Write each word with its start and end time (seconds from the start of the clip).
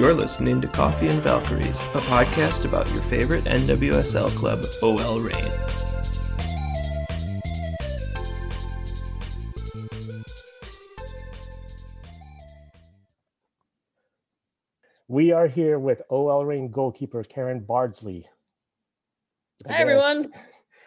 You're 0.00 0.14
listening 0.14 0.62
to 0.62 0.66
Coffee 0.66 1.08
and 1.08 1.20
Valkyries, 1.20 1.78
a 1.78 2.00
podcast 2.00 2.64
about 2.64 2.90
your 2.90 3.02
favorite 3.02 3.44
NWSL 3.44 4.30
club, 4.34 4.64
OL 4.82 5.20
Reign. 5.20 5.34
We 15.06 15.32
are 15.32 15.46
here 15.46 15.78
with 15.78 16.00
OL 16.08 16.46
Reign 16.46 16.70
goalkeeper 16.70 17.22
Karen 17.22 17.60
Bardsley. 17.60 18.26
Hi, 19.68 19.82
everyone. 19.82 20.32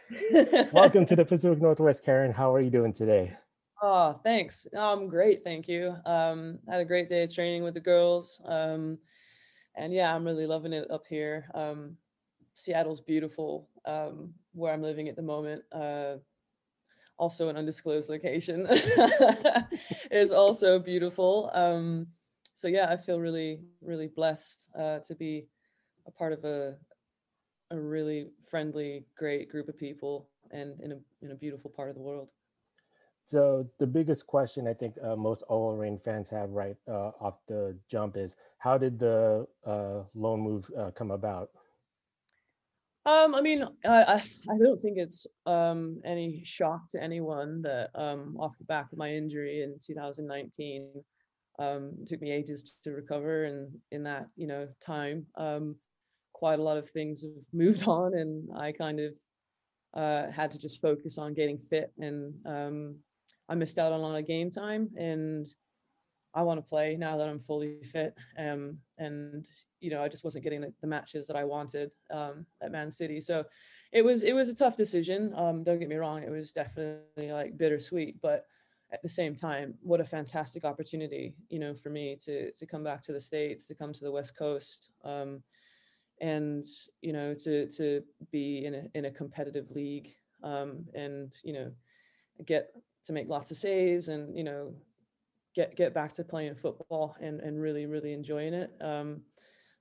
Welcome 0.73 1.05
to 1.05 1.16
the 1.16 1.23
Pacific 1.23 1.61
Northwest, 1.61 2.03
Karen. 2.03 2.33
How 2.33 2.52
are 2.55 2.61
you 2.61 2.71
doing 2.71 2.93
today? 2.93 3.38
Oh, 3.85 4.17
thanks. 4.23 4.65
Um, 4.77 5.09
great, 5.09 5.43
thank 5.43 5.67
you. 5.67 5.93
Um, 6.05 6.59
had 6.69 6.79
a 6.79 6.85
great 6.85 7.09
day 7.09 7.23
of 7.23 7.35
training 7.35 7.63
with 7.63 7.73
the 7.73 7.81
girls. 7.81 8.41
Um, 8.45 8.97
and 9.75 9.93
yeah, 9.93 10.15
I'm 10.15 10.23
really 10.23 10.47
loving 10.47 10.71
it 10.71 10.89
up 10.89 11.05
here. 11.05 11.49
Um, 11.53 11.97
Seattle's 12.53 13.01
beautiful, 13.01 13.67
um, 13.85 14.33
where 14.53 14.71
I'm 14.73 14.81
living 14.81 15.09
at 15.09 15.17
the 15.17 15.21
moment. 15.21 15.63
Uh, 15.73 16.15
also 17.17 17.49
an 17.49 17.57
undisclosed 17.57 18.09
location 18.09 18.67
is 20.11 20.31
also 20.31 20.79
beautiful. 20.79 21.52
Um, 21.53 22.07
so 22.53 22.69
yeah, 22.69 22.89
I 22.89 22.95
feel 22.95 23.19
really, 23.19 23.59
really 23.81 24.08
blessed 24.08 24.69
uh, 24.80 24.99
to 24.99 25.13
be 25.13 25.45
a 26.08 26.11
part 26.11 26.31
of 26.31 26.45
a 26.45 26.75
a 27.71 27.80
really 27.80 28.30
friendly, 28.49 29.03
great 29.17 29.49
group 29.49 29.67
of 29.67 29.77
people, 29.77 30.30
and 30.52 30.80
in 30.80 30.93
a 30.93 30.97
in 31.21 31.31
a 31.31 31.36
beautiful 31.36 31.69
part 31.69 31.89
of 31.89 31.95
the 31.95 32.02
world. 32.02 32.30
So 33.25 33.67
the 33.79 33.88
biggest 33.88 34.27
question 34.27 34.67
I 34.67 34.73
think 34.73 34.95
uh, 35.02 35.16
most 35.16 35.43
OL 35.49 35.75
Reign 35.75 35.97
fans 35.97 36.29
have 36.29 36.49
right 36.49 36.75
uh, 36.89 37.11
off 37.21 37.35
the 37.47 37.75
jump 37.89 38.17
is 38.17 38.35
how 38.57 38.77
did 38.77 38.99
the 38.99 39.47
uh, 39.65 40.03
loan 40.13 40.41
move 40.41 40.69
uh, 40.77 40.91
come 40.91 41.11
about? 41.11 41.49
Um, 43.05 43.35
I 43.35 43.41
mean, 43.41 43.63
I, 43.85 44.03
I, 44.03 44.13
I 44.15 44.57
don't 44.57 44.81
think 44.81 44.97
it's 44.97 45.27
um, 45.45 46.02
any 46.05 46.41
shock 46.45 46.88
to 46.91 47.03
anyone 47.03 47.61
that 47.63 47.89
um, 47.95 48.38
off 48.39 48.57
the 48.57 48.65
back 48.65 48.91
of 48.91 48.97
my 48.97 49.13
injury 49.13 49.61
in 49.61 49.77
2019, 49.85 50.89
um, 51.59 51.91
it 52.02 52.08
took 52.08 52.21
me 52.21 52.31
ages 52.31 52.80
to 52.83 52.91
recover, 52.91 53.43
and 53.43 53.69
in 53.91 54.03
that 54.03 54.27
you 54.35 54.47
know 54.47 54.67
time, 54.81 55.25
um, 55.37 55.75
quite 56.31 56.59
a 56.59 56.63
lot 56.63 56.77
of 56.77 56.89
things 56.89 57.23
have 57.23 57.31
moved 57.53 57.83
on, 57.87 58.17
and 58.17 58.49
I 58.58 58.71
kind 58.71 58.99
of 58.99 59.13
uh, 59.93 60.31
had 60.31 60.52
to 60.52 60.59
just 60.59 60.81
focus 60.81 61.17
on 61.17 61.33
getting 61.33 61.58
fit 61.58 61.91
and 61.99 62.33
um, 62.45 62.95
I 63.49 63.55
missed 63.55 63.80
out 63.80 63.91
on 63.91 63.99
a 63.99 64.03
lot 64.03 64.19
of 64.19 64.27
game 64.27 64.49
time 64.49 64.89
and 64.97 65.53
I 66.33 66.41
want 66.41 66.59
to 66.59 66.67
play 66.67 66.95
now 66.97 67.17
that 67.17 67.30
I'm 67.30 67.39
fully 67.39 67.83
fit. 67.83 68.16
Um, 68.38 68.77
and 68.97 69.45
you 69.80 69.89
know, 69.89 70.02
I 70.02 70.08
just 70.08 70.23
wasn't 70.23 70.45
getting 70.45 70.61
the, 70.61 70.73
the 70.81 70.88
matches 70.88 71.27
that 71.27 71.36
I 71.36 71.44
wanted 71.44 71.91
um, 72.11 72.45
at 72.61 72.71
Man 72.71 72.91
City. 72.91 73.19
So 73.19 73.44
it 73.91 74.03
was 74.03 74.23
it 74.23 74.33
was 74.33 74.49
a 74.49 74.55
tough 74.55 74.75
decision. 74.75 75.33
Um, 75.36 75.64
don't 75.64 75.80
get 75.80 75.89
me 75.89 75.95
wrong, 75.95 76.23
it 76.23 76.31
was 76.31 76.52
definitely 76.52 77.31
like 77.31 77.58
bittersweet, 77.58 78.19
but 78.21 78.45
at 78.91 79.02
the 79.02 79.09
same 79.09 79.36
time, 79.36 79.73
what 79.81 79.99
a 79.99 80.05
fantastic 80.05 80.64
opportunity, 80.64 81.36
you 81.49 81.59
know, 81.59 81.73
for 81.73 81.89
me 81.89 82.17
to 82.23 82.52
to 82.52 82.66
come 82.66 82.83
back 82.83 83.03
to 83.03 83.11
the 83.11 83.19
states, 83.19 83.67
to 83.67 83.75
come 83.75 83.91
to 83.91 84.03
the 84.03 84.11
West 84.11 84.38
Coast, 84.38 84.89
um, 85.03 85.44
and 86.21 86.64
you 87.02 87.14
know, 87.14 87.33
to 87.33 87.67
to 87.70 88.04
be 88.31 88.65
in 88.65 88.73
a 88.75 88.83
in 88.95 89.05
a 89.05 89.11
competitive 89.11 89.70
league, 89.71 90.15
um, 90.43 90.86
and 90.95 91.33
you 91.43 91.54
know, 91.54 91.71
get 92.45 92.71
to 93.05 93.14
make 93.14 93.27
lots 93.27 93.52
of 93.52 93.58
saves 93.58 94.08
and 94.08 94.36
you 94.36 94.43
know 94.43 94.73
get 95.55 95.75
get 95.75 95.93
back 95.93 96.11
to 96.14 96.23
playing 96.23 96.55
football 96.55 97.15
and 97.21 97.39
and 97.41 97.61
really 97.61 97.86
really 97.86 98.14
enjoying 98.14 98.53
it. 98.53 98.71
Um, 98.81 99.21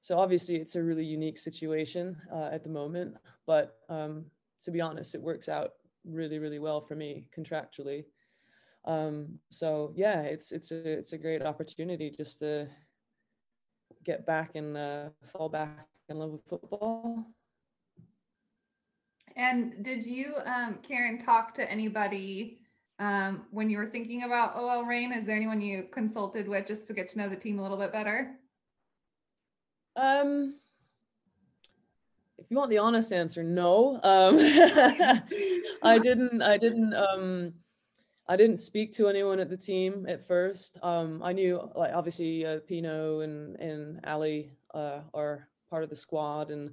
so 0.00 0.18
obviously 0.18 0.56
it's 0.56 0.74
a 0.74 0.82
really 0.82 1.04
unique 1.04 1.38
situation 1.38 2.16
uh, 2.32 2.48
at 2.52 2.64
the 2.64 2.68
moment 2.68 3.16
but 3.46 3.78
um, 3.88 4.24
to 4.62 4.70
be 4.70 4.80
honest 4.80 5.14
it 5.14 5.22
works 5.22 5.48
out 5.48 5.72
really 6.04 6.38
really 6.38 6.58
well 6.58 6.80
for 6.80 6.94
me 6.94 7.28
contractually. 7.36 8.04
Um, 8.84 9.38
so 9.50 9.92
yeah 9.96 10.22
it's 10.22 10.52
it's 10.52 10.72
a 10.72 10.98
it's 10.98 11.12
a 11.12 11.18
great 11.18 11.42
opportunity 11.42 12.10
just 12.10 12.40
to 12.40 12.68
get 14.04 14.26
back 14.26 14.56
and 14.56 14.76
uh, 14.76 15.08
fall 15.32 15.48
back 15.48 15.86
in 16.08 16.18
love 16.18 16.32
with 16.32 16.44
football. 16.48 17.24
And 19.36 19.82
did 19.82 20.04
you 20.04 20.34
um, 20.44 20.78
karen 20.82 21.18
talk 21.18 21.54
to 21.54 21.70
anybody 21.70 22.58
um, 22.98 23.42
when 23.50 23.70
you 23.70 23.78
were 23.78 23.86
thinking 23.86 24.24
about 24.24 24.56
OL 24.56 24.84
Reign? 24.84 25.12
Is 25.12 25.26
there 25.26 25.36
anyone 25.36 25.60
you 25.60 25.86
consulted 25.92 26.48
with 26.48 26.66
just 26.66 26.86
to 26.86 26.94
get 26.94 27.08
to 27.10 27.18
know 27.18 27.28
the 27.28 27.36
team 27.36 27.58
a 27.58 27.62
little 27.62 27.78
bit 27.78 27.92
better? 27.92 28.36
Um, 29.96 30.58
if 32.38 32.50
you 32.50 32.56
want 32.56 32.70
the 32.70 32.78
honest 32.78 33.12
answer, 33.12 33.42
no. 33.42 34.00
Um, 34.02 34.36
I 35.82 35.98
didn't. 35.98 36.42
I 36.42 36.56
didn't. 36.58 36.94
Um, 36.94 37.54
I 38.28 38.36
didn't 38.36 38.58
speak 38.58 38.92
to 38.92 39.08
anyone 39.08 39.40
at 39.40 39.50
the 39.50 39.56
team 39.56 40.06
at 40.08 40.26
first. 40.26 40.78
Um, 40.82 41.22
I 41.22 41.32
knew, 41.32 41.60
like, 41.74 41.92
obviously, 41.92 42.46
uh, 42.46 42.60
Pinoe 42.60 43.20
and 43.20 43.56
and 43.56 44.00
Ali 44.06 44.52
uh, 44.74 45.00
are 45.12 45.48
part 45.70 45.82
of 45.84 45.90
the 45.90 45.96
squad, 45.96 46.50
and 46.50 46.72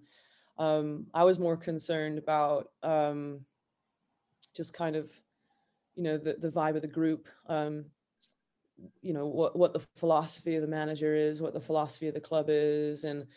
um, 0.57 1.07
I 1.13 1.23
was 1.23 1.39
more 1.39 1.57
concerned 1.57 2.17
about 2.17 2.69
um, 2.83 3.41
just 4.55 4.73
kind 4.73 4.95
of 4.95 5.11
you 5.99 6.05
know 6.05 6.17
the, 6.17 6.35
the 6.39 6.49
vibe 6.49 6.77
of 6.77 6.81
the 6.81 6.87
group 6.87 7.27
um, 7.47 7.83
you 9.01 9.13
know 9.13 9.27
what 9.27 9.57
what 9.57 9.73
the 9.73 9.85
philosophy 9.97 10.55
of 10.55 10.61
the 10.61 10.67
manager 10.67 11.13
is 11.13 11.41
what 11.41 11.53
the 11.53 11.59
philosophy 11.59 12.07
of 12.07 12.13
the 12.13 12.21
club 12.21 12.45
is 12.47 13.03
and 13.03 13.27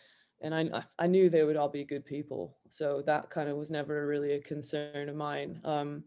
and 0.43 0.55
I 0.55 0.85
I 0.97 1.09
knew 1.09 1.29
they 1.29 1.43
would 1.43 1.57
all 1.57 1.69
be 1.69 1.85
good 1.85 2.05
people. 2.05 2.57
So 2.69 3.03
that 3.07 3.31
kind 3.31 3.49
of 3.49 3.57
was 3.57 3.71
never 3.71 4.07
really 4.07 4.33
a 4.33 4.41
concern 4.41 5.09
of 5.09 5.17
mine. 5.17 5.61
Um, 5.65 6.05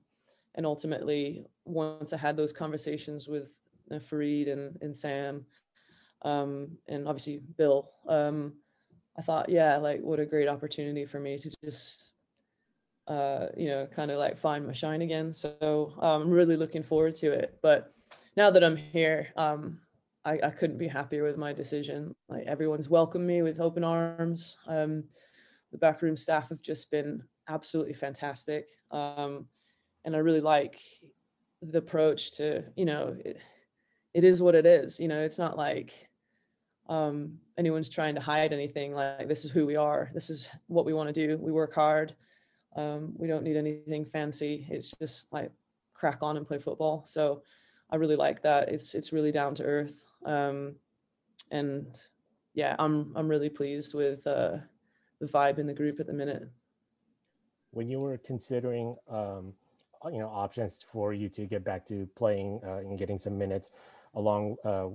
and 0.56 0.66
ultimately 0.66 1.46
once 1.66 2.14
I 2.14 2.18
had 2.18 2.38
those 2.38 2.54
conversations 2.54 3.28
with 3.28 3.60
uh, 3.92 4.00
Farid 4.00 4.48
and 4.48 4.78
and 4.82 4.96
Sam 4.96 5.46
um, 6.22 6.78
and 6.88 7.06
obviously 7.06 7.42
Bill 7.58 7.92
um, 8.08 8.54
I 9.18 9.22
thought 9.22 9.50
yeah 9.50 9.76
like 9.76 10.02
what 10.02 10.22
a 10.22 10.26
great 10.26 10.48
opportunity 10.48 11.06
for 11.06 11.20
me 11.20 11.38
to 11.38 11.52
just 11.64 12.12
uh, 13.08 13.48
you 13.56 13.68
know, 13.68 13.88
kind 13.96 14.12
of 14.12 14.18
like 14.18 14.38
find 14.38 14.66
my 14.66 14.74
shine 14.74 15.02
again. 15.02 15.34
So 15.34 15.94
um, 16.00 16.24
I'm 16.24 16.32
really 16.32 16.58
looking 16.58 16.84
forward 16.84 17.14
to 17.16 17.32
it. 17.32 17.58
But 17.62 17.94
now 18.36 18.50
that 18.52 18.64
I'm 18.64 18.76
here, 18.76 19.28
um, 19.36 19.80
I, 20.24 20.40
I 20.44 20.50
couldn't 20.50 20.78
be 20.78 20.88
happier 20.88 21.24
with 21.24 21.38
my 21.38 21.54
decision. 21.54 22.16
Like 22.30 22.48
everyone's 22.48 22.90
welcomed 22.90 23.28
me 23.28 23.42
with 23.42 23.60
open 23.60 23.84
arms. 23.84 24.58
Um, 24.68 25.04
the 25.72 25.78
backroom 25.78 26.16
staff 26.16 26.50
have 26.50 26.62
just 26.62 26.90
been 26.90 27.22
absolutely 27.48 27.94
fantastic. 27.94 28.68
Um, 28.92 29.46
and 30.04 30.16
I 30.16 30.20
really 30.20 30.42
like 30.42 30.80
the 31.62 31.78
approach 31.80 32.32
to, 32.38 32.64
you 32.76 32.86
know, 32.86 33.16
it, 33.24 33.40
it 34.14 34.24
is 34.24 34.42
what 34.42 34.56
it 34.56 34.66
is. 34.66 35.00
You 35.00 35.08
know, 35.08 35.20
it's 35.20 35.38
not 35.38 35.58
like 35.58 35.94
um, 36.90 37.38
anyone's 37.58 37.90
trying 37.90 38.16
to 38.16 38.22
hide 38.22 38.52
anything. 38.52 38.94
Like 38.94 39.28
this 39.28 39.46
is 39.46 39.52
who 39.52 39.68
we 39.68 39.76
are. 39.76 40.10
This 40.14 40.32
is 40.32 40.50
what 40.68 40.86
we 40.86 40.94
want 40.94 41.14
to 41.14 41.28
do. 41.28 41.38
We 41.38 41.52
work 41.52 41.76
hard 41.76 42.16
um, 42.76 43.14
we 43.18 43.28
don't 43.28 43.44
need 43.44 43.58
anything 43.58 44.06
fancy. 44.06 44.68
It's 44.70 44.92
just 44.92 45.32
like 45.32 45.52
crack 45.94 46.20
on 46.22 46.38
and 46.38 46.48
play 46.48 46.60
football. 46.60 47.04
So 47.06 47.42
I 47.90 47.96
really 47.96 48.16
like 48.16 48.42
that. 48.44 48.70
It's 48.70 48.96
it's 48.96 49.14
really 49.14 49.32
down 49.32 49.56
to 49.56 49.64
earth. 49.64 50.04
Um, 50.26 50.76
and 51.52 51.88
yeah, 52.54 52.76
I'm 52.80 53.12
I'm 53.16 53.28
really 53.28 53.50
pleased 53.50 53.94
with 53.94 54.26
uh, 54.28 54.58
the 55.20 55.26
vibe 55.26 55.60
in 55.60 55.68
the 55.68 55.74
group 55.74 56.00
at 56.00 56.08
the 56.08 56.14
minute. 56.14 56.50
When 57.72 57.90
you 57.90 58.00
were 58.00 58.18
considering, 58.18 58.96
um, 59.10 59.54
you 60.06 60.20
know, 60.20 60.30
options 60.30 60.78
for 60.82 61.14
you 61.14 61.28
to 61.30 61.46
get 61.46 61.64
back 61.64 61.86
to 61.88 62.08
playing 62.16 62.62
uh, 62.66 62.78
and 62.78 62.98
getting 62.98 63.20
some 63.20 63.38
minutes, 63.38 63.70
along, 64.14 64.56
uh, 64.64 64.88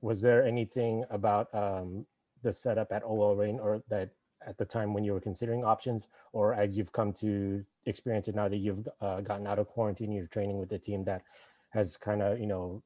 was 0.00 0.22
there 0.22 0.44
anything 0.44 1.04
about 1.10 1.54
um, 1.54 2.06
the 2.42 2.52
setup 2.52 2.90
at 2.90 3.02
OL 3.04 3.36
Reign 3.36 3.58
or 3.60 3.82
that 3.88 4.10
at 4.46 4.56
the 4.58 4.64
time 4.64 4.94
when 4.94 5.04
you 5.04 5.12
were 5.12 5.20
considering 5.20 5.64
options 5.64 6.08
or 6.32 6.54
as 6.54 6.76
you've 6.76 6.92
come 6.92 7.12
to 7.12 7.64
experience 7.86 8.28
it 8.28 8.34
now 8.34 8.48
that 8.48 8.58
you've 8.58 8.88
uh, 9.00 9.20
gotten 9.20 9.46
out 9.46 9.58
of 9.58 9.68
quarantine 9.68 10.12
you're 10.12 10.26
training 10.26 10.58
with 10.58 10.68
the 10.68 10.78
team 10.78 11.04
that 11.04 11.22
has 11.70 11.96
kind 11.96 12.22
of 12.22 12.38
you 12.38 12.46
know 12.46 12.82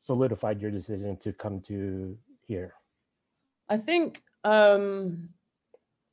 solidified 0.00 0.60
your 0.60 0.70
decision 0.70 1.16
to 1.18 1.32
come 1.32 1.60
to 1.60 2.16
here? 2.46 2.74
I 3.68 3.76
think 3.76 4.22
um 4.44 5.30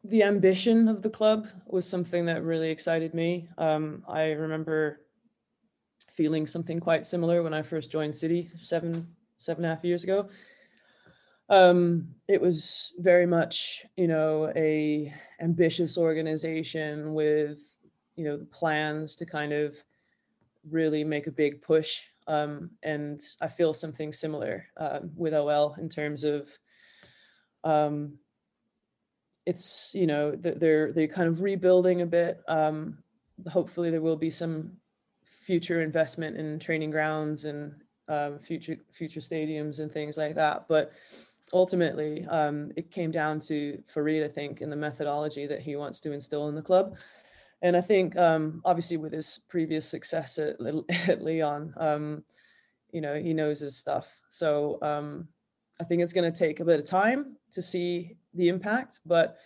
the 0.06 0.24
ambition 0.24 0.90
of 0.90 1.02
the 1.02 1.10
club 1.10 1.48
was 1.66 1.88
something 1.88 2.26
that 2.26 2.44
really 2.44 2.70
excited 2.70 3.14
me. 3.14 3.48
Um 3.58 4.04
i 4.08 4.32
remember 4.32 5.02
feeling 6.12 6.46
something 6.46 6.80
quite 6.80 7.06
similar 7.06 7.42
when 7.42 7.56
i 7.56 7.62
first 7.64 7.90
joined 7.90 8.14
city 8.14 8.48
seven 8.62 9.08
seven 9.40 9.66
and 9.66 9.72
a 9.72 9.76
half 9.76 9.84
years 9.84 10.04
ago 10.04 10.30
um, 11.50 12.08
it 12.28 12.42
was 12.42 12.94
very 13.00 13.26
much 13.26 13.86
you 13.98 14.08
know 14.08 14.52
a 14.56 15.14
ambitious 15.42 15.98
organization 15.98 17.14
with 17.14 17.78
you 18.16 18.24
know 18.24 18.38
the 18.38 18.46
plans 18.46 19.16
to 19.16 19.26
kind 19.26 19.54
of 19.54 19.76
really 20.70 21.04
make 21.04 21.28
a 21.28 21.32
big 21.32 21.62
push 21.62 22.08
um, 22.28 22.70
and 22.84 23.20
i 23.42 23.48
feel 23.48 23.74
something 23.74 24.14
similar 24.14 24.66
uh, 24.78 25.00
with 25.16 25.34
ol 25.34 25.76
in 25.80 25.90
terms 25.90 26.24
of 26.24 26.50
um, 27.64 28.18
it's 29.46 29.94
you 29.94 30.08
know 30.08 30.32
they're 30.32 30.92
they're 30.92 31.08
kind 31.08 31.28
of 31.28 31.42
rebuilding 31.42 32.02
a 32.02 32.06
bit. 32.06 32.42
Um, 32.48 32.98
hopefully, 33.50 33.90
there 33.90 34.02
will 34.02 34.16
be 34.16 34.30
some 34.30 34.78
future 35.24 35.82
investment 35.82 36.38
in 36.38 36.60
training 36.60 36.92
grounds 36.92 37.46
and 37.46 37.74
um, 38.08 38.40
future 38.40 38.78
future 38.92 39.20
stadiums 39.20 39.80
and 39.80 39.92
things 39.92 40.18
like 40.18 40.36
that. 40.36 40.66
But 40.68 40.94
ultimately, 41.54 42.26
um, 42.26 42.72
it 42.76 42.92
came 42.92 43.12
down 43.12 43.40
to 43.42 43.82
Farid, 43.88 44.24
I 44.24 44.28
think, 44.28 44.62
in 44.62 44.70
the 44.70 44.76
methodology 44.76 45.48
that 45.48 45.62
he 45.62 45.76
wants 45.76 46.02
to 46.02 46.12
instill 46.12 46.50
in 46.50 46.56
the 46.56 46.62
club. 46.62 46.96
And 47.62 47.78
I 47.78 47.82
think, 47.82 48.18
um, 48.18 48.62
obviously, 48.66 48.98
with 48.98 49.14
his 49.14 49.42
previous 49.50 49.88
success 49.88 50.38
at, 50.38 50.58
at 51.08 51.22
Lyon, 51.22 51.74
um, 51.78 52.24
you 52.92 53.02
know, 53.02 53.16
he 53.16 53.34
knows 53.34 53.60
his 53.60 53.78
stuff. 53.78 54.20
So 54.30 54.80
um, 54.82 55.28
I 55.80 55.84
think 55.84 56.02
it's 56.02 56.14
going 56.14 56.32
to 56.32 56.38
take 56.38 56.60
a 56.60 56.66
bit 56.66 56.80
of 56.80 56.86
time 56.86 57.38
to 57.52 57.62
see 57.62 58.18
the 58.34 58.50
impact, 58.50 59.00
but 59.06 59.38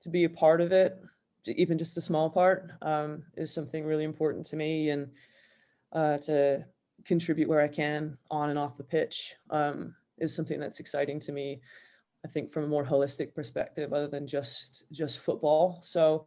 to 0.00 0.08
be 0.08 0.24
a 0.24 0.30
part 0.30 0.60
of 0.60 0.72
it, 0.72 0.98
even 1.46 1.78
just 1.78 1.96
a 1.96 2.00
small 2.00 2.30
part, 2.30 2.70
um, 2.82 3.22
is 3.36 3.52
something 3.52 3.84
really 3.84 4.04
important 4.04 4.46
to 4.46 4.56
me. 4.56 4.90
And 4.90 5.08
uh, 5.92 6.18
to 6.18 6.64
contribute 7.04 7.48
where 7.48 7.60
I 7.60 7.68
can 7.68 8.18
on 8.30 8.50
and 8.50 8.58
off 8.58 8.76
the 8.76 8.84
pitch 8.84 9.34
um, 9.50 9.94
is 10.18 10.34
something 10.34 10.58
that's 10.60 10.80
exciting 10.80 11.20
to 11.20 11.32
me. 11.32 11.60
I 12.24 12.28
think 12.28 12.52
from 12.52 12.64
a 12.64 12.68
more 12.68 12.84
holistic 12.84 13.34
perspective, 13.34 13.92
other 13.92 14.08
than 14.08 14.26
just 14.26 14.84
just 14.90 15.20
football. 15.20 15.78
So 15.82 16.26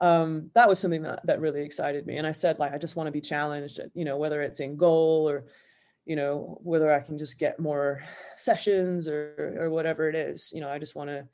um, 0.00 0.50
that 0.54 0.68
was 0.68 0.78
something 0.78 1.02
that 1.02 1.24
that 1.26 1.40
really 1.40 1.62
excited 1.62 2.06
me. 2.06 2.16
And 2.16 2.26
I 2.26 2.32
said, 2.32 2.58
like, 2.58 2.72
I 2.72 2.78
just 2.78 2.96
want 2.96 3.06
to 3.08 3.12
be 3.12 3.20
challenged. 3.20 3.80
You 3.94 4.04
know, 4.04 4.16
whether 4.16 4.40
it's 4.42 4.60
in 4.60 4.76
goal 4.76 5.28
or 5.28 5.44
you 6.06 6.16
know 6.16 6.58
whether 6.62 6.92
I 6.92 7.00
can 7.00 7.18
just 7.18 7.38
get 7.38 7.60
more 7.60 8.02
sessions 8.36 9.08
or 9.08 9.56
or 9.58 9.70
whatever 9.70 10.08
it 10.08 10.14
is. 10.14 10.52
You 10.54 10.60
know, 10.60 10.70
I 10.70 10.78
just 10.78 10.96
want 10.96 11.10
to 11.10 11.28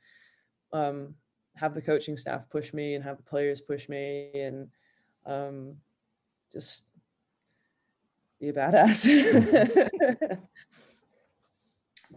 um, 0.73 1.15
have 1.55 1.73
the 1.73 1.81
coaching 1.81 2.17
staff 2.17 2.49
push 2.49 2.73
me 2.73 2.95
and 2.95 3.03
have 3.03 3.17
the 3.17 3.23
players 3.23 3.61
push 3.61 3.87
me 3.89 4.29
and 4.33 4.67
um, 5.25 5.75
just 6.51 6.85
be 8.39 8.49
a 8.49 8.53
badass. 8.53 9.89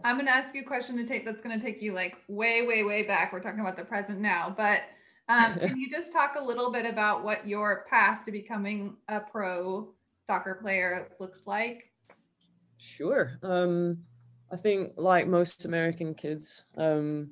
I'm 0.03 0.15
going 0.15 0.25
to 0.25 0.31
ask 0.31 0.53
you 0.55 0.61
a 0.61 0.65
question 0.65 0.97
to 0.97 1.05
take 1.05 1.25
that's 1.25 1.41
going 1.41 1.57
to 1.57 1.63
take 1.65 1.81
you 1.81 1.93
like 1.93 2.17
way, 2.27 2.65
way, 2.65 2.83
way 2.83 3.05
back. 3.05 3.33
We're 3.33 3.41
talking 3.41 3.59
about 3.59 3.77
the 3.77 3.83
present 3.83 4.19
now, 4.19 4.53
but 4.55 4.81
um, 5.29 5.59
can 5.59 5.77
you 5.77 5.89
just 5.89 6.11
talk 6.11 6.35
a 6.37 6.43
little 6.43 6.71
bit 6.71 6.85
about 6.85 7.23
what 7.23 7.47
your 7.47 7.85
path 7.89 8.25
to 8.25 8.31
becoming 8.31 8.95
a 9.07 9.19
pro 9.19 9.89
soccer 10.27 10.55
player 10.55 11.09
looked 11.19 11.47
like? 11.47 11.91
Sure. 12.77 13.37
Um, 13.43 13.99
I 14.51 14.57
think 14.57 14.93
like 14.97 15.27
most 15.27 15.65
American 15.65 16.13
kids, 16.13 16.65
um, 16.77 17.31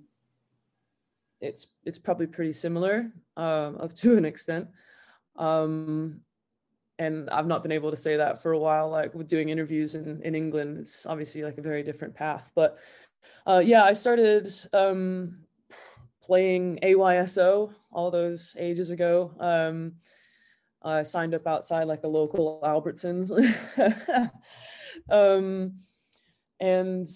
it's 1.41 1.67
it's 1.85 1.97
probably 1.97 2.27
pretty 2.27 2.53
similar 2.53 3.11
um, 3.37 3.77
up 3.79 3.93
to 3.95 4.17
an 4.17 4.25
extent. 4.25 4.67
Um, 5.37 6.21
and 6.99 7.29
I've 7.29 7.47
not 7.47 7.63
been 7.63 7.71
able 7.71 7.89
to 7.89 7.97
say 7.97 8.17
that 8.17 8.43
for 8.43 8.51
a 8.51 8.59
while. 8.59 8.89
Like 8.89 9.15
with 9.15 9.27
doing 9.27 9.49
interviews 9.49 9.95
in 9.95 10.21
in 10.23 10.35
England, 10.35 10.77
it's 10.77 11.05
obviously 11.05 11.43
like 11.43 11.57
a 11.57 11.61
very 11.61 11.81
different 11.81 12.13
path. 12.13 12.51
But 12.53 12.77
uh, 13.47 13.61
yeah, 13.65 13.83
I 13.83 13.93
started 13.93 14.47
um, 14.73 15.39
playing 16.21 16.79
AYSO 16.83 17.73
all 17.91 18.11
those 18.11 18.55
ages 18.59 18.89
ago. 18.91 19.31
Um, 19.39 19.93
I 20.83 21.01
signed 21.01 21.33
up 21.33 21.47
outside 21.47 21.85
like 21.85 22.03
a 22.03 22.07
local 22.07 22.59
Albertsons, 22.63 23.31
um, 25.09 25.73
and 26.59 27.07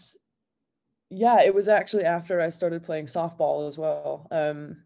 yeah, 1.10 1.42
it 1.42 1.54
was 1.54 1.68
actually 1.68 2.06
after 2.06 2.42
I 2.42 2.50
started 2.50 2.84
playing 2.84 3.06
softball 3.06 3.68
as 3.68 3.78
well. 3.78 4.28
Um, 4.32 4.78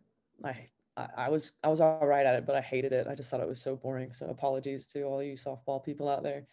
I 1.15 1.29
was 1.29 1.53
I 1.63 1.67
was 1.67 1.81
all 1.81 2.05
right 2.05 2.25
at 2.25 2.35
it, 2.35 2.45
but 2.45 2.55
I 2.55 2.61
hated 2.61 2.91
it. 2.91 3.07
I 3.07 3.15
just 3.15 3.29
thought 3.29 3.39
it 3.41 3.47
was 3.47 3.61
so 3.61 3.75
boring. 3.75 4.13
So 4.13 4.27
apologies 4.27 4.87
to 4.87 5.03
all 5.03 5.21
you 5.21 5.33
softball 5.33 5.83
people 5.83 6.09
out 6.09 6.23
there. 6.23 6.45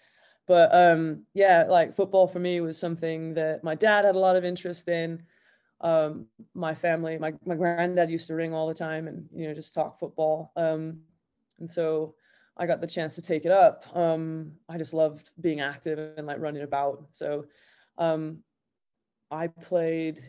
But 0.46 0.75
um, 0.75 1.23
yeah, 1.32 1.64
like 1.69 1.94
football 1.94 2.26
for 2.26 2.38
me 2.38 2.61
was 2.61 2.79
something 2.79 3.35
that 3.35 3.64
my 3.64 3.75
dad 3.75 4.05
had 4.05 4.14
a 4.14 4.19
lot 4.19 4.37
of 4.37 4.44
interest 4.44 4.88
in. 4.88 5.23
Um, 5.81 6.26
my 6.55 6.75
family, 6.75 7.19
my 7.19 7.32
my 7.46 7.55
granddad 7.55 8.11
used 8.11 8.26
to 8.29 8.35
ring 8.35 8.52
all 8.52 8.69
the 8.69 8.75
time 8.75 9.08
and 9.08 9.26
you 9.35 9.49
know 9.49 9.55
just 9.55 9.75
talk 9.75 9.99
football. 9.99 10.52
Um, 10.56 11.00
and 11.58 11.70
so 11.70 12.14
I 12.56 12.67
got 12.67 12.81
the 12.81 12.87
chance 12.87 13.14
to 13.17 13.23
take 13.23 13.44
it 13.44 13.50
up. 13.50 13.85
Um, 13.97 14.52
I 14.69 14.79
just 14.79 14.94
loved 14.94 15.31
being 15.40 15.61
active 15.61 15.99
and 16.19 16.26
like 16.26 16.40
running 16.40 16.62
about. 16.62 17.06
So 17.11 17.47
um, 17.99 18.38
I 19.31 19.49
played 19.49 20.20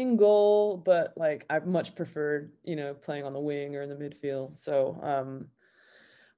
in 0.00 0.16
goal, 0.16 0.76
but 0.78 1.12
like 1.16 1.44
I 1.50 1.58
much 1.60 1.94
preferred, 1.94 2.52
you 2.64 2.76
know, 2.76 2.94
playing 2.94 3.24
on 3.24 3.32
the 3.32 3.40
wing 3.40 3.76
or 3.76 3.82
in 3.82 3.88
the 3.88 3.94
midfield. 3.94 4.56
So, 4.58 4.98
um, 5.02 5.48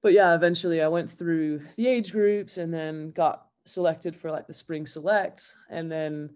but 0.03 0.13
yeah, 0.13 0.35
eventually 0.35 0.83
I 0.83 0.89
went 0.89 1.11
through 1.11 1.61
the 1.77 1.87
age 1.87 2.13
groups 2.13 2.59
and 2.59 2.73
then 2.73 3.11
got 3.11 3.47
selected 3.65 4.17
for 4.17 4.31
like 4.31 4.47
the 4.47 4.55
spring 4.55 4.87
select. 4.87 5.55
And 5.69 5.91
then 5.91 6.31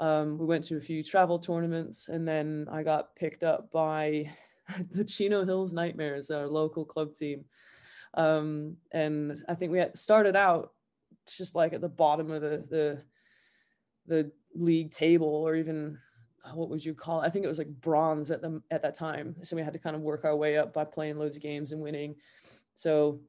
um, 0.00 0.38
we 0.38 0.46
went 0.46 0.64
to 0.64 0.76
a 0.76 0.80
few 0.80 1.02
travel 1.02 1.38
tournaments 1.38 2.08
and 2.08 2.26
then 2.26 2.66
I 2.70 2.82
got 2.82 3.14
picked 3.16 3.42
up 3.42 3.70
by 3.72 4.30
the 4.92 5.04
Chino 5.04 5.44
Hills 5.44 5.72
Nightmares, 5.72 6.30
our 6.30 6.46
local 6.46 6.84
club 6.84 7.14
team. 7.14 7.44
Um, 8.14 8.76
and 8.92 9.42
I 9.48 9.54
think 9.54 9.72
we 9.72 9.78
had 9.78 9.96
started 9.96 10.36
out 10.36 10.72
just 11.26 11.54
like 11.54 11.72
at 11.72 11.80
the 11.80 11.88
bottom 11.88 12.30
of 12.30 12.42
the, 12.42 12.64
the, 12.68 13.02
the 14.06 14.30
league 14.54 14.90
table 14.90 15.28
or 15.28 15.54
even 15.54 15.98
what 16.54 16.68
would 16.68 16.84
you 16.84 16.94
call 16.94 17.22
it? 17.22 17.26
I 17.26 17.30
think 17.30 17.44
it 17.44 17.48
was 17.48 17.58
like 17.58 17.80
bronze 17.80 18.30
at 18.30 18.42
the 18.42 18.60
at 18.70 18.82
that 18.82 18.94
time. 18.94 19.36
So 19.42 19.56
we 19.56 19.62
had 19.62 19.72
to 19.72 19.78
kind 19.78 19.96
of 19.96 20.02
work 20.02 20.24
our 20.24 20.36
way 20.36 20.56
up 20.56 20.72
by 20.72 20.84
playing 20.84 21.18
loads 21.18 21.36
of 21.36 21.42
games 21.42 21.72
and 21.72 21.80
winning. 21.80 22.16
So 22.74 23.20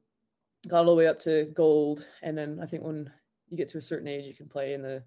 got 0.68 0.80
all 0.80 0.86
the 0.86 0.94
way 0.94 1.06
up 1.06 1.18
to 1.20 1.44
gold, 1.54 2.08
and 2.22 2.36
then 2.36 2.58
I 2.60 2.66
think 2.66 2.82
when 2.82 3.10
you 3.48 3.56
get 3.56 3.68
to 3.68 3.78
a 3.78 3.82
certain 3.82 4.08
age, 4.08 4.26
you 4.26 4.34
can 4.34 4.48
play 4.48 4.74
in 4.74 4.82
the 4.82 5.02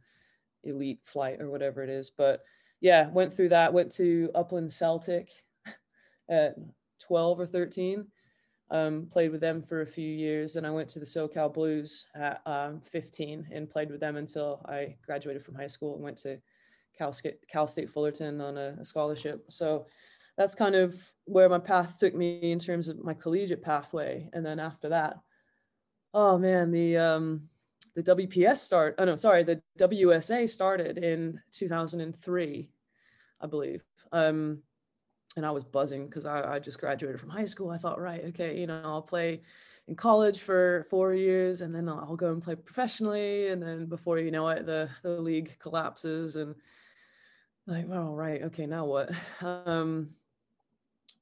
elite 0.63 0.99
flight 1.03 1.41
or 1.41 1.49
whatever 1.49 1.83
it 1.83 1.89
is. 1.89 2.09
But 2.09 2.43
yeah, 2.79 3.09
went 3.09 3.33
through 3.33 3.49
that. 3.49 3.73
Went 3.73 3.91
to 3.93 4.29
Upland 4.35 4.71
Celtic 4.71 5.31
at 6.29 6.55
12 7.05 7.39
or 7.39 7.45
13. 7.45 8.05
Um, 8.69 9.07
played 9.09 9.31
with 9.31 9.39
them 9.39 9.63
for 9.63 9.81
a 9.81 9.87
few 9.87 10.09
years, 10.09 10.57
and 10.57 10.67
I 10.67 10.71
went 10.71 10.89
to 10.89 10.99
the 10.99 11.05
SoCal 11.05 11.53
Blues 11.53 12.07
at 12.15 12.41
um, 12.45 12.81
15 12.81 13.47
and 13.49 13.69
played 13.69 13.89
with 13.89 14.01
them 14.01 14.17
until 14.17 14.61
I 14.65 14.97
graduated 15.05 15.45
from 15.45 15.55
high 15.55 15.67
school 15.67 15.95
and 15.95 16.03
went 16.03 16.17
to 16.19 16.37
Cal 16.97 17.13
State, 17.13 17.47
Cal 17.47 17.67
State 17.67 17.89
Fullerton 17.89 18.41
on 18.41 18.57
a, 18.57 18.75
a, 18.79 18.85
scholarship. 18.85 19.45
So 19.49 19.85
that's 20.37 20.55
kind 20.55 20.75
of 20.75 20.95
where 21.25 21.49
my 21.49 21.59
path 21.59 21.99
took 21.99 22.15
me 22.15 22.51
in 22.51 22.59
terms 22.59 22.89
of 22.89 23.03
my 23.03 23.13
collegiate 23.13 23.61
pathway. 23.61 24.29
And 24.33 24.45
then 24.45 24.59
after 24.59 24.89
that, 24.89 25.19
oh 26.13 26.37
man, 26.37 26.71
the 26.71 26.97
um, 26.97 27.49
the 27.95 28.03
WPS 28.03 28.57
start. 28.57 28.95
Oh 28.97 29.05
no, 29.05 29.15
sorry, 29.15 29.43
the 29.43 29.61
WSA 29.79 30.47
started 30.49 30.97
in 30.97 31.39
2003, 31.51 32.69
I 33.41 33.47
believe. 33.47 33.83
Um, 34.11 34.61
and 35.35 35.45
I 35.45 35.51
was 35.51 35.63
buzzing 35.63 36.07
because 36.07 36.25
I, 36.25 36.55
I 36.55 36.59
just 36.59 36.79
graduated 36.79 37.19
from 37.19 37.29
high 37.29 37.45
school. 37.45 37.69
I 37.69 37.77
thought, 37.77 38.01
right, 38.01 38.23
okay, 38.25 38.59
you 38.59 38.67
know, 38.67 38.81
I'll 38.83 39.01
play 39.01 39.41
in 39.87 39.95
college 39.95 40.39
for 40.39 40.85
four 40.89 41.13
years 41.13 41.61
and 41.61 41.73
then 41.73 41.87
I'll 41.87 42.15
go 42.15 42.31
and 42.31 42.41
play 42.41 42.55
professionally. 42.55 43.47
And 43.47 43.61
then 43.61 43.85
before 43.85 44.19
you 44.19 44.31
know 44.31 44.49
it, 44.49 44.65
the, 44.65 44.89
the 45.03 45.21
league 45.21 45.57
collapses 45.59 46.35
and 46.35 46.55
like, 47.67 47.87
well, 47.87 48.15
right, 48.15 48.41
okay, 48.43 48.65
now 48.65 48.85
what? 48.85 49.11
Um, 49.41 50.09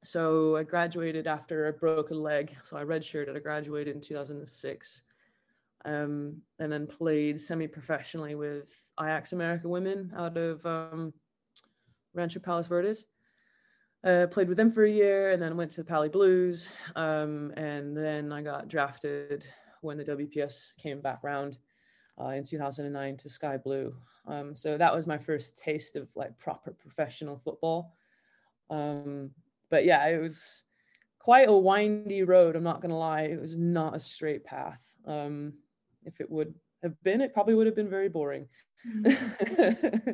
so 0.03 0.55
I 0.55 0.61
graduated 0.61 1.25
after 1.25 1.67
I 1.67 1.71
broke 1.71 2.11
a 2.11 2.13
leg. 2.13 2.55
So 2.63 2.77
I 2.77 2.83
redshirted. 2.83 3.35
I 3.35 3.39
graduated 3.39 3.95
in 3.95 4.01
2006, 4.01 5.01
um, 5.83 6.41
and 6.59 6.71
then 6.71 6.85
played 6.85 7.41
semi-professionally 7.41 8.35
with 8.35 8.69
Ajax 9.01 9.33
America 9.33 9.67
Women 9.67 10.13
out 10.15 10.37
of 10.37 10.63
um, 10.65 11.11
Rancho 12.13 12.39
Palos 12.39 12.67
Verdes. 12.67 13.07
Uh, 14.03 14.27
played 14.27 14.47
with 14.47 14.57
them 14.57 14.69
for 14.69 14.83
a 14.85 14.91
year, 14.91 15.31
and 15.31 15.41
then 15.41 15.57
went 15.57 15.71
to 15.71 15.81
the 15.81 15.89
Pali 15.89 16.09
Blues, 16.09 16.69
um, 16.95 17.51
and 17.57 17.97
then 17.97 18.31
I 18.31 18.43
got 18.43 18.67
drafted 18.67 19.43
when 19.81 19.97
the 19.97 20.05
WPS 20.05 20.77
came 20.77 21.01
back 21.01 21.23
round 21.23 21.57
uh, 22.19 22.29
in 22.29 22.43
2009 22.43 23.17
to 23.17 23.29
Sky 23.29 23.57
Blue. 23.57 23.95
Um, 24.27 24.55
so 24.55 24.77
that 24.77 24.93
was 24.93 25.07
my 25.07 25.17
first 25.17 25.57
taste 25.57 25.95
of 25.95 26.07
like 26.15 26.37
proper 26.37 26.71
professional 26.71 27.37
football. 27.37 27.93
Um, 28.69 29.31
but 29.69 29.85
yeah, 29.85 30.07
it 30.07 30.21
was 30.21 30.63
quite 31.19 31.47
a 31.49 31.53
windy 31.53 32.23
road. 32.23 32.55
I'm 32.55 32.63
not 32.63 32.81
going 32.81 32.89
to 32.89 32.95
lie. 32.95 33.23
It 33.23 33.41
was 33.41 33.57
not 33.57 33.95
a 33.95 33.99
straight 33.99 34.43
path. 34.43 34.83
Um, 35.05 35.53
if 36.03 36.21
it 36.21 36.29
would 36.29 36.53
have 36.83 37.01
been, 37.03 37.21
it 37.21 37.33
probably 37.33 37.55
would 37.55 37.67
have 37.67 37.75
been 37.75 37.89
very 37.89 38.09
boring. 38.09 38.47
Mm-hmm. 38.87 40.11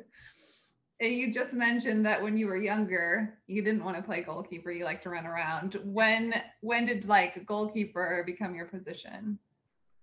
you 1.06 1.34
just 1.34 1.54
mentioned 1.54 2.06
that 2.06 2.22
when 2.22 2.38
you 2.38 2.48
were 2.48 2.58
younger, 2.58 3.38
you 3.48 3.62
didn't 3.62 3.84
want 3.84 3.98
to 3.98 4.04
play 4.04 4.22
goalkeeper. 4.22 4.72
You 4.72 4.86
like 4.86 5.02
to 5.04 5.10
run 5.10 5.26
around. 5.26 5.80
When 5.84 6.34
when 6.62 6.86
did 6.86 7.06
like 7.06 7.46
goalkeeper 7.46 8.24
become 8.26 8.56
your 8.56 8.66
position? 8.66 9.38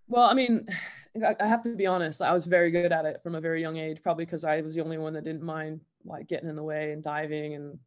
Well, 0.09 0.29
I 0.29 0.35
mean, 0.35 0.67
I 1.41 1.47
have 1.47 1.63
to 1.65 1.75
be 1.75 1.87
honest. 1.87 2.23
I 2.23 2.33
was 2.33 2.45
very 2.47 2.71
good 2.71 2.93
at 2.93 3.05
it 3.05 3.23
from 3.23 3.35
a 3.35 3.41
very 3.41 3.61
young 3.61 3.77
age, 3.77 4.03
probably 4.03 4.25
because 4.25 4.45
I 4.45 4.61
was 4.61 4.75
the 4.75 4.83
only 4.85 4.99
one 4.99 5.13
that 5.15 5.25
didn't 5.25 5.43
mind 5.43 5.81
like 6.05 6.29
getting 6.29 6.49
in 6.49 6.57
the 6.57 6.63
way 6.63 6.93
and 6.93 7.03
diving 7.03 7.55
and 7.55 7.79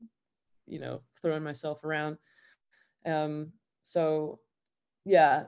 you 0.68 0.80
know 0.80 1.02
throwing 1.22 1.44
myself 1.44 1.84
around 1.84 2.18
um 3.06 3.52
so 3.84 4.40
yeah 5.06 5.46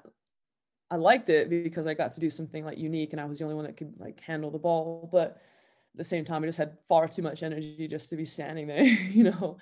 i 0.92 0.96
liked 0.96 1.30
it 1.30 1.50
because 1.50 1.88
i 1.88 1.94
got 1.94 2.14
to 2.14 2.20
do 2.20 2.30
something 2.30 2.66
like 2.66 2.78
unique 2.78 3.14
and 3.14 3.22
i 3.22 3.26
was 3.26 3.40
the 3.40 3.44
only 3.46 3.56
one 3.56 3.66
that 3.66 3.78
could 3.78 3.94
like 4.00 4.20
handle 4.22 4.52
the 4.52 4.58
ball 4.58 5.10
but 5.12 5.30
at 5.32 5.98
the 5.98 6.04
same 6.04 6.26
time 6.26 6.44
i 6.44 6.48
just 6.48 6.58
had 6.58 6.78
far 6.88 7.08
too 7.08 7.22
much 7.22 7.44
energy 7.44 7.88
just 7.88 8.10
to 8.10 8.16
be 8.16 8.26
standing 8.26 8.68
there 8.68 8.84
you 8.84 9.24
know 9.24 9.58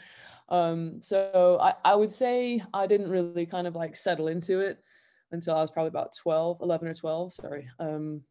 um 0.50 1.01
so 1.01 1.58
i 1.62 1.74
i 1.86 1.96
would 1.96 2.12
say 2.12 2.62
i 2.74 2.88
didn't 2.88 3.10
really 3.12 3.46
kind 3.46 3.68
of 3.68 3.75
like 3.75 3.96
settle 3.96 4.27
into 4.27 4.60
it 4.60 4.84
until 5.32 5.56
i 5.56 5.62
was 5.62 5.72
probably 5.72 5.90
about 5.90 6.14
12 6.16 6.60
11 6.62 6.88
or 6.88 6.94
12 6.94 7.34
sorry 7.34 7.68
um 7.80 8.22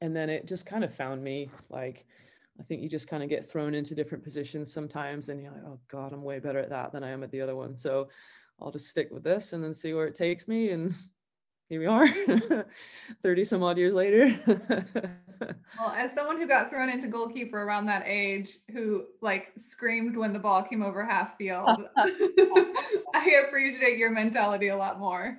and 0.00 0.14
then 0.14 0.30
it 0.30 0.46
just 0.46 0.66
kind 0.66 0.84
of 0.84 0.94
found 0.94 1.22
me 1.22 1.50
like 1.70 2.06
I 2.60 2.64
think 2.64 2.82
you 2.82 2.88
just 2.88 3.08
kind 3.08 3.22
of 3.22 3.28
get 3.28 3.48
thrown 3.48 3.74
into 3.74 3.94
different 3.94 4.24
positions 4.24 4.72
sometimes 4.72 5.28
and 5.28 5.40
you're 5.40 5.52
like, 5.52 5.62
oh 5.64 5.78
God, 5.88 6.12
I'm 6.12 6.22
way 6.22 6.40
better 6.40 6.58
at 6.58 6.70
that 6.70 6.92
than 6.92 7.04
I 7.04 7.10
am 7.10 7.22
at 7.22 7.30
the 7.30 7.40
other 7.40 7.54
one. 7.54 7.76
So 7.76 8.08
I'll 8.60 8.72
just 8.72 8.88
stick 8.88 9.10
with 9.12 9.22
this 9.22 9.52
and 9.52 9.62
then 9.62 9.72
see 9.72 9.94
where 9.94 10.06
it 10.06 10.16
takes 10.16 10.48
me. 10.48 10.70
And 10.70 10.92
here 11.68 11.80
we 11.80 11.86
are 11.86 12.08
30 13.22 13.44
some 13.44 13.62
odd 13.62 13.78
years 13.78 13.94
later. 13.94 14.36
well, 15.78 15.94
as 15.96 16.12
someone 16.12 16.38
who 16.38 16.48
got 16.48 16.68
thrown 16.68 16.88
into 16.88 17.06
goalkeeper 17.06 17.62
around 17.62 17.86
that 17.86 18.02
age, 18.06 18.58
who 18.72 19.04
like 19.20 19.52
screamed 19.56 20.16
when 20.16 20.32
the 20.32 20.38
ball 20.38 20.64
came 20.64 20.82
over 20.82 21.04
half 21.04 21.36
field, 21.36 21.68
I 23.14 23.44
appreciate 23.46 23.98
your 23.98 24.10
mentality 24.10 24.68
a 24.68 24.76
lot 24.76 24.98
more. 24.98 25.38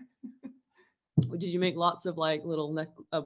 Did 1.20 1.50
you 1.50 1.60
make 1.60 1.76
lots 1.76 2.06
of 2.06 2.18
like 2.18 2.44
little 2.44 2.74
neck 2.74 2.90
uh, 3.12 3.22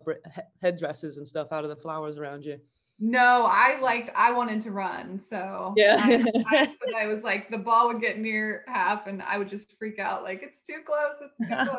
headdresses 0.62 1.18
and 1.18 1.28
stuff 1.28 1.52
out 1.52 1.64
of 1.64 1.70
the 1.70 1.76
flowers 1.76 2.18
around 2.18 2.46
you? 2.46 2.60
No, 3.00 3.48
I 3.50 3.80
liked. 3.82 4.12
I 4.16 4.32
wanted 4.32 4.62
to 4.64 4.72
run, 4.72 5.20
so 5.20 5.74
yeah. 5.76 5.98
I, 6.00 6.34
I, 6.48 6.76
I, 7.04 7.08
was 7.08 7.24
like, 7.24 7.50
the 7.50 7.58
ball 7.58 7.88
would 7.88 8.00
get 8.00 8.20
near 8.20 8.64
half, 8.68 9.08
and 9.08 9.22
I 9.22 9.38
would 9.38 9.50
just 9.50 9.78
freak 9.78 10.00
out, 10.00 10.24
like 10.24 10.42
it's 10.44 10.64
too 10.64 10.82
close. 10.86 11.16
It's 11.22 11.50
too 11.50 11.72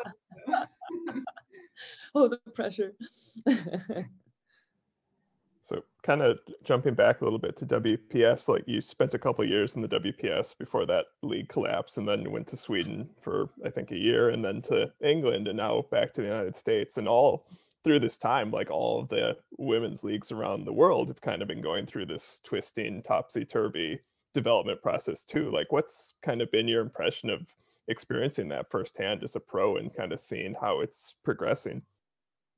close. 0.47 1.23
oh, 2.15 2.27
the 2.27 2.37
pressure. 2.51 2.93
Kind 6.05 6.21
of 6.21 6.37
jumping 6.63 6.93
back 6.93 7.19
a 7.19 7.23
little 7.23 7.39
bit 7.39 7.57
to 7.57 7.65
WPS, 7.65 8.47
like 8.47 8.63
you 8.67 8.79
spent 8.79 9.15
a 9.15 9.19
couple 9.19 9.43
years 9.43 9.75
in 9.75 9.81
the 9.81 9.87
WPS 9.87 10.55
before 10.55 10.85
that 10.85 11.05
league 11.23 11.49
collapsed, 11.49 11.97
and 11.97 12.07
then 12.07 12.31
went 12.31 12.47
to 12.47 12.57
Sweden 12.57 13.09
for 13.21 13.49
I 13.65 13.71
think 13.71 13.91
a 13.91 13.97
year, 13.97 14.29
and 14.29 14.45
then 14.45 14.61
to 14.63 14.91
England, 15.03 15.47
and 15.47 15.57
now 15.57 15.83
back 15.89 16.13
to 16.13 16.21
the 16.21 16.27
United 16.27 16.55
States, 16.55 16.97
and 16.97 17.07
all 17.07 17.47
through 17.83 17.99
this 17.99 18.17
time, 18.17 18.51
like 18.51 18.69
all 18.69 19.01
of 19.01 19.09
the 19.09 19.35
women's 19.57 20.03
leagues 20.03 20.31
around 20.31 20.65
the 20.65 20.73
world 20.73 21.07
have 21.07 21.21
kind 21.21 21.41
of 21.41 21.47
been 21.47 21.61
going 21.61 21.85
through 21.87 22.05
this 22.05 22.39
twisting, 22.43 23.01
topsy 23.01 23.43
turvy 23.43 23.99
development 24.35 24.81
process 24.83 25.23
too. 25.23 25.49
Like, 25.51 25.71
what's 25.71 26.13
kind 26.21 26.41
of 26.41 26.51
been 26.51 26.67
your 26.67 26.81
impression 26.81 27.31
of 27.31 27.41
experiencing 27.87 28.47
that 28.49 28.69
firsthand 28.69 29.23
as 29.23 29.35
a 29.35 29.39
pro 29.39 29.77
and 29.77 29.95
kind 29.95 30.13
of 30.13 30.19
seeing 30.19 30.55
how 30.59 30.81
it's 30.81 31.15
progressing? 31.23 31.81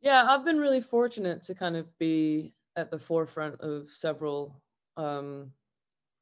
Yeah, 0.02 0.26
I've 0.30 0.46
been 0.46 0.60
really 0.60 0.82
fortunate 0.82 1.42
to 1.44 1.56
kind 1.56 1.76
of 1.76 1.98
be 1.98 2.54
at 2.78 2.92
the 2.92 3.00
forefront 3.00 3.60
of 3.60 3.90
several 3.90 4.62
um, 4.96 5.52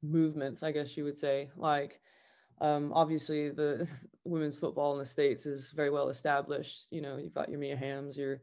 movements, 0.02 0.64
I 0.64 0.72
guess 0.72 0.98
you 0.98 1.04
would 1.04 1.18
say. 1.18 1.50
Like, 1.56 2.00
um, 2.62 2.92
obviously, 2.94 3.50
the 3.50 3.88
women's 4.24 4.58
football 4.58 4.94
in 4.94 5.00
the 5.00 5.06
States 5.06 5.46
is 5.46 5.72
very 5.72 5.90
well 5.92 6.10
established. 6.10 6.88
You 6.90 7.02
know, 7.02 7.18
you've 7.18 7.36
got 7.36 7.50
your 7.50 7.60
Mia 7.60 7.76
Hamms, 7.76 8.18
your 8.18 8.42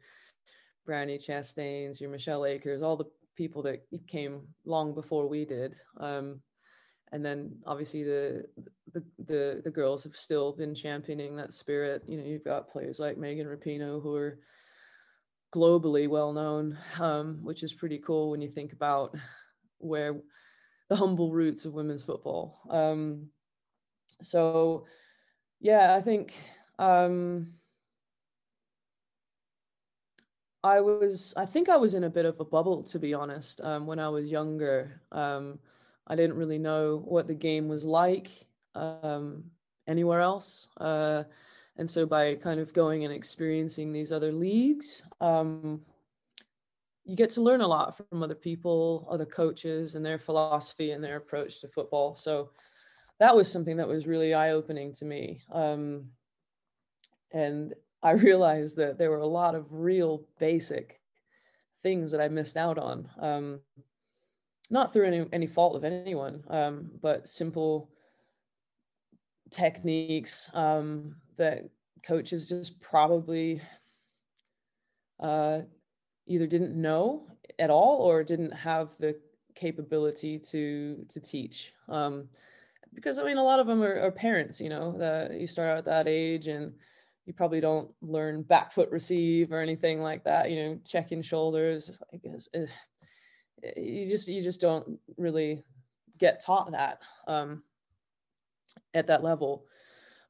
Brandi 0.88 1.16
Chastains, 1.16 2.00
your 2.00 2.10
Michelle 2.10 2.44
Akers, 2.44 2.82
all 2.82 2.96
the 2.96 3.10
people 3.36 3.62
that 3.62 3.82
came 4.06 4.42
long 4.66 4.94
before 4.94 5.26
we 5.26 5.44
did. 5.44 5.74
Um, 5.98 6.40
and 7.12 7.24
then 7.24 7.52
obviously 7.66 8.02
the, 8.04 8.44
the 8.92 9.02
the 9.26 9.60
the 9.64 9.70
girls 9.70 10.02
have 10.02 10.16
still 10.16 10.52
been 10.52 10.74
championing 10.74 11.36
that 11.36 11.52
spirit. 11.52 12.02
You 12.08 12.16
know, 12.16 12.24
you've 12.24 12.44
got 12.44 12.70
players 12.70 12.98
like 12.98 13.18
Megan 13.18 13.46
Rapinoe 13.46 14.02
who 14.02 14.14
are 14.14 14.38
globally 15.52 16.08
well 16.08 16.32
known, 16.32 16.78
um, 16.98 17.38
which 17.42 17.62
is 17.62 17.72
pretty 17.72 17.98
cool 17.98 18.30
when 18.30 18.40
you 18.40 18.48
think 18.48 18.72
about 18.72 19.14
where 19.78 20.20
the 20.88 20.96
humble 20.96 21.30
roots 21.30 21.64
of 21.64 21.74
women's 21.74 22.04
football. 22.04 22.58
Um, 22.70 23.28
so, 24.22 24.86
yeah, 25.60 25.94
I 25.94 26.00
think 26.00 26.34
um, 26.78 27.54
I 30.64 30.80
was, 30.80 31.34
I 31.36 31.44
think 31.44 31.68
I 31.68 31.76
was 31.76 31.94
in 31.94 32.04
a 32.04 32.10
bit 32.10 32.24
of 32.24 32.40
a 32.40 32.44
bubble, 32.44 32.82
to 32.84 32.98
be 32.98 33.14
honest. 33.14 33.60
Um, 33.60 33.86
when 33.86 33.98
I 33.98 34.08
was 34.08 34.30
younger, 34.30 35.00
um, 35.10 35.58
I 36.06 36.16
didn't 36.16 36.36
really 36.36 36.58
know 36.58 37.02
what 37.04 37.26
the 37.26 37.34
game 37.34 37.68
was 37.68 37.84
like 37.84 38.28
um, 38.74 39.44
anywhere 39.86 40.20
else. 40.20 40.68
Uh, 40.78 41.24
and 41.76 41.90
so 41.90 42.04
by 42.04 42.34
kind 42.34 42.60
of 42.60 42.72
going 42.72 43.04
and 43.04 43.12
experiencing 43.12 43.92
these 43.92 44.12
other 44.12 44.32
leagues, 44.32 45.02
um, 45.20 45.80
you 47.04 47.16
get 47.16 47.30
to 47.30 47.40
learn 47.40 47.62
a 47.62 47.66
lot 47.66 47.96
from 47.96 48.22
other 48.22 48.34
people, 48.34 49.08
other 49.10 49.24
coaches, 49.24 49.94
and 49.94 50.04
their 50.04 50.18
philosophy 50.18 50.92
and 50.92 51.02
their 51.02 51.16
approach 51.16 51.60
to 51.60 51.68
football. 51.68 52.14
So 52.14 52.50
that 53.18 53.34
was 53.34 53.50
something 53.50 53.76
that 53.76 53.88
was 53.88 54.06
really 54.06 54.34
eye 54.34 54.50
opening 54.50 54.92
to 54.94 55.04
me. 55.04 55.40
Um, 55.50 56.04
and 57.32 57.74
I 58.02 58.10
realized 58.12 58.76
that 58.76 58.98
there 58.98 59.10
were 59.10 59.18
a 59.18 59.26
lot 59.26 59.54
of 59.54 59.66
real 59.70 60.24
basic 60.38 61.00
things 61.82 62.10
that 62.12 62.20
I 62.20 62.28
missed 62.28 62.56
out 62.56 62.78
on. 62.78 63.08
Um, 63.18 63.60
not 64.70 64.92
through 64.92 65.06
any, 65.06 65.26
any 65.32 65.46
fault 65.46 65.74
of 65.76 65.84
anyone, 65.84 66.44
um, 66.48 66.90
but 67.02 67.28
simple 67.28 67.90
techniques 69.50 70.50
um, 70.54 71.16
that 71.36 71.68
coaches 72.02 72.48
just 72.48 72.80
probably 72.80 73.60
uh, 75.20 75.60
either 76.26 76.46
didn't 76.46 76.74
know 76.74 77.26
at 77.58 77.70
all 77.70 77.98
or 77.98 78.24
didn't 78.24 78.52
have 78.52 78.96
the 78.98 79.16
capability 79.54 80.38
to 80.38 81.04
to 81.08 81.20
teach. 81.20 81.72
Um, 81.88 82.28
because 82.94 83.18
I 83.18 83.24
mean, 83.24 83.38
a 83.38 83.44
lot 83.44 83.60
of 83.60 83.66
them 83.66 83.82
are, 83.82 84.00
are 84.00 84.10
parents. 84.10 84.60
You 84.60 84.68
know, 84.68 84.96
that 84.98 85.40
you 85.40 85.46
start 85.46 85.70
out 85.70 85.78
at 85.78 85.84
that 85.86 86.08
age 86.08 86.46
and 86.48 86.72
you 87.26 87.32
probably 87.32 87.60
don't 87.60 87.90
learn 88.00 88.42
back 88.42 88.72
foot 88.72 88.90
receive 88.90 89.52
or 89.52 89.60
anything 89.60 90.00
like 90.00 90.24
that 90.24 90.50
you 90.50 90.56
know 90.56 90.78
checking 90.84 91.22
shoulders 91.22 92.00
i 92.12 92.16
guess 92.16 92.48
eh, 92.54 92.66
eh, 93.62 93.80
you 93.80 94.10
just 94.10 94.28
you 94.28 94.42
just 94.42 94.60
don't 94.60 94.98
really 95.16 95.62
get 96.18 96.40
taught 96.40 96.70
that 96.72 97.00
um, 97.26 97.62
at 98.94 99.06
that 99.06 99.22
level 99.22 99.64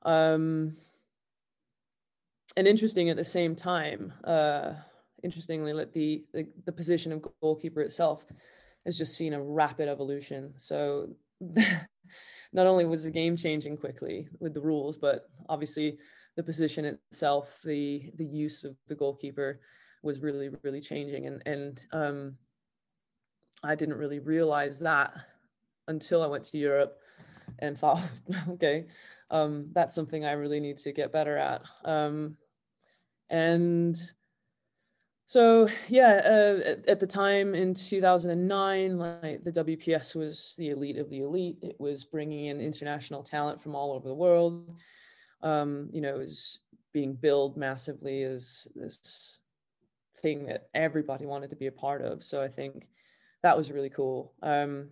um, 0.03 0.75
and 2.57 2.67
interesting 2.67 3.11
at 3.11 3.17
the 3.17 3.25
same 3.25 3.55
time 3.55 4.13
uh, 4.25 4.73
interestingly 5.23 5.73
the, 5.73 6.25
the 6.33 6.47
the 6.65 6.73
position 6.73 7.13
of 7.13 7.27
goalkeeper 7.41 7.81
itself 7.81 8.25
has 8.85 8.99
just 8.99 9.17
seen 9.17 9.33
a 9.33 9.43
rapid 9.43 9.89
evolution 9.89 10.53
so 10.57 11.09
not 12.53 12.67
only 12.67 12.85
was 12.85 13.05
the 13.05 13.11
game 13.11 13.37
changing 13.37 13.77
quickly 13.77 14.29
with 14.41 14.55
the 14.55 14.61
rules 14.61 14.97
but 14.97 15.29
obviously 15.49 15.99
the 16.37 16.43
position 16.43 16.85
itself, 16.85 17.61
the 17.65 18.11
the 18.17 18.25
use 18.25 18.65
of 18.65 18.77
the 18.89 18.95
goalkeeper 18.95 19.61
was 20.03 20.21
really 20.21 20.51
really 20.63 20.81
changing, 20.81 21.27
and 21.27 21.43
and 21.47 21.87
um, 21.93 22.37
I 23.63 23.75
didn't 23.75 23.99
really 23.99 24.19
realize 24.19 24.79
that 24.81 25.15
until 25.89 26.23
I 26.23 26.27
went 26.27 26.45
to 26.45 26.59
Europe 26.59 26.99
and 27.59 27.79
thought, 27.79 28.03
okay, 28.49 28.87
um, 29.31 29.69
that's 29.73 29.95
something 29.95 30.25
I 30.25 30.33
really 30.33 30.61
need 30.61 30.79
to 30.79 30.93
get 30.93 31.13
better 31.13 31.37
at. 31.37 31.63
Um, 31.85 32.37
and 33.33 34.01
so 35.27 35.69
yeah, 35.89 36.21
uh, 36.25 36.61
at, 36.65 36.89
at, 36.89 37.01
the 37.01 37.07
time 37.07 37.55
in 37.55 37.75
2009, 37.75 38.99
like 38.99 39.43
the 39.43 39.51
WPS 39.51 40.15
was 40.15 40.55
the 40.59 40.71
elite 40.71 40.99
of 40.99 41.09
the 41.11 41.21
elite. 41.21 41.59
It 41.63 41.77
was 41.81 42.05
bringing 42.05 42.47
in 42.47 42.61
international 42.61 43.23
talent 43.23 43.61
from 43.61 43.75
all 43.75 43.93
over 43.93 44.09
the 44.09 44.15
world 44.15 44.77
um, 45.43 45.89
you 45.93 46.01
know, 46.01 46.19
is 46.19 46.61
being 46.93 47.15
billed 47.15 47.57
massively 47.57 48.23
as 48.23 48.69
this 48.75 49.39
thing 50.19 50.47
that 50.47 50.69
everybody 50.75 51.27
wanted 51.27 51.51
to 51.51 51.57
be 51.57 51.67
a 51.67 51.73
part 51.73 52.03
of. 52.03 52.23
So 52.23 52.43
I 52.43 52.49
think 52.49 52.87
that 53.43 53.57
was 53.57 53.73
really 53.73 53.91
cool. 53.91 54.35
Um, 54.43 54.89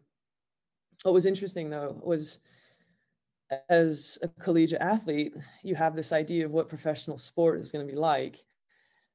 what 1.03 1.15
was 1.15 1.27
interesting 1.27 1.71
though 1.71 2.01
was 2.03 2.41
as 3.69 4.19
a 4.23 4.29
collegiate 4.29 4.81
athlete, 4.81 5.35
you 5.63 5.75
have 5.75 5.95
this 5.95 6.13
idea 6.13 6.45
of 6.45 6.53
what 6.53 6.69
professional 6.69 7.19
sport 7.19 7.59
is 7.61 7.73
going 7.73 7.87
to 7.87 7.93
be 7.93 7.99
like. 7.99 8.45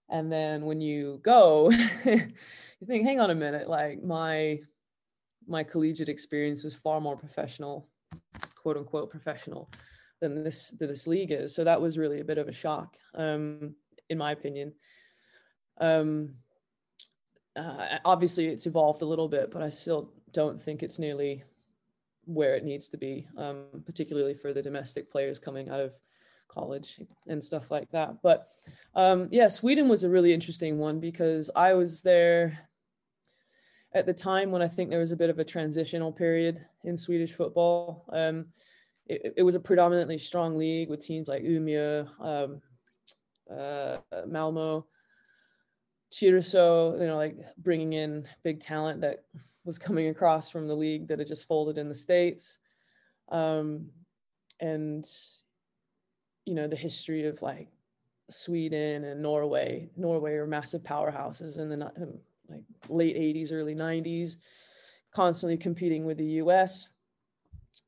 And 0.09 0.31
then 0.31 0.65
when 0.65 0.81
you 0.81 1.19
go, 1.23 1.71
you 2.05 2.87
think, 2.87 3.05
hang 3.05 3.19
on 3.19 3.31
a 3.31 3.35
minute, 3.35 3.69
like 3.69 4.03
my 4.03 4.59
my 5.47 5.63
collegiate 5.63 6.09
experience 6.09 6.63
was 6.63 6.75
far 6.75 6.99
more 6.99 7.15
professional, 7.15 7.87
quote 8.55 8.77
unquote 8.77 9.09
professional 9.09 9.69
than 10.21 10.43
this 10.43 10.69
than 10.79 10.87
this 10.87 11.07
league 11.07 11.31
is. 11.31 11.55
So 11.55 11.63
that 11.63 11.81
was 11.81 11.97
really 11.97 12.19
a 12.19 12.25
bit 12.25 12.37
of 12.37 12.47
a 12.47 12.53
shock, 12.53 12.95
um, 13.15 13.75
in 14.09 14.17
my 14.17 14.31
opinion. 14.31 14.73
Um, 15.79 16.35
uh, 17.55 17.99
obviously, 18.03 18.47
it's 18.47 18.67
evolved 18.67 19.01
a 19.01 19.05
little 19.05 19.29
bit, 19.29 19.49
but 19.51 19.61
I 19.61 19.69
still 19.69 20.11
don't 20.31 20.61
think 20.61 20.83
it's 20.83 20.99
nearly 20.99 21.43
where 22.25 22.55
it 22.55 22.63
needs 22.63 22.87
to 22.89 22.97
be, 22.97 23.27
um, 23.37 23.65
particularly 23.85 24.33
for 24.33 24.53
the 24.53 24.61
domestic 24.61 25.11
players 25.11 25.39
coming 25.39 25.69
out 25.69 25.79
of 25.79 25.93
college 26.47 26.99
and 27.27 27.43
stuff 27.43 27.71
like 27.71 27.89
that. 27.91 28.21
But 28.21 28.49
um, 28.95 29.27
yeah, 29.31 29.47
Sweden 29.47 29.87
was 29.87 30.03
a 30.03 30.09
really 30.09 30.33
interesting 30.33 30.77
one 30.77 30.99
because 30.99 31.49
I 31.55 31.73
was 31.73 32.01
there 32.01 32.57
at 33.93 34.05
the 34.05 34.13
time 34.13 34.51
when 34.51 34.61
I 34.61 34.67
think 34.67 34.89
there 34.89 34.99
was 34.99 35.11
a 35.11 35.17
bit 35.17 35.29
of 35.29 35.39
a 35.39 35.43
transitional 35.43 36.11
period 36.11 36.63
in 36.83 36.97
Swedish 36.97 37.33
football. 37.33 38.05
Um, 38.11 38.47
it, 39.07 39.33
it, 39.37 39.43
was 39.43 39.55
a 39.55 39.59
predominantly 39.59 40.17
strong 40.17 40.57
league 40.57 40.89
with 40.89 41.05
teams 41.05 41.27
like 41.27 41.43
Umeå, 41.43 42.07
um, 42.19 42.61
uh, 43.55 43.97
Malmo, 44.27 44.85
Tyresö, 46.11 46.99
you 46.99 47.07
know, 47.07 47.15
like 47.15 47.37
bringing 47.57 47.93
in 47.93 48.27
big 48.43 48.59
talent 48.59 49.01
that 49.01 49.25
was 49.65 49.77
coming 49.77 50.07
across 50.09 50.49
from 50.49 50.67
the 50.67 50.75
league 50.75 51.07
that 51.07 51.19
had 51.19 51.27
just 51.27 51.47
folded 51.47 51.77
in 51.77 51.89
the 51.89 51.95
States. 51.95 52.59
Um, 53.29 53.89
and, 54.59 55.05
you 56.45 56.53
know, 56.53 56.67
the 56.67 56.75
history 56.75 57.25
of 57.25 57.41
like 57.41 57.67
Sweden 58.29 59.03
and 59.03 59.21
Norway. 59.21 59.89
Norway 59.97 60.33
are 60.33 60.47
massive 60.47 60.83
powerhouses 60.83 61.59
in 61.59 61.69
the 61.69 61.91
like 62.47 62.63
late 62.89 63.15
80s, 63.15 63.51
early 63.51 63.75
90s, 63.75 64.37
constantly 65.11 65.57
competing 65.57 66.05
with 66.05 66.17
the 66.17 66.39
US. 66.41 66.89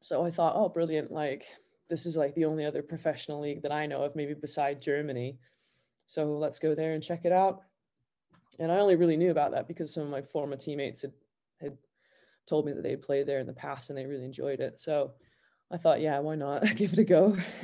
So 0.02 0.26
I 0.26 0.32
thought, 0.32 0.54
oh, 0.56 0.70
brilliant. 0.70 1.12
Like, 1.12 1.46
this 1.90 2.06
is 2.06 2.18
like 2.18 2.34
the 2.36 2.46
only 2.46 2.66
other 2.66 2.82
professional 2.82 3.42
league 3.42 3.62
that 3.62 3.72
I 3.72 3.86
know 3.86 4.04
of, 4.04 4.16
maybe 4.16 4.34
beside 4.34 4.82
Germany. 4.82 5.38
So 6.06 6.38
let's 6.38 6.60
go 6.60 6.76
there 6.76 6.94
and 6.94 7.04
check 7.04 7.26
it 7.26 7.32
out. 7.32 7.62
And 8.60 8.72
I 8.72 8.80
only 8.80 8.96
really 8.96 9.18
knew 9.18 9.32
about 9.32 9.52
that 9.52 9.68
because 9.68 9.94
some 9.94 10.04
of 10.04 10.10
my 10.10 10.22
former 10.22 10.56
teammates 10.56 11.02
had, 11.02 11.14
had 11.62 11.78
told 12.48 12.66
me 12.66 12.74
that 12.74 12.84
they 12.84 12.96
played 12.96 13.28
there 13.28 13.40
in 13.40 13.48
the 13.48 13.54
past 13.54 13.90
and 13.90 13.98
they 13.98 14.06
really 14.06 14.26
enjoyed 14.26 14.60
it. 14.60 14.80
So 14.80 15.14
I 15.72 15.78
thought, 15.78 16.02
yeah, 16.02 16.20
why 16.20 16.36
not 16.36 16.64
give 16.76 16.94
it 16.94 17.00
a 17.00 17.04
go? 17.04 17.38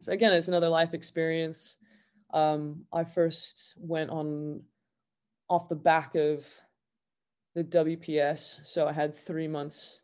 so 0.00 0.12
again, 0.12 0.32
it's 0.32 0.48
another 0.48 0.68
life 0.68 0.94
experience. 0.94 1.78
Um, 2.32 2.84
I 2.92 3.04
first 3.04 3.74
went 3.78 4.10
on 4.10 4.62
off 5.48 5.68
the 5.68 5.76
back 5.76 6.14
of 6.14 6.46
the 7.54 7.64
WPS. 7.64 8.60
So 8.64 8.86
I 8.86 8.92
had 8.92 9.16
three 9.16 9.48
months 9.48 10.00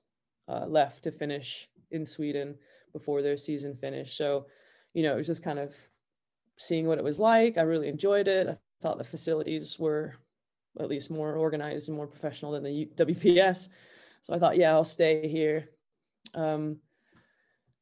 uh, 0.49 0.67
left 0.67 1.05
to 1.05 1.11
finish 1.11 1.69
in 1.91 2.07
Sweden 2.07 2.57
before 2.93 3.23
their 3.23 3.37
season 3.37 3.77
finished. 3.77 4.17
So, 4.17 4.47
you 4.95 5.03
know, 5.03 5.15
it 5.15 5.19
was 5.19 5.27
just 5.27 5.43
kind 5.43 5.59
of 5.59 5.75
seeing 6.57 6.87
what 6.87 6.99
it 6.99 7.05
was 7.05 7.19
like. 7.19 7.59
I 7.59 7.62
really 7.62 7.89
enjoyed 7.89 8.29
it. 8.29 8.49
I 8.49 8.59
thought 8.81 8.99
the 8.99 9.05
facilities 9.05 9.79
were 9.79 10.15
at 10.79 10.89
least 10.89 11.11
more 11.11 11.35
organized 11.35 11.89
and 11.89 11.97
more 11.97 12.07
professional 12.07 12.53
than 12.53 12.62
the 12.62 12.89
WPS. 12.97 13.69
So 14.23 14.35
I 14.35 14.39
thought, 14.39 14.57
yeah, 14.57 14.73
I'll 14.73 14.85
stay 14.85 15.29
here. 15.29 15.71
Um, 16.35 16.79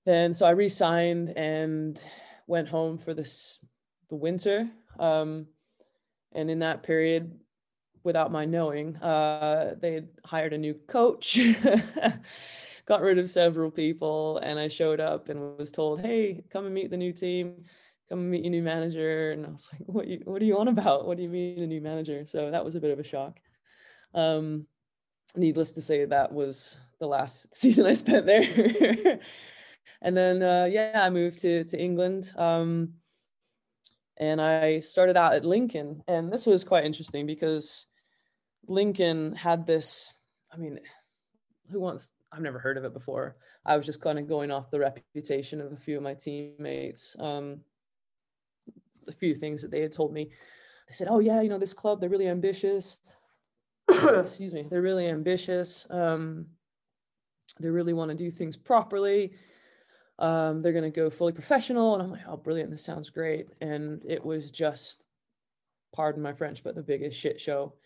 then 0.06 0.32
so 0.32 0.46
I 0.46 0.50
re-signed 0.50 1.36
and 1.36 2.00
went 2.46 2.68
home 2.68 2.96
for 2.96 3.12
this 3.12 3.58
the 4.08 4.16
winter. 4.16 4.68
Um, 4.98 5.46
and 6.32 6.50
in 6.50 6.60
that 6.60 6.82
period, 6.82 7.38
without 8.04 8.32
my 8.32 8.44
knowing, 8.44 8.96
uh, 8.96 9.74
they 9.80 9.92
had 9.92 10.08
hired 10.24 10.52
a 10.52 10.58
new 10.58 10.74
coach, 10.88 11.38
got 12.86 13.02
rid 13.02 13.18
of 13.18 13.30
several 13.30 13.70
people, 13.70 14.38
and 14.38 14.58
I 14.58 14.68
showed 14.68 15.00
up 15.00 15.28
and 15.28 15.58
was 15.58 15.70
told, 15.70 16.00
"Hey, 16.00 16.42
come 16.50 16.64
and 16.64 16.74
meet 16.74 16.90
the 16.90 16.96
new 16.96 17.12
team." 17.12 17.64
Come 18.08 18.30
meet 18.30 18.44
your 18.44 18.50
new 18.50 18.62
manager 18.62 19.32
and 19.32 19.44
i 19.44 19.50
was 19.50 19.68
like 19.72 19.82
what 19.86 20.06
you 20.06 20.20
what 20.24 20.40
are 20.40 20.44
you 20.44 20.58
on 20.58 20.68
about? 20.68 21.06
What 21.06 21.16
do 21.16 21.22
you 21.22 21.28
mean 21.28 21.62
a 21.62 21.66
new 21.66 21.80
manager? 21.80 22.24
So 22.24 22.50
that 22.50 22.64
was 22.64 22.74
a 22.74 22.80
bit 22.80 22.90
of 22.90 22.98
a 22.98 23.04
shock. 23.04 23.38
Um 24.14 24.66
needless 25.36 25.72
to 25.72 25.82
say 25.82 26.04
that 26.04 26.32
was 26.32 26.78
the 27.00 27.06
last 27.06 27.54
season 27.60 27.86
i 27.86 27.92
spent 27.92 28.26
there. 28.26 29.20
And 30.00 30.16
then 30.16 30.42
uh, 30.44 30.68
yeah 30.70 31.00
i 31.02 31.10
moved 31.10 31.40
to 31.40 31.64
to 31.64 31.76
england 31.76 32.32
um 32.36 32.94
and 34.16 34.40
i 34.40 34.78
started 34.80 35.16
out 35.16 35.34
at 35.34 35.44
lincoln. 35.44 36.02
And 36.06 36.32
this 36.32 36.46
was 36.46 36.62
quite 36.62 36.84
interesting 36.84 37.26
because 37.26 37.86
lincoln 38.68 39.34
had 39.34 39.66
this 39.66 40.14
i 40.52 40.56
mean 40.56 40.78
who 41.70 41.80
wants 41.80 42.12
i've 42.32 42.42
never 42.42 42.58
heard 42.58 42.78
of 42.78 42.84
it 42.84 42.92
before. 42.92 43.36
I 43.66 43.76
was 43.76 43.84
just 43.84 44.00
kind 44.00 44.18
of 44.18 44.28
going 44.28 44.50
off 44.50 44.70
the 44.70 44.78
reputation 44.78 45.60
of 45.60 45.72
a 45.72 45.76
few 45.76 45.96
of 45.96 46.02
my 46.02 46.14
teammates. 46.14 47.16
Um 47.18 47.60
a 49.08 49.12
few 49.12 49.34
things 49.34 49.62
that 49.62 49.70
they 49.70 49.80
had 49.80 49.92
told 49.92 50.12
me. 50.12 50.26
They 50.88 50.92
said, 50.92 51.08
"Oh 51.10 51.18
yeah, 51.18 51.40
you 51.40 51.48
know 51.48 51.58
this 51.58 51.74
club, 51.74 52.00
they're 52.00 52.10
really 52.10 52.28
ambitious." 52.28 52.98
Excuse 53.90 54.52
me, 54.52 54.66
they're 54.70 54.82
really 54.82 55.08
ambitious. 55.08 55.86
Um, 55.90 56.46
they 57.60 57.70
really 57.70 57.92
want 57.92 58.10
to 58.10 58.16
do 58.16 58.30
things 58.30 58.56
properly. 58.56 59.32
Um, 60.18 60.62
they're 60.62 60.72
going 60.72 60.84
to 60.84 60.90
go 60.90 61.10
fully 61.10 61.32
professional, 61.32 61.94
and 61.94 62.02
I'm 62.02 62.10
like, 62.10 62.22
"Oh, 62.26 62.36
brilliant! 62.36 62.70
This 62.70 62.84
sounds 62.84 63.10
great." 63.10 63.48
And 63.60 64.04
it 64.04 64.24
was 64.24 64.50
just, 64.50 65.04
pardon 65.92 66.22
my 66.22 66.32
French, 66.32 66.62
but 66.62 66.74
the 66.74 66.82
biggest 66.82 67.18
shit 67.18 67.40
show. 67.40 67.74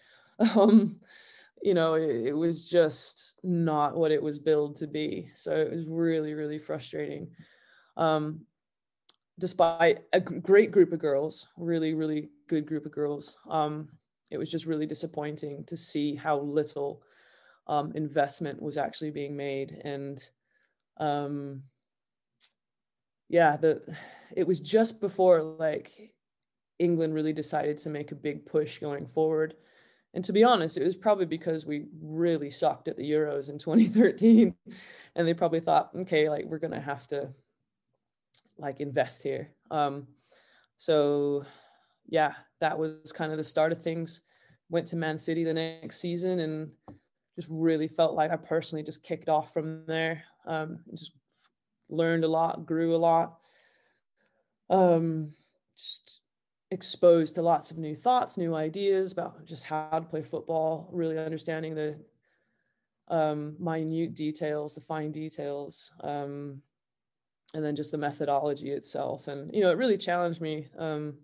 Um, 0.57 0.99
you 1.63 1.75
know, 1.75 1.95
it, 1.95 2.27
it 2.27 2.33
was 2.33 2.69
just 2.69 3.35
not 3.45 3.97
what 3.97 4.11
it 4.11 4.23
was 4.23 4.39
billed 4.39 4.77
to 4.77 4.87
be. 4.87 5.31
So 5.35 5.55
it 5.55 5.71
was 5.71 5.87
really, 5.87 6.35
really 6.35 6.59
frustrating. 6.59 7.29
Um, 7.97 8.41
despite 9.43 10.05
a 10.13 10.21
great 10.21 10.71
group 10.71 10.93
of 10.93 11.01
girls, 11.01 11.49
really, 11.57 11.95
really 11.95 12.29
good 12.47 12.65
group 12.65 12.87
of 12.87 12.93
girls, 12.93 13.39
um, 13.51 13.89
it 14.31 14.39
was 14.39 14.49
just 14.49 14.67
really 14.67 14.87
disappointing 14.87 15.65
to 15.65 15.77
see 15.77 16.15
how 16.15 16.39
little 16.39 17.03
um, 17.67 17.91
investment 17.97 18.63
was 18.63 18.77
actually 18.77 19.11
being 19.11 19.37
made. 19.37 19.73
And 19.83 20.25
um, 20.99 21.65
yeah, 23.29 23.57
the 23.57 23.83
it 24.37 24.47
was 24.47 24.61
just 24.61 25.01
before 25.01 25.43
like 25.43 25.91
England 26.79 27.13
really 27.13 27.33
decided 27.33 27.79
to 27.79 27.91
make 27.91 28.13
a 28.13 28.15
big 28.15 28.47
push 28.47 28.79
going 28.79 29.09
forward. 29.09 29.57
And 30.15 30.25
to 30.25 30.33
be 30.33 30.45
honest, 30.45 30.77
it 30.77 30.85
was 30.85 30.95
probably 30.95 31.27
because 31.27 31.67
we 31.67 31.87
really 32.01 32.49
sucked 32.49 32.87
at 32.87 32.97
the 32.97 33.11
Euros 33.11 33.51
in 33.51 33.59
2013. 33.59 34.55
And 35.17 35.27
they 35.27 35.35
probably 35.35 35.59
thought, 35.59 35.91
okay, 35.97 36.29
like 36.29 36.45
we're 36.45 36.61
going 36.61 36.75
to 36.75 36.81
have 36.81 37.09
to 37.09 37.35
like 38.59 38.81
invest 38.81 39.23
here. 39.23 39.51
Um, 39.71 40.07
so 40.77 41.45
yeah, 42.09 42.35
that 42.61 42.79
was 42.79 43.13
kind 43.13 43.33
of 43.33 43.39
the 43.39 43.45
start 43.45 43.73
of 43.73 43.83
things. 43.83 44.21
Went 44.71 44.87
to 44.89 44.97
Man 44.97 45.19
City 45.19 45.45
the 45.45 45.55
next 45.55 45.99
season 45.99 46.41
and 46.41 46.71
just 47.37 47.49
really 47.51 47.89
felt 47.89 48.15
like 48.15 48.31
I 48.31 48.37
personally 48.37 48.83
just 48.83 49.03
kicked 49.03 49.29
off 49.29 49.53
from 49.53 49.85
there. 49.87 50.25
Um, 50.47 50.81
just 50.95 51.13
learned 51.89 52.25
a 52.25 52.29
lot, 52.29 52.67
grew 52.67 52.95
a 52.95 52.97
lot. 52.97 53.39
Um, 54.71 55.31
just 55.77 56.21
exposed 56.71 57.35
to 57.35 57.43
lots 57.43 57.71
of 57.71 57.79
new 57.79 57.95
thoughts, 57.95 58.39
new 58.39 58.55
ideas 58.55 59.13
about 59.13 59.45
just 59.45 59.63
how 59.63 59.91
to 59.93 60.01
play 60.01 60.23
football, 60.23 60.89
really 60.93 61.19
understanding 61.19 61.75
the 61.75 61.97
um, 63.09 63.57
minute 63.59 64.15
details, 64.15 64.75
the 64.75 64.81
fine 64.81 65.13
details. 65.13 65.91
Um, 66.03 66.63
and 67.55 67.65
then 67.65 67.77
just 67.77 67.93
the 67.93 67.99
methodology 67.99 68.71
itself. 68.71 69.29
And 69.29 69.55
you 69.55 69.61
know 69.61 69.71
it 69.71 69.79
really 69.79 69.99
challenged 69.99 70.41
me 70.41 70.69
um, 70.79 71.15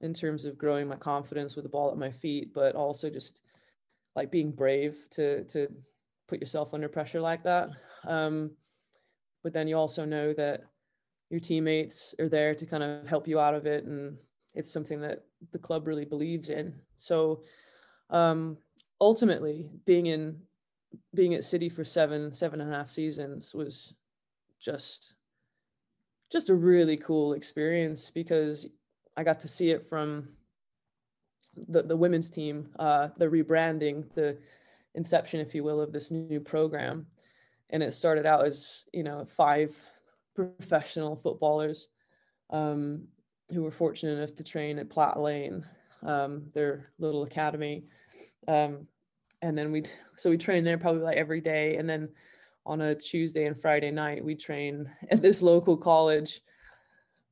in 0.00 0.12
terms 0.14 0.44
of 0.44 0.58
growing 0.58 0.88
my 0.88 0.96
confidence 0.96 1.56
with 1.56 1.64
the 1.64 1.70
ball 1.70 1.90
at 1.90 1.98
my 1.98 2.10
feet 2.10 2.52
but 2.52 2.74
also 2.74 3.08
just 3.08 3.40
like 4.14 4.30
being 4.30 4.50
brave 4.50 5.06
to 5.10 5.44
to 5.44 5.68
put 6.28 6.40
yourself 6.40 6.74
under 6.74 6.88
pressure 6.88 7.20
like 7.20 7.42
that. 7.44 7.70
Um, 8.04 8.50
but 9.42 9.52
then 9.52 9.68
you 9.68 9.76
also 9.76 10.04
know 10.04 10.32
that 10.32 10.64
your 11.30 11.40
teammates 11.40 12.14
are 12.18 12.28
there 12.28 12.54
to 12.54 12.66
kind 12.66 12.82
of 12.82 13.06
help 13.06 13.28
you 13.28 13.38
out 13.38 13.54
of 13.54 13.66
it 13.66 13.84
and 13.84 14.16
it's 14.54 14.72
something 14.72 15.00
that 15.00 15.24
the 15.52 15.58
club 15.58 15.86
really 15.86 16.04
believes 16.04 16.48
in. 16.50 16.74
So 16.96 17.42
um, 18.10 18.56
ultimately 19.00 19.70
being 19.84 20.06
in 20.06 20.38
being 21.14 21.34
at 21.34 21.44
city 21.44 21.68
for 21.68 21.84
seven 21.84 22.32
seven 22.32 22.60
and 22.60 22.72
a 22.72 22.76
half 22.76 22.88
seasons 22.88 23.54
was 23.54 23.94
just 24.66 25.14
just 26.30 26.50
a 26.50 26.54
really 26.54 26.96
cool 26.96 27.32
experience 27.34 28.10
because 28.10 28.66
I 29.16 29.22
got 29.22 29.40
to 29.40 29.48
see 29.48 29.70
it 29.70 29.88
from 29.88 30.28
the, 31.68 31.82
the 31.82 31.96
women's 31.96 32.30
team, 32.30 32.68
uh, 32.78 33.08
the 33.16 33.26
rebranding, 33.26 34.04
the 34.14 34.36
inception, 34.96 35.40
if 35.40 35.54
you 35.54 35.62
will, 35.62 35.80
of 35.80 35.92
this 35.92 36.10
new 36.10 36.40
program. 36.40 37.06
And 37.70 37.80
it 37.82 37.94
started 37.94 38.26
out 38.26 38.44
as, 38.44 38.84
you 38.92 39.04
know, 39.04 39.24
five 39.24 39.74
professional 40.34 41.14
footballers 41.14 41.88
um, 42.50 43.06
who 43.54 43.62
were 43.62 43.70
fortunate 43.70 44.18
enough 44.18 44.34
to 44.34 44.44
train 44.44 44.78
at 44.80 44.90
Platt 44.90 45.20
Lane, 45.20 45.64
um, 46.02 46.42
their 46.54 46.90
little 46.98 47.22
academy. 47.22 47.84
Um, 48.48 48.88
and 49.42 49.56
then 49.56 49.70
we'd, 49.70 49.90
so 50.16 50.28
we 50.28 50.36
trained 50.36 50.66
there 50.66 50.76
probably 50.76 51.02
like 51.02 51.16
every 51.16 51.40
day. 51.40 51.76
And 51.76 51.88
then 51.88 52.08
on 52.66 52.80
a 52.80 52.94
Tuesday 52.94 53.46
and 53.46 53.58
Friday 53.58 53.90
night, 53.90 54.24
we 54.24 54.34
train 54.34 54.90
at 55.10 55.22
this 55.22 55.40
local 55.40 55.76
college 55.76 56.40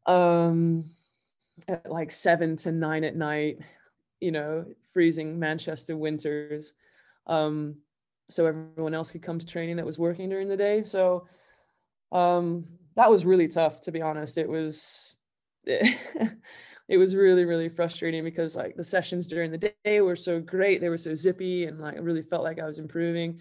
um, 0.06 0.84
at 1.68 1.90
like 1.90 2.10
seven 2.10 2.56
to 2.56 2.72
nine 2.72 3.04
at 3.04 3.16
night, 3.16 3.58
you 4.20 4.30
know, 4.30 4.64
freezing 4.92 5.38
Manchester 5.38 5.96
winters. 5.96 6.72
Um, 7.26 7.76
so 8.28 8.46
everyone 8.46 8.94
else 8.94 9.10
could 9.10 9.22
come 9.22 9.38
to 9.38 9.46
training 9.46 9.76
that 9.76 9.86
was 9.86 9.98
working 9.98 10.28
during 10.28 10.48
the 10.48 10.56
day. 10.56 10.82
So 10.82 11.26
um, 12.12 12.64
that 12.94 13.10
was 13.10 13.24
really 13.24 13.48
tough, 13.48 13.80
to 13.82 13.92
be 13.92 14.00
honest. 14.00 14.38
It 14.38 14.48
was. 14.48 15.18
It, 16.86 16.98
was 16.98 17.16
really 17.16 17.46
really 17.46 17.70
frustrating 17.70 18.24
because 18.24 18.54
like 18.54 18.76
the 18.76 18.84
sessions 18.84 19.26
during 19.26 19.50
the 19.50 19.72
day 19.86 20.02
were 20.02 20.14
so 20.14 20.38
great 20.38 20.82
they 20.82 20.90
were 20.90 20.98
so 20.98 21.14
zippy 21.14 21.64
and 21.64 21.80
like 21.80 21.96
really 21.98 22.20
felt 22.20 22.44
like 22.44 22.60
I 22.60 22.66
was 22.66 22.78
improving 22.78 23.40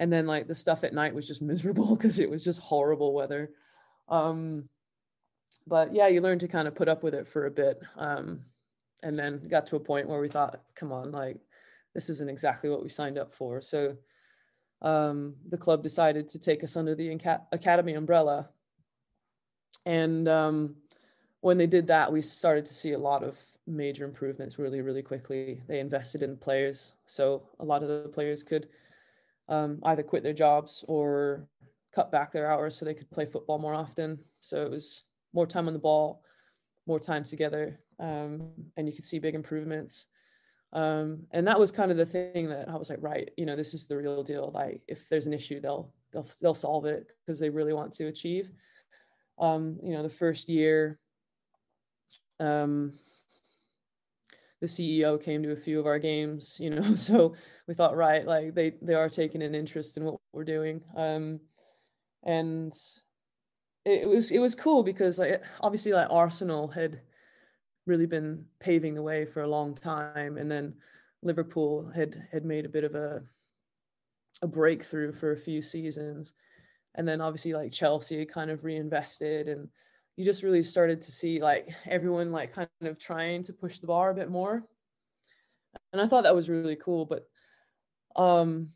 and 0.00 0.10
then 0.10 0.26
like 0.26 0.48
the 0.48 0.54
stuff 0.54 0.82
at 0.82 0.94
night 0.94 1.14
was 1.14 1.28
just 1.28 1.42
miserable 1.52 1.94
because 1.94 2.18
it 2.18 2.28
was 2.28 2.42
just 2.42 2.60
horrible 2.60 3.14
weather. 3.14 3.50
Um 4.08 4.68
but 5.66 5.94
yeah 5.94 6.08
you 6.08 6.20
learn 6.20 6.38
to 6.38 6.48
kind 6.48 6.66
of 6.66 6.74
put 6.74 6.88
up 6.88 7.02
with 7.02 7.14
it 7.14 7.26
for 7.26 7.46
a 7.46 7.50
bit 7.50 7.80
um 7.96 8.40
and 9.02 9.16
then 9.16 9.46
got 9.48 9.66
to 9.66 9.76
a 9.76 9.80
point 9.80 10.08
where 10.08 10.20
we 10.20 10.28
thought 10.28 10.62
come 10.74 10.90
on 10.90 11.12
like 11.12 11.38
this 11.92 12.08
isn't 12.08 12.30
exactly 12.30 12.70
what 12.70 12.82
we 12.82 12.88
signed 12.88 13.18
up 13.18 13.32
for. 13.32 13.60
So 13.60 13.96
um 14.80 15.34
the 15.50 15.58
club 15.58 15.82
decided 15.82 16.26
to 16.28 16.38
take 16.38 16.64
us 16.64 16.76
under 16.76 16.94
the 16.94 17.10
academy 17.52 17.94
umbrella. 17.94 18.48
And 19.84 20.28
um 20.28 20.76
when 21.42 21.58
they 21.58 21.66
did 21.66 21.86
that 21.88 22.10
we 22.10 22.22
started 22.22 22.64
to 22.64 22.72
see 22.72 22.92
a 22.92 22.98
lot 22.98 23.22
of 23.22 23.38
major 23.66 24.04
improvements 24.06 24.58
really 24.58 24.80
really 24.80 25.02
quickly. 25.02 25.60
They 25.68 25.78
invested 25.78 26.22
in 26.22 26.38
players 26.38 26.92
so 27.06 27.42
a 27.58 27.64
lot 27.64 27.82
of 27.82 27.88
the 27.88 28.08
players 28.08 28.42
could 28.42 28.68
um, 29.50 29.80
either 29.82 30.02
quit 30.02 30.22
their 30.22 30.32
jobs 30.32 30.84
or 30.88 31.46
cut 31.94 32.10
back 32.10 32.32
their 32.32 32.50
hours 32.50 32.76
so 32.76 32.84
they 32.84 32.94
could 32.94 33.10
play 33.10 33.26
football 33.26 33.58
more 33.58 33.74
often. 33.74 34.18
So 34.40 34.64
it 34.64 34.70
was 34.70 35.04
more 35.34 35.46
time 35.46 35.66
on 35.66 35.74
the 35.74 35.78
ball, 35.78 36.22
more 36.86 37.00
time 37.00 37.24
together, 37.24 37.80
um, 37.98 38.50
and 38.76 38.88
you 38.88 38.94
could 38.94 39.04
see 39.04 39.18
big 39.18 39.34
improvements. 39.34 40.06
Um, 40.72 41.26
and 41.32 41.46
that 41.48 41.58
was 41.58 41.72
kind 41.72 41.90
of 41.90 41.96
the 41.96 42.06
thing 42.06 42.48
that 42.48 42.68
I 42.68 42.76
was 42.76 42.90
like, 42.90 43.02
right, 43.02 43.28
you 43.36 43.44
know, 43.44 43.56
this 43.56 43.74
is 43.74 43.86
the 43.86 43.96
real 43.96 44.22
deal. 44.22 44.52
Like, 44.54 44.82
if 44.86 45.08
there's 45.08 45.26
an 45.26 45.34
issue, 45.34 45.60
they'll 45.60 45.92
they'll 46.12 46.28
they'll 46.40 46.54
solve 46.54 46.84
it 46.84 47.08
because 47.26 47.40
they 47.40 47.50
really 47.50 47.72
want 47.72 47.92
to 47.94 48.06
achieve. 48.06 48.52
Um, 49.38 49.78
you 49.82 49.92
know, 49.92 50.04
the 50.04 50.08
first 50.08 50.48
year, 50.48 51.00
um, 52.38 52.92
the 54.60 54.66
CEO 54.66 55.22
came 55.22 55.42
to 55.42 55.52
a 55.52 55.56
few 55.56 55.80
of 55.80 55.86
our 55.86 55.98
games, 55.98 56.56
you 56.60 56.70
know, 56.70 56.94
so 56.94 57.34
we 57.66 57.74
thought, 57.74 57.96
right, 57.96 58.26
like 58.26 58.54
they 58.54 58.74
they 58.82 58.94
are 58.94 59.08
taking 59.08 59.42
an 59.42 59.54
interest 59.54 59.96
in 59.96 60.04
what 60.04 60.20
we're 60.32 60.44
doing, 60.44 60.82
um, 60.96 61.40
and 62.24 62.72
it, 63.84 64.08
was 64.08 64.30
it 64.30 64.38
was 64.38 64.54
cool 64.54 64.82
because 64.82 65.18
like 65.18 65.42
obviously 65.62 65.92
like 65.92 66.08
Arsenal 66.10 66.68
had 66.68 67.00
really 67.86 68.06
been 68.06 68.44
paving 68.60 68.94
the 68.94 69.02
way 69.02 69.24
for 69.24 69.42
a 69.42 69.48
long 69.48 69.74
time, 69.74 70.36
and 70.36 70.50
then 70.50 70.74
Liverpool 71.22 71.90
had 71.94 72.22
had 72.30 72.44
made 72.44 72.66
a 72.66 72.70
bit 72.70 72.84
of 72.84 72.94
a 72.94 73.22
a 74.42 74.46
breakthrough 74.46 75.12
for 75.12 75.32
a 75.32 75.36
few 75.36 75.62
seasons, 75.62 76.34
and 76.96 77.08
then 77.08 77.22
obviously 77.22 77.54
like 77.54 77.72
Chelsea 77.72 78.26
kind 78.26 78.50
of 78.50 78.64
reinvested 78.64 79.48
and 79.48 79.68
you 80.16 80.24
just 80.24 80.42
really 80.42 80.62
started 80.62 81.00
to 81.00 81.12
see 81.12 81.40
like 81.40 81.68
everyone 81.86 82.32
like 82.32 82.52
kind 82.52 82.68
of 82.82 82.98
trying 82.98 83.42
to 83.44 83.52
push 83.52 83.78
the 83.78 83.86
bar 83.86 84.10
a 84.10 84.14
bit 84.14 84.30
more. 84.30 84.62
And 85.92 86.02
i 86.02 86.06
thought 86.06 86.24
that 86.24 86.34
was 86.34 86.48
really 86.48 86.76
cool 86.76 87.04
but 87.04 87.28
um 88.16 88.70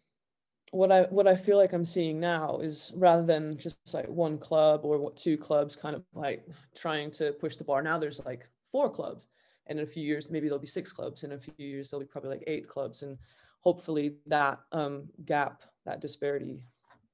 what 0.70 0.92
i 0.92 1.02
what 1.02 1.26
i 1.26 1.34
feel 1.34 1.56
like 1.56 1.72
i'm 1.72 1.84
seeing 1.84 2.20
now 2.20 2.58
is 2.58 2.92
rather 2.96 3.24
than 3.24 3.58
just 3.58 3.76
like 3.92 4.08
one 4.08 4.38
club 4.38 4.84
or 4.84 4.98
what 4.98 5.16
two 5.16 5.36
clubs 5.36 5.74
kind 5.74 5.96
of 5.96 6.04
like 6.14 6.46
trying 6.76 7.10
to 7.12 7.32
push 7.32 7.56
the 7.56 7.64
bar 7.64 7.82
now 7.82 7.98
there's 7.98 8.24
like 8.24 8.48
four 8.74 8.90
clubs. 8.90 9.28
And 9.68 9.78
in 9.78 9.84
a 9.84 9.88
few 9.88 10.02
years 10.02 10.32
maybe 10.32 10.48
there'll 10.48 10.58
be 10.58 10.66
six 10.66 10.92
clubs. 10.92 11.22
In 11.22 11.30
a 11.30 11.38
few 11.38 11.54
years 11.58 11.88
there'll 11.88 12.04
be 12.04 12.10
probably 12.10 12.30
like 12.30 12.42
eight 12.48 12.66
clubs. 12.68 13.04
And 13.04 13.16
hopefully 13.60 14.16
that 14.26 14.58
um 14.72 15.08
gap 15.24 15.62
that 15.86 16.00
disparity 16.00 16.66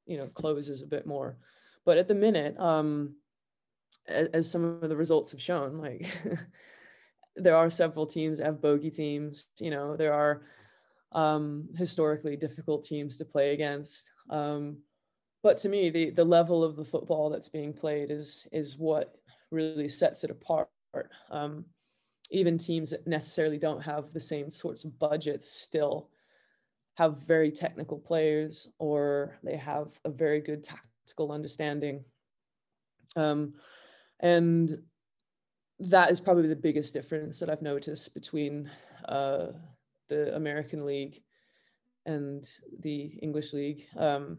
you 0.06 0.16
know 0.16 0.26
closes 0.28 0.80
a 0.80 0.86
bit 0.86 1.06
more. 1.06 1.36
But 1.84 1.98
at 1.98 2.08
the 2.08 2.14
minute 2.14 2.58
um 2.58 3.14
as 4.10 4.50
some 4.50 4.64
of 4.64 4.88
the 4.88 4.96
results 4.96 5.32
have 5.32 5.40
shown 5.40 5.78
like 5.78 6.06
there 7.36 7.56
are 7.56 7.70
several 7.70 8.06
teams 8.06 8.38
that 8.38 8.44
have 8.44 8.60
bogey 8.60 8.90
teams 8.90 9.48
you 9.58 9.70
know 9.70 9.96
there 9.96 10.12
are 10.12 10.42
um, 11.12 11.68
historically 11.76 12.36
difficult 12.36 12.84
teams 12.84 13.16
to 13.16 13.24
play 13.24 13.52
against. 13.52 14.12
Um, 14.28 14.78
but 15.42 15.56
to 15.58 15.68
me 15.68 15.90
the 15.90 16.10
the 16.10 16.24
level 16.24 16.62
of 16.62 16.76
the 16.76 16.84
football 16.84 17.30
that's 17.30 17.48
being 17.48 17.72
played 17.72 18.10
is 18.10 18.46
is 18.52 18.78
what 18.78 19.16
really 19.50 19.88
sets 19.88 20.24
it 20.24 20.30
apart. 20.30 20.68
Um, 21.30 21.64
even 22.30 22.58
teams 22.58 22.90
that 22.90 23.06
necessarily 23.06 23.58
don't 23.58 23.82
have 23.82 24.12
the 24.12 24.20
same 24.20 24.50
sorts 24.50 24.84
of 24.84 24.98
budgets 24.98 25.48
still 25.48 26.10
have 26.94 27.26
very 27.26 27.50
technical 27.50 27.98
players 27.98 28.68
or 28.78 29.38
they 29.42 29.56
have 29.56 29.88
a 30.04 30.10
very 30.10 30.40
good 30.40 30.62
tactical 30.62 31.32
understanding. 31.32 32.04
Um, 33.16 33.54
and 34.20 34.78
that 35.80 36.10
is 36.10 36.20
probably 36.20 36.48
the 36.48 36.56
biggest 36.56 36.92
difference 36.94 37.40
that 37.40 37.50
I've 37.50 37.62
noticed 37.62 38.14
between 38.14 38.70
uh, 39.06 39.46
the 40.08 40.34
American 40.36 40.84
League 40.84 41.22
and 42.06 42.48
the 42.80 43.18
English 43.22 43.52
League 43.52 43.86
um, 43.96 44.38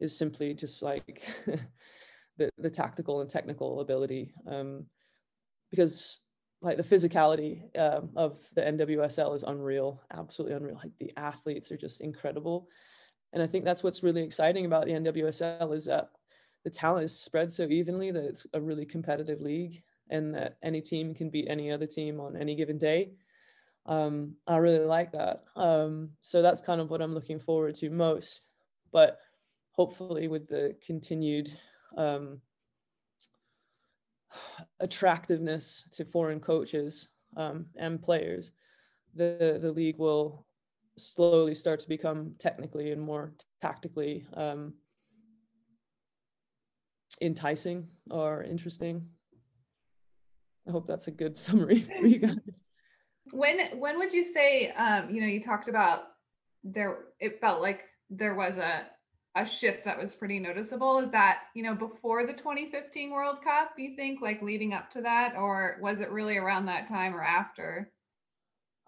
is 0.00 0.16
simply 0.16 0.52
just 0.54 0.82
like 0.82 1.22
the 2.36 2.50
the 2.58 2.70
tactical 2.70 3.20
and 3.20 3.30
technical 3.30 3.80
ability, 3.80 4.34
um, 4.48 4.86
because 5.70 6.20
like 6.60 6.76
the 6.76 6.82
physicality 6.82 7.62
uh, 7.76 8.00
of 8.16 8.40
the 8.54 8.62
NWSL 8.62 9.34
is 9.34 9.42
unreal, 9.42 10.00
absolutely 10.12 10.56
unreal. 10.56 10.76
Like 10.76 10.96
the 10.98 11.12
athletes 11.16 11.70
are 11.70 11.76
just 11.76 12.00
incredible, 12.00 12.68
and 13.32 13.42
I 13.42 13.46
think 13.46 13.64
that's 13.64 13.84
what's 13.84 14.02
really 14.02 14.22
exciting 14.22 14.66
about 14.66 14.86
the 14.86 14.92
NWSL 14.92 15.74
is 15.74 15.84
that 15.84 16.10
the 16.64 16.70
talent 16.70 17.04
is 17.04 17.18
spread 17.18 17.52
so 17.52 17.64
evenly 17.64 18.10
that 18.10 18.24
it's 18.24 18.46
a 18.54 18.60
really 18.60 18.86
competitive 18.86 19.40
league 19.40 19.82
and 20.10 20.34
that 20.34 20.56
any 20.62 20.80
team 20.80 21.14
can 21.14 21.30
beat 21.30 21.48
any 21.48 21.70
other 21.70 21.86
team 21.86 22.20
on 22.20 22.36
any 22.36 22.54
given 22.54 22.78
day. 22.78 23.10
Um, 23.86 24.36
I 24.46 24.56
really 24.56 24.84
like 24.84 25.12
that. 25.12 25.44
Um, 25.56 26.10
so 26.20 26.42
that's 26.42 26.60
kind 26.60 26.80
of 26.80 26.90
what 26.90 27.02
I'm 27.02 27.14
looking 27.14 27.38
forward 27.38 27.74
to 27.76 27.90
most. 27.90 28.48
But 28.92 29.18
hopefully, 29.72 30.28
with 30.28 30.46
the 30.46 30.76
continued 30.84 31.50
um, 31.96 32.40
attractiveness 34.80 35.88
to 35.92 36.04
foreign 36.04 36.40
coaches 36.40 37.08
um, 37.36 37.66
and 37.76 38.00
players, 38.00 38.52
the 39.14 39.58
the 39.60 39.72
league 39.72 39.98
will 39.98 40.46
slowly 40.98 41.54
start 41.54 41.80
to 41.80 41.88
become 41.88 42.34
technically 42.38 42.92
and 42.92 43.00
more 43.00 43.32
tactically 43.62 44.26
um, 44.34 44.74
enticing 47.22 47.86
or 48.10 48.42
interesting. 48.42 49.06
I 50.68 50.70
hope 50.70 50.86
that's 50.86 51.08
a 51.08 51.12
good 51.12 51.38
summary 51.46 51.80
for 51.80 52.06
you 52.06 52.18
guys. 52.18 52.38
When 53.30 53.78
when 53.78 53.98
would 53.98 54.12
you 54.12 54.24
say 54.24 54.72
um, 54.72 55.08
you 55.10 55.20
know, 55.20 55.26
you 55.26 55.42
talked 55.42 55.68
about 55.68 56.02
there 56.64 56.98
it 57.18 57.40
felt 57.40 57.62
like 57.62 57.82
there 58.10 58.34
was 58.34 58.58
a 58.58 58.86
a 59.34 59.46
shift 59.46 59.84
that 59.84 59.98
was 59.98 60.14
pretty 60.14 60.38
noticeable. 60.38 60.98
Is 60.98 61.10
that, 61.12 61.44
you 61.54 61.62
know, 61.62 61.74
before 61.74 62.26
the 62.26 62.34
2015 62.34 63.10
World 63.10 63.42
Cup, 63.42 63.72
you 63.78 63.96
think, 63.96 64.20
like 64.20 64.42
leading 64.42 64.74
up 64.74 64.90
to 64.90 65.00
that, 65.00 65.34
or 65.36 65.78
was 65.80 66.00
it 66.00 66.10
really 66.10 66.36
around 66.36 66.66
that 66.66 66.86
time 66.86 67.14
or 67.14 67.22
after? 67.22 67.90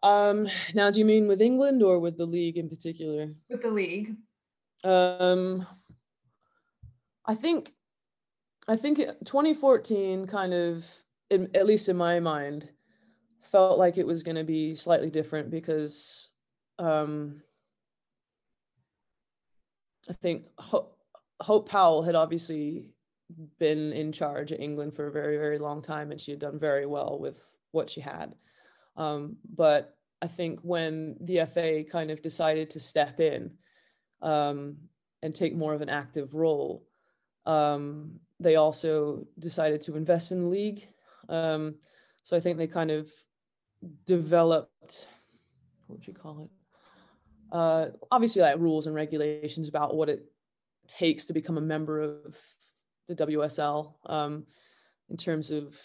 Um, 0.03 0.47
now 0.75 0.90
do 0.90 0.99
you 0.99 1.07
mean 1.07 1.27
with 1.29 1.40
England 1.40 1.83
or 1.83 1.99
with 1.99 2.18
the 2.18 2.27
league 2.27 2.59
in 2.59 2.68
particular? 2.68 3.33
With 3.49 3.62
the 3.62 3.70
league. 3.70 4.16
Um 4.85 5.66
I 7.27 7.35
think 7.35 7.70
I 8.68 8.77
think 8.77 8.98
2014 8.98 10.27
kind 10.27 10.55
of, 10.55 10.87
in, 11.31 11.50
at 11.55 11.66
least 11.66 11.88
in 11.88 11.96
my 11.96 12.18
mind, 12.20 12.68
felt 13.42 13.79
like 13.79 13.98
it 13.98 14.07
was 14.07 14.22
going 14.22 14.37
to 14.37 14.44
be 14.44 14.74
slightly 14.74 15.11
different 15.11 15.50
because 15.50 16.31
um, 16.79 17.42
I 20.09 20.12
think 20.14 20.46
Ho- 20.59 20.94
Hope 21.40 21.68
Powell 21.68 22.03
had 22.03 22.14
obviously 22.14 22.90
been 23.59 23.92
in 23.92 24.12
charge 24.12 24.53
of 24.53 24.61
England 24.61 24.94
for 24.94 25.07
a 25.07 25.12
very, 25.12 25.37
very 25.37 25.59
long 25.59 25.83
time, 25.83 26.11
and 26.11 26.20
she 26.20 26.31
had 26.31 26.40
done 26.40 26.59
very 26.59 26.87
well 26.87 27.18
with 27.18 27.44
what 27.72 27.90
she 27.90 28.00
had. 28.00 28.35
Um, 28.96 29.37
but 29.55 29.96
I 30.22 30.27
think 30.27 30.61
when 30.61 31.16
the 31.20 31.44
FA 31.46 31.85
kind 31.85 32.11
of 32.11 32.22
decided 32.22 32.70
to 32.70 32.81
step 32.81 33.20
in 33.20 33.50
um, 34.22 34.77
and 35.22 35.35
take 35.35 35.55
more 35.55 35.74
of 35.74 35.83
an 35.83 35.88
active 35.88 36.35
role, 36.35 36.87
um, 37.46 38.20
they 38.40 38.57
also 38.57 39.27
decided 39.38 39.81
to 39.83 39.97
invest 39.97 40.33
in 40.33 40.42
the 40.42 40.49
league. 40.49 40.87
Um, 41.29 41.77
so 42.23 42.37
I 42.37 42.40
think 42.40 42.59
they 42.59 42.66
kind 42.66 42.90
of 42.90 43.11
developed, 44.07 45.07
what 45.87 45.99
would 45.99 46.07
you 46.07 46.14
call 46.14 46.44
it? 46.44 46.51
Uh, 47.53 47.87
obviously, 48.11 48.42
like 48.42 48.59
rules 48.59 48.87
and 48.87 48.94
regulations 48.94 49.68
about 49.68 49.94
what 49.94 50.09
it 50.09 50.25
takes 50.88 51.25
to 51.27 51.33
become 51.33 51.59
a 51.59 51.61
member 51.61 52.01
of 52.01 52.37
the 53.09 53.14
WSL 53.14 53.94
um, 54.07 54.44
in 55.11 55.16
terms 55.16 55.51
of 55.51 55.79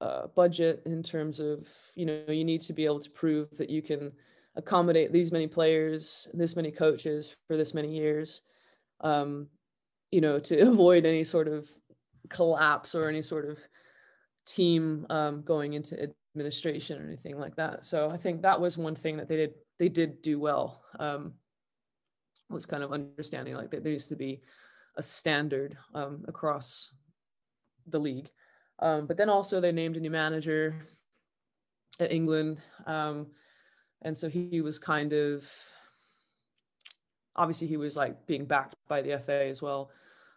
uh, 0.00 0.26
budget, 0.28 0.82
in 0.86 1.02
terms 1.02 1.40
of, 1.40 1.68
you 1.94 2.06
know, 2.06 2.22
you 2.28 2.44
need 2.44 2.60
to 2.62 2.72
be 2.72 2.84
able 2.84 3.00
to 3.00 3.10
prove 3.10 3.48
that 3.56 3.70
you 3.70 3.82
can 3.82 4.12
accommodate 4.56 5.12
these 5.12 5.32
many 5.32 5.46
players, 5.46 6.28
this 6.34 6.56
many 6.56 6.70
coaches 6.70 7.34
for 7.46 7.56
this 7.56 7.74
many 7.74 7.94
years, 7.94 8.42
um, 9.00 9.46
you 10.10 10.20
know, 10.20 10.38
to 10.38 10.60
avoid 10.68 11.04
any 11.04 11.24
sort 11.24 11.48
of 11.48 11.68
collapse 12.30 12.94
or 12.94 13.08
any 13.08 13.22
sort 13.22 13.44
of 13.44 13.58
team 14.46 15.06
um, 15.10 15.42
going 15.42 15.74
into 15.74 16.10
administration 16.34 17.00
or 17.00 17.06
anything 17.06 17.38
like 17.38 17.56
that. 17.56 17.84
So 17.84 18.08
I 18.08 18.16
think 18.16 18.42
that 18.42 18.60
was 18.60 18.78
one 18.78 18.94
thing 18.94 19.16
that 19.18 19.28
they 19.28 19.36
did 19.36 19.54
they 19.78 19.88
did 19.88 20.22
do 20.22 20.38
well. 20.38 20.82
Um, 20.98 21.34
was 22.48 22.66
kind 22.66 22.82
of 22.82 22.92
understanding 22.92 23.54
like 23.54 23.70
that 23.70 23.82
there 23.82 23.92
used 23.92 24.08
to 24.08 24.16
be 24.16 24.40
a 24.96 25.02
standard 25.02 25.76
um, 25.94 26.24
across 26.26 26.94
the 27.86 27.98
league. 27.98 28.30
Um, 28.80 29.06
but 29.06 29.16
then 29.16 29.28
also 29.28 29.60
they 29.60 29.72
named 29.72 29.96
a 29.96 30.00
new 30.00 30.10
manager 30.10 30.74
at 32.00 32.12
England. 32.12 32.58
Um, 32.86 33.28
and 34.02 34.16
so 34.16 34.28
he 34.28 34.60
was 34.60 34.78
kind 34.78 35.12
of 35.12 35.48
obviously 37.36 37.68
he 37.68 37.76
was 37.76 37.96
like 37.96 38.26
being 38.26 38.44
backed 38.44 38.74
by 38.88 39.02
the 39.02 39.18
FA 39.18 39.44
as 39.46 39.62
well. 39.62 39.90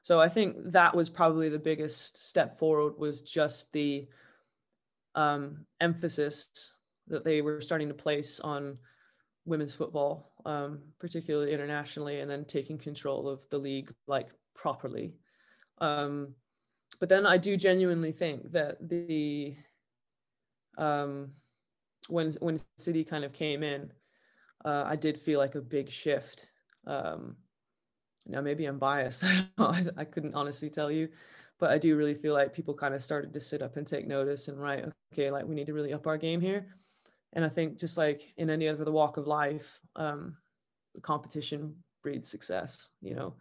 So 0.04 0.20
I 0.20 0.28
think 0.28 0.58
that 0.66 0.94
was 0.94 1.10
probably 1.10 1.48
the 1.48 1.58
biggest 1.58 2.30
step 2.30 2.58
forward 2.58 3.00
was 3.00 3.22
just 3.22 3.72
the 3.72 4.06
um, 5.16 5.66
emphasis 5.80 6.74
that 7.08 7.24
they 7.24 7.42
were 7.42 7.62
starting 7.62 7.88
to 7.88 7.94
place 7.94 8.42
on 8.42 8.78
women's 9.46 9.74
football, 9.74 10.34
um, 10.46 10.80
particularly 11.00 11.54
internationally, 11.54 12.20
and 12.20 12.30
then 12.30 12.44
taking 12.44 12.78
control 12.78 13.30
of 13.30 13.48
the 13.50 13.58
league 13.58 13.94
like 14.08 14.28
properly. 14.54 15.16
Um, 15.80 16.36
but 17.00 17.08
then 17.08 17.26
I 17.26 17.38
do 17.38 17.56
genuinely 17.56 18.12
think 18.12 18.52
that 18.52 18.90
the 18.90 19.56
um, 20.78 21.32
when 22.10 22.32
when 22.42 22.60
City 22.78 23.06
kind 23.06 23.24
of 23.24 23.32
came 23.32 23.64
in, 23.64 23.90
uh, 24.66 24.84
I 24.86 24.98
did 24.98 25.18
feel 25.18 25.40
like 25.40 25.56
a 25.56 25.62
big 25.62 25.90
shift. 25.90 26.50
Um, 26.86 27.38
now 28.26 28.42
maybe 28.42 28.66
I'm 28.66 28.80
biased. 28.80 29.24
I 29.58 30.06
couldn't 30.06 30.36
honestly 30.36 30.70
tell 30.70 30.92
you, 30.92 31.10
but 31.60 31.72
I 31.72 31.78
do 31.78 31.96
really 31.96 32.14
feel 32.14 32.34
like 32.34 32.54
people 32.54 32.74
kind 32.74 32.94
of 32.94 33.04
started 33.04 33.34
to 33.34 33.40
sit 33.40 33.62
up 33.62 33.78
and 33.78 33.86
take 33.86 34.08
notice 34.08 34.48
and 34.48 34.62
right, 34.62 34.86
okay, 35.14 35.32
like 35.32 35.46
we 35.46 35.56
need 35.56 35.68
to 35.68 35.74
really 35.74 35.94
up 35.94 36.08
our 36.08 36.18
game 36.18 36.42
here. 36.42 36.68
And 37.34 37.44
I 37.44 37.50
think 37.50 37.78
just 37.80 37.98
like 37.98 38.34
in 38.38 38.50
any 38.50 38.68
other 38.68 38.92
walk 38.92 39.18
of 39.18 39.28
life, 39.28 39.80
um, 39.96 40.38
competition 41.02 41.76
breeds 42.02 42.30
success. 42.30 42.90
You 43.02 43.16
know, 43.16 43.34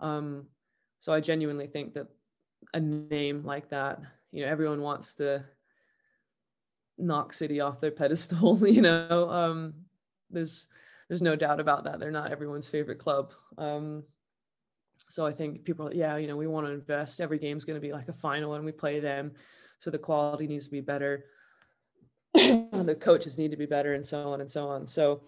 um, 0.00 0.46
so 1.00 1.12
I 1.12 1.20
genuinely 1.20 1.66
think 1.66 1.94
that 1.94 2.08
a 2.74 2.80
name 2.80 3.42
like 3.44 3.70
that, 3.70 4.00
you 4.30 4.44
know, 4.44 4.50
everyone 4.50 4.82
wants 4.82 5.14
to 5.14 5.44
knock 6.98 7.32
City 7.32 7.60
off 7.60 7.80
their 7.80 7.90
pedestal. 7.90 8.66
You 8.66 8.82
know, 8.82 9.30
um, 9.30 9.74
there's 10.30 10.68
there's 11.08 11.22
no 11.22 11.34
doubt 11.34 11.60
about 11.60 11.84
that. 11.84 11.98
They're 11.98 12.10
not 12.10 12.30
everyone's 12.30 12.68
favorite 12.68 12.98
club. 12.98 13.32
Um, 13.58 14.04
so 15.08 15.26
I 15.26 15.32
think 15.32 15.64
people 15.64 15.92
yeah, 15.92 16.16
you 16.16 16.26
know, 16.26 16.36
we 16.36 16.46
want 16.46 16.66
to 16.66 16.72
invest. 16.72 17.20
Every 17.20 17.38
game's 17.38 17.64
going 17.64 17.80
to 17.80 17.86
be 17.86 17.92
like 17.92 18.08
a 18.08 18.12
final 18.12 18.54
and 18.54 18.64
we 18.64 18.72
play 18.72 19.00
them. 19.00 19.32
So 19.78 19.90
the 19.90 19.98
quality 19.98 20.46
needs 20.46 20.66
to 20.66 20.70
be 20.70 20.80
better. 20.80 21.24
the 22.34 22.96
coaches 23.00 23.38
need 23.38 23.50
to 23.50 23.56
be 23.56 23.66
better 23.66 23.94
and 23.94 24.04
so 24.04 24.28
on 24.30 24.40
and 24.40 24.50
so 24.50 24.68
on. 24.68 24.86
So 24.86 25.22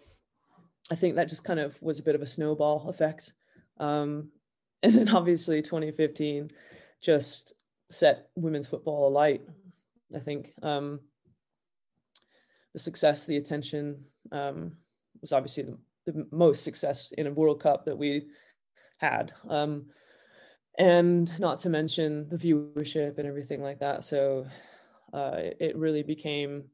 I 0.90 0.94
think 0.94 1.16
that 1.16 1.28
just 1.28 1.44
kind 1.44 1.58
of 1.58 1.80
was 1.82 1.98
a 1.98 2.02
bit 2.02 2.14
of 2.14 2.22
a 2.22 2.26
snowball 2.26 2.88
effect. 2.88 3.32
Um, 3.78 4.30
and 4.82 4.94
then 4.94 5.08
obviously 5.10 5.62
2015 5.62 6.50
just 7.00 7.54
set 7.88 8.28
women's 8.34 8.66
football 8.66 9.08
alight. 9.08 9.42
I 10.14 10.18
think 10.18 10.52
um, 10.62 11.00
the 12.72 12.78
success, 12.78 13.26
the 13.26 13.36
attention 13.36 14.04
um, 14.30 14.72
was 15.20 15.32
obviously 15.32 15.64
the, 15.64 15.78
the, 16.06 16.26
most 16.30 16.64
success 16.64 17.12
in 17.16 17.26
a 17.26 17.32
World 17.32 17.60
Cup 17.60 17.84
that 17.84 17.96
we 17.96 18.26
had. 19.02 19.32
Um, 19.48 19.86
and 20.78 21.38
not 21.38 21.58
to 21.58 21.68
mention 21.68 22.28
the 22.30 22.36
viewership 22.36 23.18
and 23.18 23.28
everything 23.28 23.62
like 23.62 23.80
that. 23.80 24.04
So 24.04 24.46
uh, 25.12 25.36
it 25.60 25.76
really 25.76 26.02
became 26.02 26.64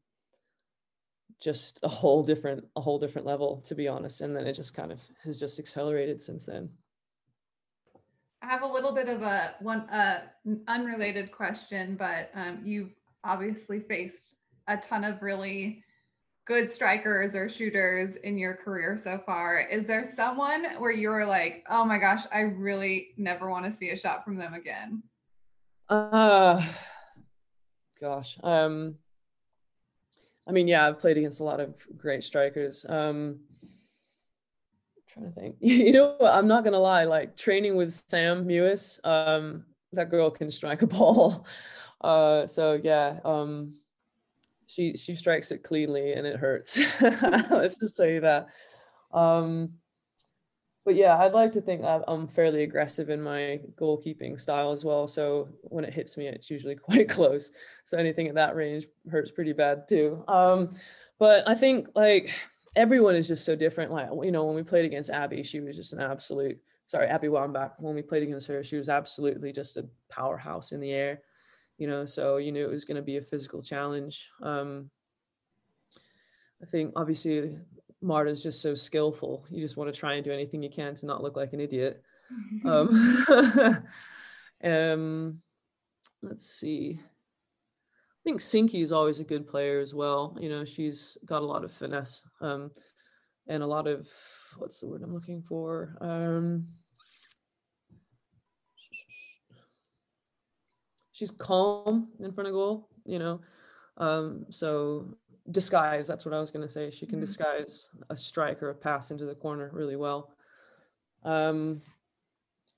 just 1.41 1.81
a 1.83 1.89
whole 1.89 2.23
different 2.23 2.65
a 2.77 2.81
whole 2.81 2.99
different 2.99 3.25
level 3.25 3.61
to 3.65 3.77
be 3.77 3.87
honest 3.87 4.23
and 4.23 4.35
then 4.35 4.45
it 4.45 4.55
just 4.55 4.75
kind 4.75 4.91
of 4.91 5.01
has 5.23 5.39
just 5.39 5.61
accelerated 5.61 6.21
since 6.21 6.47
then 6.47 6.69
I 8.43 8.47
have 8.47 8.63
a 8.63 8.67
little 8.67 8.93
bit 8.93 9.09
of 9.09 9.23
a 9.23 9.55
one 9.61 9.81
uh, 9.91 10.21
unrelated 10.69 11.33
question, 11.33 11.97
but 11.97 12.31
um, 12.35 12.61
you've 12.65 12.93
obviously 13.25 13.81
faced 13.81 14.37
a 14.69 14.77
ton 14.77 15.05
of 15.05 15.23
really 15.23 15.83
good 16.49 16.73
strikers 16.73 17.37
or 17.37 17.47
shooters 17.47 18.17
in 18.17 18.39
your 18.39 18.55
career 18.55 18.97
so 18.97 19.21
far. 19.25 19.61
Is 19.61 19.85
there 19.85 20.03
someone 20.03 20.65
where 20.79 20.91
you 20.91 21.11
were 21.11 21.27
like, 21.27 21.63
oh 21.69 21.85
my 21.85 21.99
gosh, 21.99 22.25
I 22.33 22.41
really 22.41 23.09
never 23.19 23.51
want 23.51 23.67
to 23.67 23.71
see 23.71 23.91
a 23.91 23.99
shot 23.99 24.25
from 24.25 24.37
them 24.37 24.55
again? 24.55 25.03
Uh 25.91 26.61
gosh. 28.01 28.39
Um 28.43 28.97
I 30.47 30.53
mean, 30.53 30.67
yeah, 30.67 30.89
I've 30.89 30.99
played 30.99 31.19
against 31.19 31.41
a 31.41 31.45
lot 31.45 31.61
of 31.61 31.87
great 31.99 32.23
strikers. 32.23 32.87
Um 32.89 33.41
trying 35.13 35.27
to 35.27 35.33
think. 35.33 35.57
You 35.61 35.93
know 35.93 36.15
what? 36.17 36.33
I'm 36.33 36.49
not 36.49 36.65
gonna 36.65 36.79
lie. 36.79 37.05
Like 37.05 37.37
training 37.37 37.77
with 37.77 37.93
Sam 37.93 38.47
Mewis, 38.47 38.99
um, 39.05 39.67
that 39.93 40.11
girl 40.11 40.31
can 40.31 40.51
strike 40.51 40.83
a 40.83 40.87
ball. 40.87 41.47
Uh, 42.01 42.47
so 42.47 42.79
yeah, 42.85 43.19
um, 43.25 43.75
she 44.69 44.97
she 44.97 45.15
strikes 45.15 45.51
it 45.51 45.65
cleanly 45.65 46.13
and 46.13 46.27
it 46.27 46.37
hurts. 46.37 46.79
Let's 47.01 47.75
just 47.77 47.97
say 47.97 48.19
that. 48.21 48.49
Um, 49.13 49.71
but 50.85 50.95
yeah, 50.95 51.19
I'd 51.19 51.33
like 51.33 51.53
to 51.53 51.61
think 51.61 51.83
I'm 51.85 52.29
fairly 52.29 52.63
aggressive 52.63 53.11
in 53.11 53.21
my 53.21 53.61
goalkeeping 53.79 54.39
style 54.39 54.71
as 54.71 54.85
well. 54.85 55.07
So 55.07 55.49
when 55.63 55.85
it 55.85 55.93
hits 55.93 56.17
me, 56.17 56.29
it's 56.29 56.51
usually 56.51 56.75
quite 56.77 57.09
close. 57.09 57.53
So 57.85 57.99
anything 57.99 58.29
at 58.29 58.35
that 58.37 58.57
range 58.57 58.87
hurts 59.11 59.31
pretty 59.31 59.53
bad 59.53 59.89
too. 59.89 60.23
Um, 60.29 60.77
but 61.19 61.49
I 61.49 61.55
think 61.55 61.89
like 61.95 62.31
everyone 62.77 63.17
is 63.17 63.29
just 63.29 63.45
so 63.45 63.57
different. 63.57 63.91
Like, 63.91 64.09
you 64.23 64.31
know, 64.31 64.45
when 64.45 64.55
we 64.55 64.63
played 64.63 64.85
against 64.85 65.11
Abby, 65.11 65.43
she 65.43 65.61
was 65.61 65.77
just 65.77 65.93
an 65.95 66.01
absolute, 66.01 66.59
sorry, 66.87 67.07
Abby 67.07 67.29
Wambach, 67.29 67.73
when 67.79 67.95
we 67.95 68.03
played 68.03 68.23
against 68.23 68.47
her, 68.49 68.63
she 68.63 68.77
was 68.77 68.89
absolutely 68.89 69.53
just 69.53 69.77
a 69.79 69.87
powerhouse 70.11 70.73
in 70.73 70.81
the 70.81 70.93
air, 70.93 71.23
you 71.79 71.87
know, 71.87 72.05
so 72.05 72.37
you 72.37 72.53
knew 72.53 72.65
it 72.65 72.71
was 72.71 72.85
going 72.85 72.97
to 72.97 73.03
be 73.03 73.17
a 73.17 73.23
physical 73.23 73.63
challenge. 73.63 74.29
Um, 74.43 74.91
I 76.63 76.67
think 76.67 76.93
obviously 76.97 77.57
Marta's 78.03 78.43
just 78.43 78.61
so 78.61 78.75
skillful. 78.75 79.47
You 79.51 79.63
just 79.63 79.77
want 79.77 79.93
to 79.93 79.99
try 79.99 80.15
and 80.15 80.25
do 80.25 80.33
anything 80.33 80.63
you 80.63 80.71
can 80.71 80.95
to 80.97 81.07
not 81.07 81.23
look 81.23 81.37
like 81.37 81.53
an 81.53 81.61
idiot. 81.61 82.03
um, 82.65 83.25
um, 84.65 85.41
let's 86.23 86.45
see 86.45 87.01
I 88.19 88.31
think 88.31 88.41
Sincy 88.41 88.83
is 88.83 88.93
always 88.93 89.21
a 89.21 89.25
good 89.25 89.47
player 89.47 89.79
as 89.79 89.95
well. 89.95 90.37
You 90.41 90.49
know, 90.49 90.65
she's 90.65 91.17
got 91.25 91.43
a 91.43 91.47
lot 91.47 91.65
of 91.65 91.73
finesse 91.73 92.27
um, 92.41 92.71
and 93.47 93.63
a 93.63 93.67
lot 93.67 93.87
of 93.87 94.09
what's 94.57 94.81
the 94.81 94.89
word 94.89 95.03
I'm 95.03 95.15
looking 95.15 95.41
for? 95.41 95.97
Um, 96.01 96.67
she's 101.19 101.33
calm 101.33 102.09
in 102.21 102.33
front 102.33 102.47
of 102.47 102.55
goal. 102.55 102.89
You 103.05 103.19
know, 103.19 103.41
um, 103.97 104.47
so 104.51 105.17
disguise. 105.51 106.07
That's 106.07 106.25
what 106.25 106.35
I 106.35 106.41
was 106.41 106.51
going 106.51 106.67
to 106.67 106.73
say. 106.73 106.91
She 106.91 107.07
can 107.07 107.17
mm-hmm. 107.17 107.23
disguise 107.23 107.89
a 108.11 108.17
strike 108.17 108.63
or 108.63 108.71
a 108.71 108.75
pass 108.75 109.11
into 109.11 109.25
the 109.25 109.35
corner 109.35 109.71
really 109.73 109.97
well. 109.97 110.35
Um, 111.25 111.81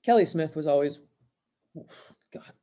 Kelly 0.03 0.25
Smith 0.25 0.55
was 0.55 0.65
always, 0.67 0.99
God, 2.33 2.53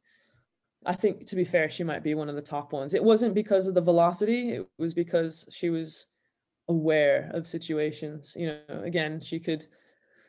I 0.84 0.94
think 0.94 1.26
to 1.26 1.36
be 1.36 1.44
fair, 1.44 1.70
she 1.70 1.84
might 1.84 2.02
be 2.02 2.14
one 2.14 2.28
of 2.28 2.34
the 2.34 2.42
top 2.42 2.72
ones. 2.72 2.94
It 2.94 3.04
wasn't 3.04 3.34
because 3.34 3.68
of 3.68 3.74
the 3.74 3.80
velocity, 3.80 4.54
it 4.54 4.68
was 4.78 4.94
because 4.94 5.48
she 5.52 5.70
was 5.70 6.06
aware 6.68 7.30
of 7.32 7.46
situations. 7.46 8.34
You 8.36 8.48
know, 8.48 8.82
again, 8.82 9.20
she 9.20 9.38
could, 9.38 9.66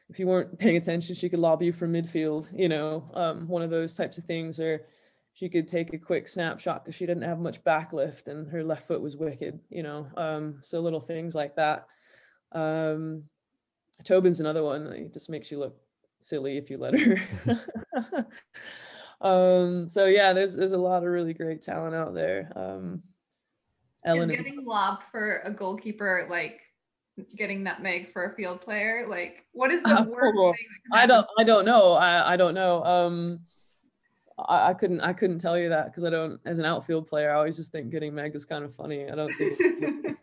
if 0.10 0.20
you 0.20 0.28
weren't 0.28 0.60
paying 0.60 0.78
attention, 0.78 1.16
she 1.16 1.30
could 1.30 1.40
lob 1.40 1.64
you 1.64 1.72
from 1.72 1.94
midfield, 1.94 2.54
you 2.56 2.70
know, 2.70 3.10
um, 3.16 3.48
one 3.48 3.64
of 3.64 3.70
those 3.72 3.96
types 3.96 4.18
of 4.18 4.26
things, 4.26 4.60
or 4.60 4.82
she 5.40 5.48
could 5.48 5.70
take 5.70 5.94
a 5.94 5.98
quick 5.98 6.28
snapshot 6.28 6.84
because 6.84 6.96
she 6.96 7.06
didn't 7.06 7.24
have 7.24 7.40
much 7.40 7.64
backlift 7.64 8.28
and 8.28 8.46
her 8.50 8.62
left 8.62 8.86
foot 8.86 9.02
was 9.02 9.16
wicked, 9.16 9.58
you 9.70 9.84
know. 9.84 10.06
Um, 10.18 10.60
so 10.64 10.82
little 10.82 11.00
things 11.00 11.34
like 11.34 11.56
that. 11.56 11.88
Um, 12.52 13.24
Tobin's 14.04 14.42
another 14.42 14.64
one. 14.64 14.88
It 14.88 15.14
just 15.14 15.30
makes 15.30 15.50
you 15.50 15.60
look 15.60 15.78
silly 16.20 16.58
if 16.58 16.70
you 16.70 16.78
let 16.78 17.00
her. 17.00 18.28
um 19.22 19.90
so 19.90 20.06
yeah 20.06 20.32
there's 20.32 20.56
there's 20.56 20.72
a 20.72 20.78
lot 20.78 21.04
of 21.04 21.10
really 21.10 21.34
great 21.34 21.62
talent 21.62 21.94
out 21.94 22.14
there 22.14 22.50
um 22.56 23.04
Ellen 24.06 24.32
is 24.32 24.38
getting 24.38 24.62
is- 24.62 24.66
lobbed 24.66 25.04
for 25.12 25.42
a 25.44 25.52
goalkeeper 25.52 26.26
like 26.30 26.62
getting 27.36 27.62
nutmeg 27.62 28.14
for 28.14 28.32
a 28.32 28.36
field 28.38 28.62
player 28.62 29.06
like 29.10 29.44
what 29.52 29.72
is 29.72 29.84
the 29.84 29.90
uh, 29.90 30.04
worst 30.08 30.38
thing 30.38 30.68
i 30.94 31.06
don't 31.06 31.28
i 31.38 31.44
don't 31.44 31.66
know 31.66 31.96
i 31.96 32.32
i 32.32 32.38
don't 32.38 32.54
know 32.54 32.82
um 32.86 33.42
I, 34.48 34.70
I 34.70 34.74
couldn't 34.74 35.02
i 35.02 35.14
couldn't 35.14 35.40
tell 35.40 35.58
you 35.58 35.70
that 35.70 35.86
because 35.86 36.04
i 36.04 36.10
don't 36.10 36.40
as 36.46 36.60
an 36.60 36.66
outfield 36.66 37.08
player 37.08 37.32
i 37.32 37.36
always 37.36 37.58
just 37.58 37.72
think 37.72 37.90
getting 37.90 38.14
meg 38.14 38.36
is 38.36 38.46
kind 38.46 38.64
of 38.64 38.74
funny 38.74 39.10
i 39.10 39.16
don't 39.16 39.32
think 39.34 39.60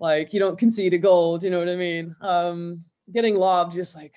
like 0.00 0.32
you 0.32 0.40
don't 0.40 0.58
concede 0.58 0.94
a 0.94 0.98
goal. 0.98 1.38
Do 1.38 1.46
you 1.46 1.52
know 1.52 1.58
what 1.58 1.68
I 1.68 1.76
mean? 1.76 2.16
Um, 2.22 2.84
getting 3.12 3.36
lobbed, 3.36 3.74
just 3.74 3.94
like, 3.94 4.14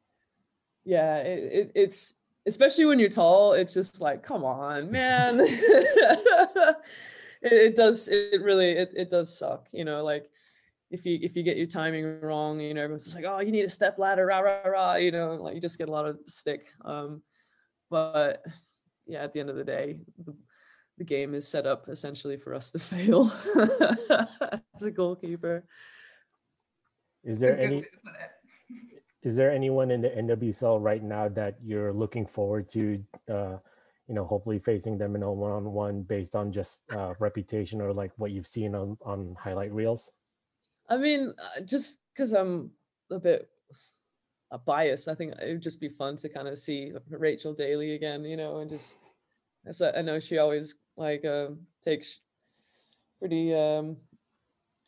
yeah, 0.84 1.18
it, 1.18 1.52
it, 1.52 1.72
it's 1.74 2.14
especially 2.46 2.86
when 2.86 2.98
you're 2.98 3.10
tall. 3.10 3.52
It's 3.52 3.74
just 3.74 4.00
like, 4.00 4.22
come 4.22 4.44
on, 4.44 4.90
man. 4.90 5.40
it, 5.40 6.76
it, 7.42 7.76
does. 7.76 8.08
It 8.08 8.42
really. 8.42 8.70
It, 8.70 8.92
it 8.96 9.10
does 9.10 9.38
suck. 9.38 9.68
You 9.72 9.84
know, 9.84 10.02
like 10.02 10.30
if 10.90 11.04
you 11.04 11.18
if 11.22 11.36
you 11.36 11.42
get 11.42 11.58
your 11.58 11.66
timing 11.66 12.20
wrong, 12.20 12.58
you 12.58 12.72
know, 12.72 12.82
everyone's 12.82 13.04
just 13.04 13.14
like, 13.14 13.26
oh, 13.26 13.40
you 13.40 13.52
need 13.52 13.66
a 13.66 13.70
step 13.70 13.98
ladder, 13.98 14.26
rah 14.26 14.40
rah 14.40 14.66
rah. 14.66 14.94
You 14.94 15.12
know, 15.12 15.34
like 15.34 15.54
you 15.54 15.60
just 15.60 15.78
get 15.78 15.90
a 15.90 15.92
lot 15.92 16.06
of 16.06 16.18
stick. 16.26 16.68
Um, 16.84 17.22
but 17.90 18.44
yeah, 19.06 19.22
at 19.22 19.32
the 19.32 19.40
end 19.40 19.50
of 19.50 19.56
the 19.56 19.64
day, 19.64 19.98
the, 20.24 20.34
the 20.98 21.04
game 21.04 21.34
is 21.34 21.46
set 21.46 21.66
up 21.66 21.88
essentially 21.88 22.36
for 22.36 22.54
us 22.54 22.70
to 22.70 22.78
fail 22.92 23.32
as 24.76 24.82
a 24.82 24.90
goalkeeper. 24.90 25.64
Is 27.22 27.38
there 27.38 27.58
any 27.58 27.84
is 29.22 29.36
there 29.36 29.50
anyone 29.50 29.90
in 29.90 30.02
the 30.02 30.10
NWSL 30.10 30.82
right 30.82 31.02
now 31.02 31.28
that 31.28 31.56
you're 31.64 31.92
looking 31.92 32.26
forward 32.26 32.68
to 32.70 33.02
uh, 33.30 33.56
you 34.08 34.14
know 34.14 34.24
hopefully 34.24 34.58
facing 34.58 34.98
them 34.98 35.16
in 35.16 35.22
a 35.22 35.32
one-on-one 35.32 36.02
based 36.02 36.36
on 36.36 36.52
just 36.52 36.78
uh, 36.92 37.14
reputation 37.18 37.80
or 37.80 37.92
like 37.92 38.12
what 38.16 38.30
you've 38.30 38.46
seen 38.46 38.74
on 38.74 38.98
on 39.02 39.34
highlight 39.38 39.72
reels 39.72 40.10
i 40.88 40.96
mean 40.96 41.32
uh, 41.38 41.60
just 41.64 42.00
because 42.12 42.32
i'm 42.34 42.70
a 43.10 43.18
bit 43.18 43.48
a 44.54 44.58
bias 44.58 45.08
i 45.08 45.14
think 45.14 45.34
it 45.42 45.52
would 45.52 45.62
just 45.62 45.80
be 45.80 45.88
fun 45.88 46.16
to 46.16 46.28
kind 46.28 46.48
of 46.48 46.56
see 46.56 46.92
rachel 47.10 47.52
daly 47.52 47.94
again 47.94 48.24
you 48.24 48.36
know 48.36 48.60
and 48.60 48.70
just 48.70 48.96
as 49.66 49.80
I 49.80 50.02
know 50.02 50.18
she 50.20 50.38
always 50.38 50.76
like 50.96 51.24
um, 51.24 51.60
takes 51.82 52.20
pretty 53.18 53.54
um, 53.54 53.96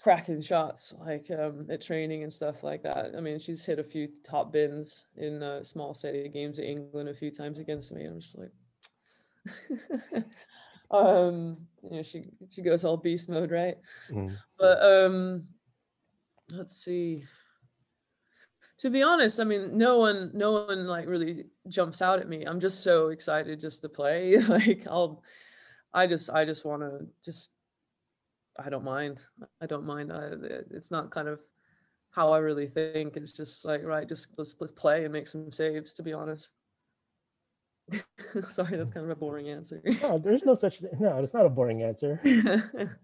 cracking 0.03 0.43
shots 0.43 0.95
like 1.01 1.31
um, 1.31 1.67
at 1.71 1.81
training 1.81 2.23
and 2.23 2.33
stuff 2.33 2.63
like 2.63 2.83
that. 2.83 3.13
I 3.17 3.21
mean, 3.21 3.39
she's 3.39 3.65
hit 3.65 3.79
a 3.79 3.85
few 3.85 4.09
top 4.25 4.53
bins 4.53 5.07
in 5.17 5.43
uh, 5.43 5.65
small 5.65 5.95
city 5.95 6.29
games 6.29 6.59
in 6.59 6.67
England 6.67 7.09
a 7.09 7.15
few 7.15 7.31
times 7.31 7.59
against 7.59 7.93
me. 7.93 8.05
I'm 8.05 8.21
just 8.21 8.37
like, 8.39 8.53
um, 10.91 11.57
you 11.83 11.97
know, 11.97 12.03
she 12.03 12.27
she 12.51 12.63
goes 12.63 12.85
all 12.85 12.97
beast 12.97 13.29
mode, 13.29 13.51
right? 13.51 13.79
Mm. 14.11 14.37
But 14.59 14.83
um, 14.83 15.45
let's 16.53 16.77
see. 16.77 17.25
To 18.81 18.91
be 18.91 19.03
honest, 19.03 19.41
I 19.41 19.45
mean, 19.45 19.79
no 19.79 19.99
one, 19.99 20.31
no 20.35 20.53
one 20.53 20.87
like 20.87 21.07
really 21.07 21.47
jumps 21.69 22.03
out 22.03 22.21
at 22.21 22.29
me. 22.29 22.45
I'm 22.45 22.61
just 22.61 22.83
so 22.83 23.09
excited 23.09 23.59
just 23.59 23.81
to 23.83 23.89
play. 23.89 24.37
like 24.49 24.87
I'll 24.89 25.23
I 25.95 26.07
just 26.07 26.29
I 26.31 26.45
just 26.45 26.65
want 26.65 26.83
to 26.83 27.07
just 27.25 27.51
I 28.59 28.69
don't 28.69 28.85
mind. 28.85 29.23
I 29.61 29.67
don't 29.67 29.87
mind. 29.87 30.13
I, 30.13 30.31
it's 30.71 30.91
not 30.91 31.11
kind 31.11 31.29
of 31.29 31.41
how 32.11 32.33
I 32.33 32.39
really 32.39 32.67
think. 32.67 33.17
It's 33.17 33.33
just 33.33 33.65
like 33.65 33.83
right, 33.83 34.09
just 34.09 34.29
let's, 34.37 34.55
let's 34.61 34.73
play 34.73 35.05
and 35.05 35.13
make 35.13 35.27
some 35.27 35.51
saves. 35.53 35.95
To 35.95 36.03
be 36.03 36.13
honest. 36.13 36.53
Sorry, 38.51 38.77
that's 38.77 38.91
kind 38.91 39.05
of 39.05 39.11
a 39.11 39.15
boring 39.15 39.49
answer. 39.49 39.81
no, 40.03 40.19
there's 40.19 40.45
no 40.45 40.55
such 40.55 40.81
thing. 40.81 40.91
No, 40.99 41.19
it's 41.23 41.33
not 41.33 41.47
a 41.47 41.51
boring 41.51 41.83
answer. 41.83 42.21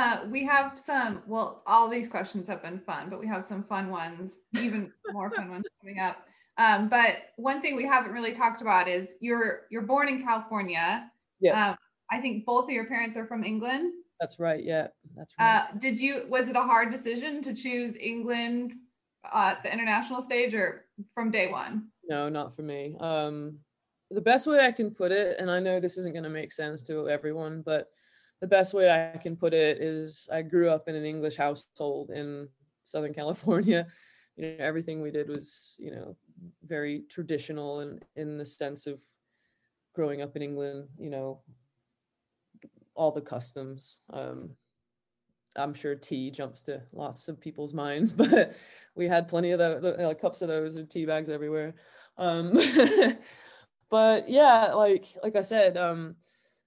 Uh, 0.00 0.24
we 0.30 0.46
have 0.46 0.80
some, 0.82 1.22
well, 1.26 1.62
all 1.66 1.90
these 1.90 2.08
questions 2.08 2.48
have 2.48 2.62
been 2.62 2.80
fun, 2.80 3.10
but 3.10 3.20
we 3.20 3.26
have 3.26 3.44
some 3.46 3.62
fun 3.64 3.90
ones, 3.90 4.38
even 4.58 4.90
more 5.12 5.30
fun 5.30 5.50
ones 5.50 5.64
coming 5.82 5.98
up. 5.98 6.24
Um, 6.56 6.88
but 6.88 7.16
one 7.36 7.60
thing 7.60 7.76
we 7.76 7.86
haven't 7.86 8.12
really 8.12 8.32
talked 8.32 8.62
about 8.62 8.88
is 8.88 9.14
you're 9.20 9.62
you're 9.70 9.82
born 9.82 10.08
in 10.08 10.22
California. 10.22 11.10
Yeah. 11.38 11.70
Um, 11.70 11.76
I 12.10 12.18
think 12.18 12.46
both 12.46 12.64
of 12.64 12.70
your 12.70 12.86
parents 12.86 13.18
are 13.18 13.26
from 13.26 13.44
England. 13.44 13.92
That's 14.20 14.38
right. 14.38 14.64
Yeah, 14.64 14.88
that's 15.16 15.34
right. 15.38 15.56
Uh, 15.56 15.78
did 15.78 15.98
you? 15.98 16.24
Was 16.30 16.48
it 16.48 16.56
a 16.56 16.62
hard 16.62 16.90
decision 16.90 17.42
to 17.42 17.54
choose 17.54 17.94
England 18.00 18.72
uh, 19.30 19.54
the 19.62 19.72
international 19.72 20.22
stage, 20.22 20.54
or 20.54 20.86
from 21.14 21.30
day 21.30 21.50
one? 21.50 21.88
No, 22.08 22.30
not 22.30 22.56
for 22.56 22.62
me. 22.62 22.96
Um, 23.00 23.58
the 24.10 24.20
best 24.20 24.46
way 24.46 24.60
I 24.60 24.72
can 24.72 24.90
put 24.90 25.12
it, 25.12 25.38
and 25.38 25.50
I 25.50 25.60
know 25.60 25.78
this 25.78 25.98
isn't 25.98 26.12
going 26.12 26.24
to 26.24 26.30
make 26.30 26.52
sense 26.52 26.82
to 26.84 27.08
everyone, 27.08 27.62
but 27.64 27.88
the 28.40 28.46
best 28.46 28.74
way 28.74 28.90
I 28.90 29.18
can 29.18 29.36
put 29.36 29.52
it 29.52 29.78
is 29.80 30.28
I 30.32 30.42
grew 30.42 30.70
up 30.70 30.88
in 30.88 30.94
an 30.94 31.04
English 31.04 31.36
household 31.36 32.10
in 32.10 32.48
Southern 32.84 33.14
California. 33.14 33.86
You 34.36 34.46
know, 34.46 34.64
everything 34.64 35.02
we 35.02 35.10
did 35.10 35.28
was, 35.28 35.76
you 35.78 35.90
know, 35.90 36.16
very 36.64 37.02
traditional 37.10 37.80
and 37.80 38.02
in 38.16 38.38
the 38.38 38.46
sense 38.46 38.86
of 38.86 38.98
growing 39.94 40.22
up 40.22 40.34
in 40.34 40.40
England, 40.40 40.88
you 40.98 41.10
know, 41.10 41.42
all 42.94 43.10
the 43.10 43.20
customs. 43.20 43.98
Um, 44.10 44.50
I'm 45.56 45.74
sure 45.74 45.94
tea 45.94 46.30
jumps 46.30 46.62
to 46.64 46.80
lots 46.92 47.28
of 47.28 47.40
people's 47.40 47.74
minds, 47.74 48.12
but 48.22 48.54
we 48.94 49.08
had 49.08 49.28
plenty 49.28 49.50
of 49.50 49.58
the, 49.58 49.80
the 49.80 50.08
uh, 50.08 50.14
cups 50.14 50.42
of 50.42 50.48
those 50.48 50.76
and 50.76 50.88
tea 50.88 51.04
bags 51.06 51.28
everywhere. 51.28 51.74
Um, 52.16 52.52
but 53.90 54.28
yeah, 54.28 54.72
like 54.72 55.06
like 55.22 55.36
I 55.36 55.42
said, 55.42 55.76
um, 55.76 56.16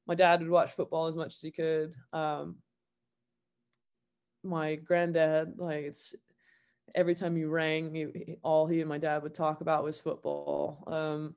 my 0.07 0.15
dad 0.15 0.41
would 0.41 0.49
watch 0.49 0.71
football 0.71 1.07
as 1.07 1.15
much 1.15 1.33
as 1.33 1.41
he 1.41 1.51
could. 1.51 1.93
Um, 2.11 2.57
my 4.43 4.75
granddad, 4.75 5.53
like 5.57 5.83
it's 5.85 6.15
every 6.95 7.15
time 7.15 7.37
you 7.37 7.49
rang, 7.49 7.93
he, 7.93 8.37
all 8.43 8.67
he 8.67 8.81
and 8.81 8.89
my 8.89 8.97
dad 8.97 9.23
would 9.23 9.33
talk 9.33 9.61
about 9.61 9.83
was 9.83 9.99
football. 9.99 10.83
Um, 10.87 11.35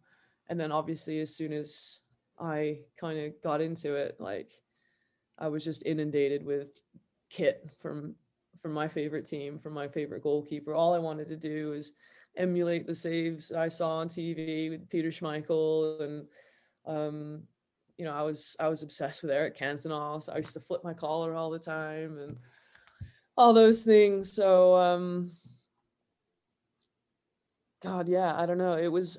and 0.48 0.58
then 0.58 0.72
obviously, 0.72 1.20
as 1.20 1.34
soon 1.34 1.52
as 1.52 2.00
I 2.38 2.80
kind 3.00 3.18
of 3.18 3.32
got 3.42 3.60
into 3.60 3.94
it, 3.94 4.16
like 4.18 4.52
I 5.38 5.48
was 5.48 5.64
just 5.64 5.86
inundated 5.86 6.44
with 6.44 6.80
kit 7.30 7.68
from 7.80 8.14
from 8.60 8.72
my 8.72 8.88
favorite 8.88 9.26
team, 9.26 9.58
from 9.58 9.74
my 9.74 9.86
favorite 9.86 10.22
goalkeeper. 10.22 10.74
All 10.74 10.94
I 10.94 10.98
wanted 10.98 11.28
to 11.28 11.36
do 11.36 11.70
was 11.70 11.92
emulate 12.36 12.86
the 12.86 12.94
saves 12.94 13.52
I 13.52 13.68
saw 13.68 13.98
on 13.98 14.08
TV 14.08 14.70
with 14.70 14.88
Peter 14.88 15.10
Schmeichel, 15.10 16.00
and 16.02 16.26
um, 16.86 17.42
you 17.98 18.04
know, 18.04 18.12
I 18.12 18.22
was 18.22 18.56
I 18.60 18.68
was 18.68 18.82
obsessed 18.82 19.22
with 19.22 19.30
Eric 19.30 19.58
Cantona. 19.58 20.22
So 20.22 20.32
I 20.32 20.38
used 20.38 20.54
to 20.54 20.60
flip 20.60 20.84
my 20.84 20.94
collar 20.94 21.34
all 21.34 21.50
the 21.50 21.58
time, 21.58 22.18
and 22.18 22.36
all 23.36 23.52
those 23.52 23.82
things. 23.82 24.32
So, 24.32 24.76
um, 24.76 25.32
God, 27.82 28.08
yeah, 28.08 28.34
I 28.36 28.46
don't 28.46 28.58
know. 28.58 28.72
It 28.72 28.88
was, 28.88 29.18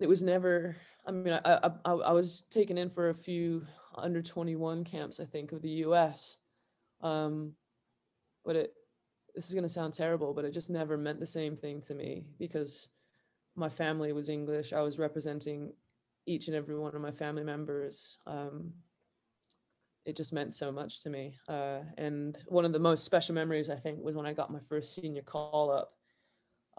it 0.00 0.08
was 0.08 0.22
never. 0.22 0.76
I 1.06 1.10
mean, 1.10 1.38
I, 1.44 1.70
I, 1.84 1.92
I 1.92 2.12
was 2.12 2.42
taken 2.50 2.78
in 2.78 2.88
for 2.88 3.10
a 3.10 3.14
few 3.14 3.66
under 3.94 4.22
21 4.22 4.84
camps, 4.84 5.20
I 5.20 5.26
think, 5.26 5.52
of 5.52 5.60
the 5.60 5.68
U.S. 5.68 6.38
Um, 7.02 7.52
but 8.44 8.56
it, 8.56 8.72
this 9.34 9.48
is 9.48 9.54
gonna 9.54 9.68
sound 9.68 9.92
terrible, 9.92 10.32
but 10.32 10.46
it 10.46 10.52
just 10.52 10.70
never 10.70 10.96
meant 10.96 11.20
the 11.20 11.26
same 11.26 11.56
thing 11.56 11.82
to 11.82 11.94
me 11.94 12.24
because 12.38 12.88
my 13.54 13.68
family 13.68 14.12
was 14.12 14.30
English. 14.30 14.72
I 14.72 14.80
was 14.80 14.98
representing 14.98 15.72
each 16.26 16.48
and 16.48 16.56
every 16.56 16.78
one 16.78 16.94
of 16.94 17.02
my 17.02 17.10
family 17.10 17.44
members. 17.44 18.18
Um, 18.26 18.72
it 20.04 20.16
just 20.16 20.32
meant 20.32 20.54
so 20.54 20.70
much 20.70 21.02
to 21.02 21.10
me. 21.10 21.34
Uh, 21.48 21.80
and 21.96 22.38
one 22.46 22.64
of 22.64 22.72
the 22.72 22.78
most 22.78 23.04
special 23.04 23.34
memories, 23.34 23.70
I 23.70 23.76
think, 23.76 24.02
was 24.02 24.14
when 24.14 24.26
I 24.26 24.32
got 24.32 24.52
my 24.52 24.60
first 24.60 24.94
senior 24.94 25.22
call 25.22 25.70
up. 25.70 25.94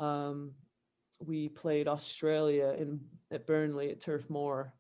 Um, 0.04 0.52
we 1.20 1.50
played 1.50 1.88
Australia 1.88 2.76
in 2.78 3.00
at 3.32 3.48
Burnley 3.48 3.90
at 3.90 4.00
Turf 4.00 4.30
Moor, 4.30 4.74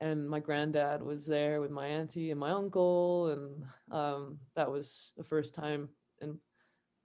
and 0.00 0.28
my 0.28 0.40
granddad 0.40 1.02
was 1.02 1.26
there 1.26 1.60
with 1.60 1.70
my 1.70 1.86
auntie 1.86 2.30
and 2.30 2.40
my 2.40 2.50
uncle, 2.50 3.28
and 3.28 3.64
um, 3.90 4.38
that 4.54 4.70
was 4.70 5.12
the 5.16 5.24
first 5.24 5.54
time 5.54 5.88
and 6.22 6.38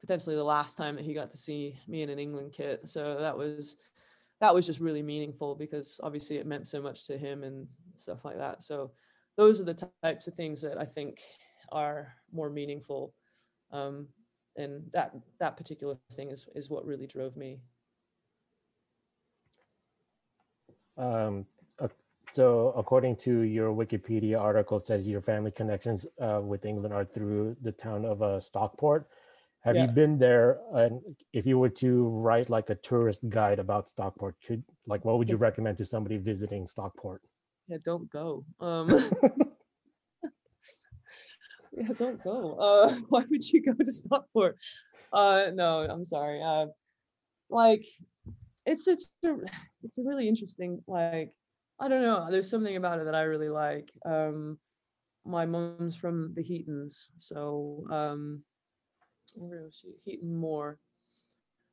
potentially 0.02 0.36
the 0.36 0.43
last 0.43 0.78
time 0.78 0.95
that 0.95 1.04
he 1.06 1.14
got 1.14 1.32
to 1.32 1.38
see 1.38 1.80
me 1.88 2.04
in 2.04 2.10
an 2.10 2.20
England 2.20 2.54
kit. 2.54 2.88
So 2.88 3.20
that 3.20 3.38
was 3.38 3.78
that 4.46 4.54
was 4.54 4.68
just 4.68 4.80
really 4.80 5.02
meaningful 5.02 5.56
because 5.56 6.00
obviously 6.04 6.38
it 6.38 6.46
meant 6.46 6.68
so 6.68 6.80
much 6.80 7.08
to 7.08 7.18
him 7.18 7.43
and 7.43 7.68
stuff 7.96 8.24
like 8.24 8.38
that. 8.38 8.62
So 8.62 8.91
those 9.38 9.60
are 9.60 9.64
the 9.64 9.89
types 10.04 10.28
of 10.28 10.36
things 10.36 10.62
that 10.62 10.78
I 10.78 10.86
think 10.86 11.20
are 11.72 12.14
more 12.32 12.52
meaningful. 12.52 13.16
Um, 13.72 14.08
and 14.56 14.84
that 14.93 15.16
that 15.39 15.58
particular 15.58 15.98
thing 16.16 16.30
is 16.30 16.48
is 16.54 16.70
what 16.70 16.86
really 16.86 17.08
drove 17.08 17.36
me. 17.36 17.60
Um, 20.96 21.48
uh, 21.80 21.88
so 22.32 22.72
according 22.78 23.16
to 23.26 23.39
your 23.41 23.74
Wikipedia 23.74 24.39
article, 24.39 24.80
says 24.80 25.08
your 25.08 25.22
family 25.22 25.50
connections 25.50 26.06
uh, 26.22 26.39
with 26.39 26.66
England 26.66 26.93
are 26.93 27.04
through 27.04 27.58
the 27.64 27.72
town 27.72 28.06
of 28.06 28.22
uh, 28.22 28.39
Stockport. 28.39 29.08
Have 29.66 29.76
yeah. 29.76 29.86
you 29.86 29.88
been 29.88 30.20
there? 30.20 30.59
And 30.74 31.01
if 31.34 31.47
you 31.47 31.57
were 31.57 31.70
to 31.70 32.07
write 32.07 32.51
like 32.51 32.70
a 32.70 32.76
tourist 32.76 33.28
guide 33.30 33.57
about 33.57 33.89
Stockport, 33.89 34.36
could 34.45 34.63
like 34.86 35.03
what 35.03 35.18
would 35.18 35.30
you 35.30 35.38
recommend 35.38 35.80
to 35.80 35.86
somebody 35.86 36.18
visiting 36.18 36.68
Stockport? 36.68 37.22
yeah 37.68 37.78
don't 37.84 38.09
go. 38.11 38.45
Um 38.59 38.89
yeah 41.74 41.88
don't 41.97 42.24
go. 42.24 42.53
Uh 42.59 42.95
why 43.09 43.24
would 43.30 43.51
you 43.51 43.63
go 43.63 43.74
to 43.74 43.91
stockport? 43.91 44.57
Uh 45.11 45.47
no 45.53 45.82
i'm 45.82 46.05
sorry. 46.05 46.41
Uh 46.43 46.68
like 47.49 47.86
it's 48.66 48.88
it's 48.88 49.09
a, 49.24 49.36
it's 49.84 49.97
a 49.97 50.03
really 50.03 50.28
interesting 50.28 50.84
like 50.88 51.32
i 51.80 51.88
don't 51.88 52.03
know. 52.03 52.28
There's 52.30 52.49
something 52.49 52.76
about 52.76 52.99
it 52.99 53.05
that 53.05 53.16
i 53.16 53.24
really 53.24 53.49
like. 53.49 53.91
Um 54.05 54.59
my 55.26 55.45
mom's 55.45 55.95
from 55.95 56.34
the 56.36 56.43
Heatons, 56.43 57.09
so 57.18 57.84
um, 57.89 58.43
where 59.36 59.64
was 59.64 59.82
she? 59.82 60.20
Moor. 60.22 60.78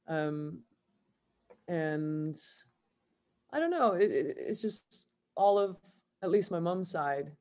Um, 0.08 0.58
and 1.68 2.36
I 3.52 3.60
don't 3.60 3.70
know. 3.70 3.92
It, 3.92 4.10
it, 4.10 4.36
it's 4.38 4.60
just 4.60 5.06
all 5.36 5.58
of 5.58 5.76
at 6.22 6.30
least 6.30 6.50
my 6.50 6.60
mom's 6.60 6.90
side 6.90 7.32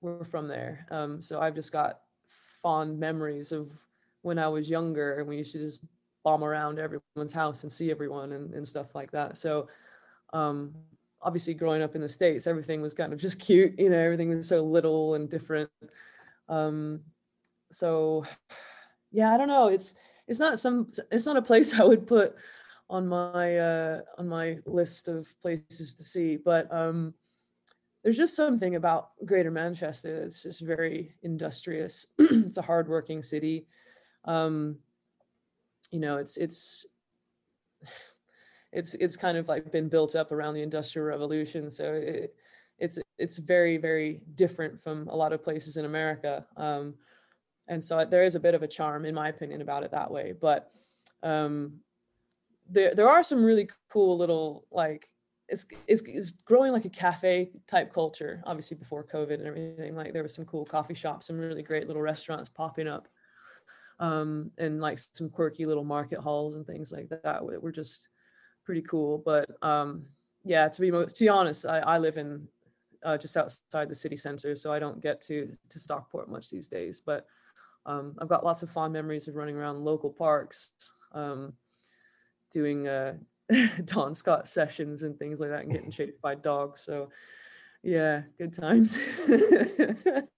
were 0.00 0.24
from 0.24 0.48
there. 0.48 0.86
Um, 0.90 1.20
so 1.20 1.40
I've 1.40 1.54
just 1.54 1.72
got 1.72 2.00
fond 2.62 2.98
memories 2.98 3.52
of 3.52 3.70
when 4.22 4.38
I 4.38 4.48
was 4.48 4.70
younger 4.70 5.18
and 5.18 5.28
we 5.28 5.38
used 5.38 5.52
to 5.52 5.58
just 5.58 5.84
bomb 6.24 6.44
around 6.44 6.78
everyone's 6.78 7.32
house 7.32 7.62
and 7.62 7.72
see 7.72 7.90
everyone 7.90 8.32
and, 8.32 8.52
and 8.54 8.66
stuff 8.66 8.94
like 8.94 9.10
that. 9.12 9.38
So 9.38 9.68
um, 10.32 10.74
obviously 11.22 11.54
growing 11.54 11.82
up 11.82 11.94
in 11.94 12.00
the 12.00 12.08
States, 12.08 12.46
everything 12.46 12.82
was 12.82 12.94
kind 12.94 13.12
of 13.12 13.18
just 13.18 13.40
cute, 13.40 13.78
you 13.78 13.90
know, 13.90 13.98
everything 13.98 14.30
was 14.30 14.48
so 14.48 14.62
little 14.62 15.14
and 15.14 15.28
different. 15.28 15.70
Um, 16.48 17.00
so 17.70 18.24
yeah, 19.10 19.32
I 19.32 19.36
don't 19.36 19.48
know. 19.48 19.68
It's 19.68 19.94
it's 20.26 20.38
not 20.38 20.58
some 20.58 20.88
it's 21.10 21.26
not 21.26 21.36
a 21.36 21.42
place 21.42 21.74
I 21.80 21.84
would 21.84 22.06
put 22.06 22.34
on 22.90 23.06
my 23.06 23.58
uh 23.58 24.00
on 24.16 24.28
my 24.28 24.58
list 24.66 25.08
of 25.08 25.28
places 25.40 25.94
to 25.94 26.04
see, 26.04 26.36
but 26.36 26.72
um 26.72 27.14
there's 28.02 28.16
just 28.16 28.36
something 28.36 28.76
about 28.76 29.10
Greater 29.26 29.50
Manchester 29.50 30.20
that's 30.20 30.42
just 30.42 30.60
very 30.60 31.14
industrious. 31.22 32.06
it's 32.18 32.56
a 32.56 32.62
hardworking 32.62 33.22
city. 33.22 33.66
Um, 34.24 34.78
you 35.90 36.00
know, 36.00 36.16
it's 36.18 36.36
it's 36.36 36.86
it's 38.72 38.94
it's 38.94 39.16
kind 39.16 39.36
of 39.36 39.48
like 39.48 39.72
been 39.72 39.88
built 39.88 40.14
up 40.14 40.30
around 40.30 40.54
the 40.54 40.62
Industrial 40.62 41.06
Revolution, 41.06 41.70
so 41.70 41.94
it, 41.94 42.34
it's 42.78 42.98
it's 43.18 43.38
very 43.38 43.76
very 43.76 44.20
different 44.34 44.80
from 44.80 45.08
a 45.08 45.16
lot 45.16 45.32
of 45.32 45.42
places 45.42 45.76
in 45.76 45.84
America. 45.84 46.46
Um, 46.56 46.94
and 47.68 47.82
so 47.82 48.04
there 48.04 48.24
is 48.24 48.34
a 48.34 48.40
bit 48.40 48.54
of 48.54 48.62
a 48.62 48.68
charm, 48.68 49.04
in 49.04 49.14
my 49.14 49.28
opinion, 49.28 49.60
about 49.60 49.82
it 49.82 49.90
that 49.90 50.10
way. 50.10 50.32
But 50.38 50.70
um, 51.22 51.80
there 52.68 52.94
there 52.94 53.08
are 53.08 53.22
some 53.22 53.44
really 53.44 53.68
cool 53.90 54.16
little 54.16 54.66
like 54.70 55.08
it's, 55.48 55.66
it's, 55.86 56.02
it's 56.02 56.30
growing 56.30 56.72
like 56.72 56.84
a 56.84 56.90
cafe 56.90 57.50
type 57.66 57.92
culture 57.92 58.42
obviously 58.44 58.76
before 58.76 59.04
covid 59.04 59.34
and 59.34 59.46
everything 59.46 59.96
like 59.96 60.12
there 60.12 60.22
was 60.22 60.34
some 60.34 60.44
cool 60.44 60.64
coffee 60.64 60.94
shops 60.94 61.26
some 61.26 61.38
really 61.38 61.62
great 61.62 61.86
little 61.86 62.02
restaurants 62.02 62.48
popping 62.48 62.86
up 62.86 63.08
um, 64.00 64.52
and 64.58 64.80
like 64.80 64.98
some 65.12 65.28
quirky 65.28 65.64
little 65.64 65.82
market 65.82 66.20
halls 66.20 66.54
and 66.54 66.66
things 66.66 66.92
like 66.92 67.08
that 67.08 67.44
were 67.44 67.72
just 67.72 68.08
pretty 68.64 68.82
cool 68.82 69.18
but 69.24 69.48
um, 69.62 70.04
yeah 70.44 70.68
to 70.68 70.80
be 70.80 70.90
most 70.90 71.16
to 71.16 71.24
be 71.24 71.28
honest 71.28 71.66
i, 71.66 71.78
I 71.78 71.98
live 71.98 72.18
in 72.18 72.46
uh, 73.04 73.16
just 73.16 73.36
outside 73.36 73.88
the 73.88 73.94
city 73.94 74.16
center 74.16 74.54
so 74.54 74.72
i 74.72 74.78
don't 74.78 75.00
get 75.00 75.20
to 75.22 75.50
to 75.70 75.80
stockport 75.80 76.30
much 76.30 76.50
these 76.50 76.68
days 76.68 77.00
but 77.04 77.26
um, 77.86 78.14
i've 78.20 78.28
got 78.28 78.44
lots 78.44 78.62
of 78.62 78.70
fond 78.70 78.92
memories 78.92 79.28
of 79.28 79.36
running 79.36 79.56
around 79.56 79.84
local 79.84 80.10
parks 80.10 80.72
um, 81.12 81.52
doing 82.50 82.88
uh, 82.88 83.14
Don 83.84 84.14
Scott 84.14 84.48
sessions 84.48 85.02
and 85.02 85.18
things 85.18 85.40
like 85.40 85.50
that 85.50 85.64
and 85.64 85.72
getting 85.72 85.90
chased 85.90 86.20
by 86.20 86.34
dogs. 86.34 86.82
So 86.84 87.10
yeah, 87.82 88.22
good 88.38 88.52
times. 88.52 88.98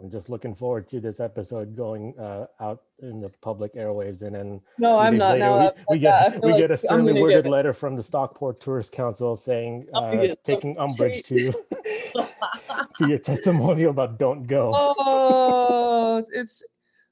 I'm 0.00 0.10
just 0.10 0.30
looking 0.30 0.54
forward 0.54 0.86
to 0.88 1.00
this 1.00 1.18
episode 1.18 1.76
going 1.76 2.16
uh, 2.18 2.46
out 2.60 2.82
in 3.00 3.20
the 3.20 3.30
public 3.40 3.74
airwaves, 3.74 4.22
and 4.22 4.34
then 4.34 4.60
no, 4.78 4.98
I'm 4.98 5.16
not. 5.16 5.38
Later, 5.38 5.72
we, 5.88 5.96
we 5.96 5.98
get 5.98 6.42
we 6.42 6.52
like 6.52 6.60
get 6.60 6.70
a 6.70 6.76
sternly 6.76 7.20
worded 7.20 7.44
get... 7.44 7.50
letter 7.50 7.72
from 7.72 7.96
the 7.96 8.02
Stockport 8.02 8.60
Tourist 8.60 8.92
Council 8.92 9.36
saying 9.36 9.86
uh, 9.94 10.34
taking 10.44 10.78
umbrage 10.78 11.24
to 11.24 11.52
to 12.96 13.08
your 13.08 13.18
testimonial 13.18 13.90
about 13.90 14.18
don't 14.18 14.46
go. 14.46 14.94
Oh, 16.10 16.24
it's 16.32 16.64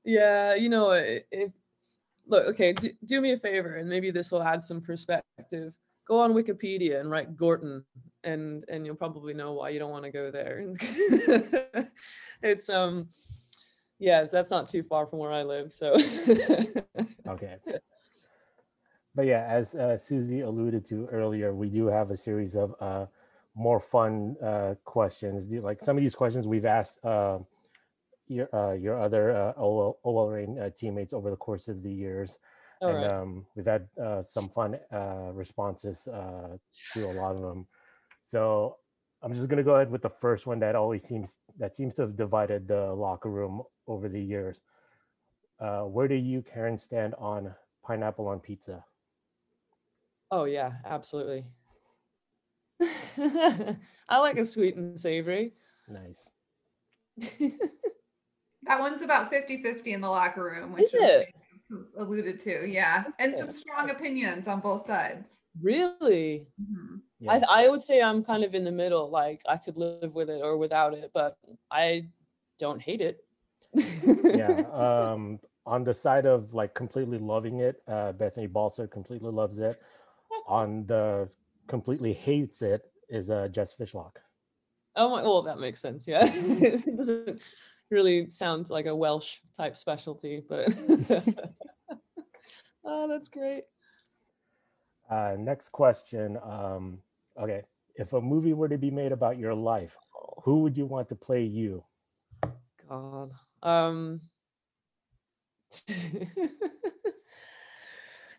yeah, 0.05 0.55
you 0.55 0.69
know, 0.69 0.91
if 0.91 1.53
look, 2.27 2.47
okay, 2.47 2.73
do, 2.73 2.91
do 3.05 3.21
me 3.21 3.33
a 3.33 3.37
favor, 3.37 3.77
and 3.77 3.89
maybe 3.89 4.11
this 4.11 4.31
will 4.31 4.43
add 4.43 4.63
some 4.63 4.81
perspective. 4.81 5.73
Go 6.07 6.21
on 6.21 6.35
Wikipedia 6.35 7.01
and 7.01 7.11
write 7.11 7.37
Gorton, 7.37 7.85
and 8.25 8.65
and 8.69 8.87
you'll 8.87 8.97
probably 8.97 9.35
know 9.35 9.53
why 9.53 9.71
you 9.71 9.79
don't 9.79 9.91
want 9.91 10.05
to 10.05 10.11
go 10.11 10.31
there. 10.31 10.73
it's 12.43 12.69
um, 12.69 13.09
yeah, 13.99 14.25
that's 14.25 14.51
not 14.51 14.69
too 14.69 14.83
far 14.83 15.07
from 15.07 15.19
where 15.19 15.33
I 15.33 15.43
live, 15.43 15.73
so. 15.73 15.95
okay. 17.29 17.57
But 19.15 19.25
yeah, 19.25 19.47
as 19.49 19.75
uh, 19.75 19.97
Susie 19.97 20.41
alluded 20.41 20.85
to 20.87 21.07
earlier, 21.07 21.55
we 21.55 21.71
do 21.71 21.87
have 21.87 22.11
a 22.11 22.17
series 22.17 22.55
of 22.55 22.75
uh, 22.81 23.07
more 23.55 23.81
fun 23.81 24.37
uh, 24.45 24.75
questions. 24.85 25.51
Like 25.51 25.81
some 25.81 25.97
of 25.97 26.03
these 26.03 26.15
questions 26.15 26.47
we've 26.47 26.67
asked 26.67 27.03
uh, 27.03 27.39
your 28.29 28.55
uh, 28.55 28.75
your 28.75 29.01
other 29.01 29.35
uh, 29.35 29.53
OL, 29.57 29.99
OL 30.05 30.29
Reign 30.29 30.59
uh, 30.59 30.71
teammates 30.77 31.15
over 31.15 31.31
the 31.31 31.37
course 31.37 31.67
of 31.69 31.83
the 31.83 31.91
years. 31.91 32.39
All 32.83 32.93
and 32.93 33.05
right. 33.05 33.11
um, 33.11 33.47
we've 33.55 33.67
had 33.67 33.89
uh, 34.03 34.23
some 34.23 34.49
fun 34.49 34.79
uh, 34.93 35.31
responses 35.33 36.07
uh, 36.09 36.57
to 36.93 37.07
a 37.07 37.13
lot 37.13 37.35
of 37.35 37.43
them. 37.43 37.67
So 38.27 38.77
I'm 39.23 39.33
just 39.33 39.49
gonna 39.49 39.63
go 39.63 39.77
ahead 39.77 39.91
with 39.91 40.03
the 40.03 40.11
first 40.11 40.47
one 40.47 40.59
that 40.61 40.75
always 40.75 41.05
seems 41.05 41.39
that 41.59 41.75
seems 41.75 41.95
to 41.95 42.03
have 42.03 42.17
divided 42.17 42.69
the 42.69 42.93
locker 42.93 43.31
room 43.31 43.63
over 43.87 44.09
the 44.09 44.21
years. 44.21 44.61
Uh, 45.59 45.83
where 45.83 46.07
do 46.07 46.15
you, 46.15 46.43
Karen, 46.43 46.77
stand 46.77 47.15
on 47.15 47.55
pineapple 47.83 48.29
on 48.29 48.41
pizza? 48.41 48.85
Oh 50.31 50.45
yeah, 50.45 50.73
absolutely. 50.85 51.47
I 53.19 54.19
like 54.19 54.37
a 54.37 54.45
sweet 54.45 54.77
and 54.77 55.01
savory. 55.01 55.55
Nice. 55.89 56.31
That 58.67 58.81
one's 58.81 59.03
about 59.03 59.31
50 59.31 59.63
50 59.63 59.93
in 59.93 60.01
the 60.01 60.09
locker 60.09 60.43
room, 60.43 60.73
which 60.73 60.93
is 60.93 61.25
alluded 61.97 62.41
to. 62.41 62.67
Yeah. 62.67 63.05
And 63.19 63.37
some 63.37 63.53
strong 63.53 63.91
opinions 63.91 64.49
on 64.49 64.61
both 64.61 64.87
sides. 64.87 65.41
Really? 65.61 66.47
Mm-hmm. 66.61 66.97
Yes. 67.21 67.43
I, 67.49 67.65
I 67.65 67.69
would 67.69 67.83
say 67.83 68.03
I'm 68.03 68.23
kind 68.23 68.45
of 68.45 68.55
in 68.55 68.65
the 68.65 68.73
middle. 68.73 69.11
Like 69.11 69.41
I 69.49 69.57
could 69.57 69.77
live 69.77 70.15
with 70.15 70.29
it 70.29 70.41
or 70.43 70.57
without 70.57 70.95
it, 70.95 71.11
but 71.15 71.39
I 71.71 72.09
don't 72.59 72.81
hate 72.81 73.01
it. 73.01 73.25
yeah. 73.75 74.63
Um, 74.73 75.41
on 75.65 75.83
the 75.83 75.93
side 75.93 76.27
of 76.27 76.55
like 76.55 76.75
completely 76.75 77.19
loving 77.19 77.59
it, 77.61 77.83
uh, 77.89 78.13
Bethany 78.13 78.47
Balcer 78.47 78.87
completely 78.87 79.33
loves 79.33 79.59
it. 79.59 79.81
on 80.47 80.87
the 80.87 81.29
completely 81.67 82.13
hates 82.13 82.63
it 82.63 82.91
is 83.09 83.31
uh, 83.31 83.49
Jess 83.49 83.75
Fishlock. 83.75 84.17
Oh 84.95 85.11
my, 85.11 85.23
well, 85.23 85.43
that 85.43 85.59
makes 85.59 85.81
sense. 85.81 86.07
Yeah. 86.07 86.25
really 87.91 88.31
sounds 88.31 88.71
like 88.71 88.87
a 88.87 88.95
Welsh 88.95 89.39
type 89.57 89.77
specialty, 89.77 90.43
but 90.49 90.75
oh, 92.85 93.09
that's 93.09 93.29
great. 93.29 93.65
Uh, 95.11 95.37
next 95.39 95.71
question. 95.71 96.39
Um, 96.43 96.99
okay, 97.41 97.63
if 97.95 98.13
a 98.13 98.21
movie 98.21 98.53
were 98.53 98.69
to 98.69 98.79
be 98.79 98.91
made 98.91 99.13
about 99.13 99.39
your 99.39 99.55
life, 99.55 99.97
who 100.43 100.61
would 100.61 100.77
you 100.77 100.87
want 100.87 101.09
to 101.11 101.15
play 101.15 101.43
you? 101.43 101.85
God. 102.89 103.33
Um, 103.63 104.21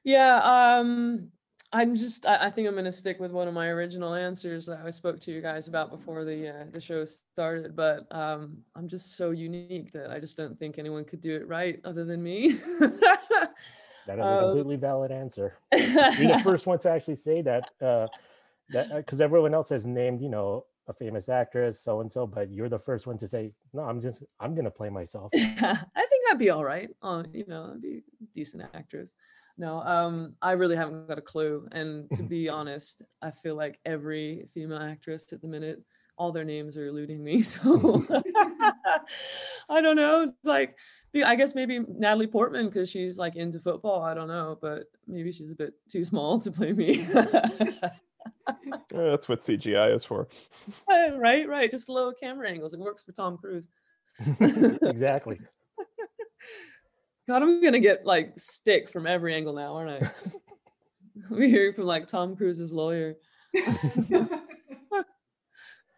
yeah. 0.04 0.78
Um, 0.80 1.32
I'm 1.74 1.96
just 1.96 2.26
I, 2.26 2.46
I, 2.46 2.50
think 2.50 2.68
I'm 2.68 2.76
gonna 2.76 2.92
stick 2.92 3.20
with 3.20 3.32
one 3.32 3.48
of 3.48 3.54
my 3.54 3.68
original 3.68 4.14
answers 4.14 4.66
that 4.68 4.80
I 4.86 4.90
spoke 4.90 5.20
to 5.22 5.32
you 5.32 5.42
guys 5.42 5.68
about 5.68 5.92
before 5.92 6.24
the 6.24 6.50
uh, 6.50 6.66
the 6.72 6.80
show 6.80 7.04
started. 7.04 7.76
But 7.76 8.08
um, 8.12 8.60
I'm 8.76 8.88
just 8.88 9.18
so 9.18 9.32
unique 9.32 9.92
that 9.92 10.10
I 10.10 10.20
just 10.20 10.38
don't 10.38 10.58
think 10.58 10.80
anyone 10.80 11.04
could 11.04 11.20
do 11.20 11.36
it 11.36 11.48
right 11.48 11.82
other 11.84 12.06
than 12.06 12.24
me. 12.24 12.54
that 12.80 13.52
is 14.08 14.20
a 14.20 14.24
um, 14.24 14.44
completely 14.46 14.78
valid 14.78 15.12
answer. 15.12 15.58
You're 15.74 16.38
the 16.38 16.42
first 16.44 16.68
one 16.68 16.80
to 16.80 16.90
actually 16.90 17.18
say 17.18 17.42
that. 17.42 17.70
Uh, 17.82 18.08
that 18.70 18.96
because 18.96 19.20
uh, 19.22 19.26
everyone 19.26 19.54
else 19.54 19.70
has 19.70 19.86
named 19.86 20.22
you 20.22 20.30
know 20.30 20.66
a 20.88 20.94
famous 20.94 21.28
actress 21.28 21.82
so 21.82 22.00
and 22.00 22.10
so, 22.10 22.26
but 22.26 22.50
you're 22.50 22.70
the 22.70 22.80
first 22.80 23.08
one 23.08 23.18
to 23.18 23.28
say 23.28 23.52
no. 23.74 23.82
I'm 23.82 24.00
just 24.00 24.24
I'm 24.40 24.56
gonna 24.56 24.72
play 24.72 24.90
myself. 24.90 25.32
I 25.36 25.76
think 26.10 26.24
I'd 26.32 26.40
be 26.40 26.50
all 26.50 26.64
right. 26.64 26.90
Oh, 27.02 27.24
you 27.34 27.46
know, 27.48 27.72
I'd 27.74 27.82
be 27.82 28.04
a 28.22 28.26
decent 28.34 28.64
actress 28.74 29.16
no 29.58 29.80
um 29.82 30.34
i 30.42 30.52
really 30.52 30.76
haven't 30.76 31.08
got 31.08 31.18
a 31.18 31.22
clue 31.22 31.68
and 31.72 32.10
to 32.12 32.24
be 32.36 32.48
honest 32.50 33.02
i 33.22 33.32
feel 33.32 33.56
like 33.56 33.80
every 33.86 34.48
female 34.54 34.80
actress 34.80 35.32
at 35.34 35.42
the 35.42 35.48
minute 35.48 35.82
all 36.18 36.32
their 36.32 36.44
names 36.44 36.78
are 36.78 36.88
eluding 36.88 37.24
me 37.24 37.42
so 37.54 38.06
i 39.70 39.82
don't 39.82 39.96
know 39.96 40.32
like 40.44 40.78
i 41.26 41.36
guess 41.36 41.56
maybe 41.56 41.80
natalie 41.90 42.28
portman 42.28 42.68
because 42.68 42.90
she's 42.90 43.18
like 43.18 43.36
into 43.36 43.60
football 43.60 44.02
i 44.04 44.14
don't 44.14 44.28
know 44.28 44.58
but 44.62 44.84
maybe 45.08 45.32
she's 45.32 45.52
a 45.52 45.56
bit 45.56 45.74
too 45.90 46.04
small 46.04 46.40
to 46.40 46.52
play 46.52 46.74
me. 46.74 46.98
That's 48.92 49.30
what 49.30 49.40
cgi 49.40 49.96
is 49.96 50.04
for. 50.04 50.28
Right 50.88 51.48
right 51.48 51.72
just 51.72 51.90
low 51.90 52.12
camera 52.12 52.50
angles 52.50 52.74
it 52.74 52.80
works 52.80 53.04
for 53.04 53.14
tom 53.14 53.38
cruise. 53.38 53.68
Exactly 54.82 55.40
God, 57.28 57.42
I'm 57.44 57.62
gonna 57.62 57.80
get 57.80 58.06
like 58.06 58.34
stick 58.38 58.90
from 58.90 59.06
every 59.06 59.34
angle 59.36 59.54
now, 59.54 59.76
aren't 59.76 60.04
I? 60.04 60.12
we 61.32 61.50
hear 61.50 61.74
from 61.74 61.86
like 61.86 62.08
Tom 62.08 62.36
Cruise's 62.36 62.72
lawyer. 62.74 63.16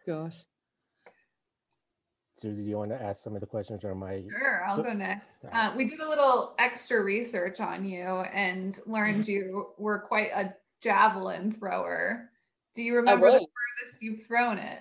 Gosh. 0.06 0.36
Susie, 2.36 2.62
do 2.62 2.68
you 2.70 2.78
want 2.78 2.90
to 2.90 3.00
ask 3.00 3.22
some 3.22 3.34
of 3.34 3.40
the 3.42 3.46
questions 3.46 3.84
or 3.84 3.90
am 3.90 4.02
I? 4.02 4.22
Sure, 4.30 4.64
I'll 4.66 4.76
So- 4.76 4.82
go 4.82 4.92
next. 4.94 5.44
Uh, 5.52 5.74
we 5.76 5.86
did 5.86 6.00
a 6.00 6.08
little 6.08 6.54
extra 6.58 7.02
research 7.04 7.60
on 7.60 7.84
you 7.84 8.00
and 8.02 8.78
learned 8.86 9.24
Mm-hmm. 9.24 9.30
you 9.30 9.66
were 9.76 9.98
quite 10.00 10.30
a 10.34 10.54
javelin 10.82 11.52
thrower. 11.52 12.30
Do 12.74 12.82
you 12.82 12.96
remember 12.96 13.26
the 13.30 13.46
furthest 13.80 14.00
you've 14.02 14.22
thrown 14.26 14.56
it? 14.56 14.80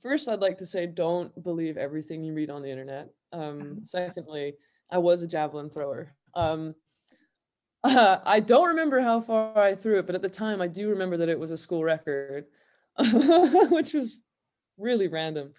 First, 0.00 0.28
I'd 0.28 0.38
like 0.40 0.58
to 0.58 0.66
say 0.66 0.86
don't 0.86 1.32
believe 1.42 1.76
everything 1.76 2.22
you 2.22 2.34
read 2.34 2.50
on 2.50 2.62
the 2.62 2.70
internet. 2.70 3.08
Um, 3.32 3.80
secondly, 3.82 4.54
I 4.92 4.98
was 4.98 5.22
a 5.22 5.26
javelin 5.26 5.70
thrower. 5.70 6.14
Um, 6.34 6.74
I 7.84 8.38
don't 8.38 8.68
remember 8.68 9.00
how 9.00 9.20
far 9.20 9.58
I 9.58 9.74
threw 9.74 9.98
it, 9.98 10.06
but 10.06 10.14
at 10.14 10.22
the 10.22 10.28
time, 10.28 10.60
I 10.60 10.68
do 10.68 10.90
remember 10.90 11.16
that 11.16 11.28
it 11.28 11.38
was 11.38 11.50
a 11.50 11.58
school 11.58 11.82
record, 11.82 12.44
which 13.70 13.94
was 13.94 14.22
really 14.78 15.08
random. 15.08 15.54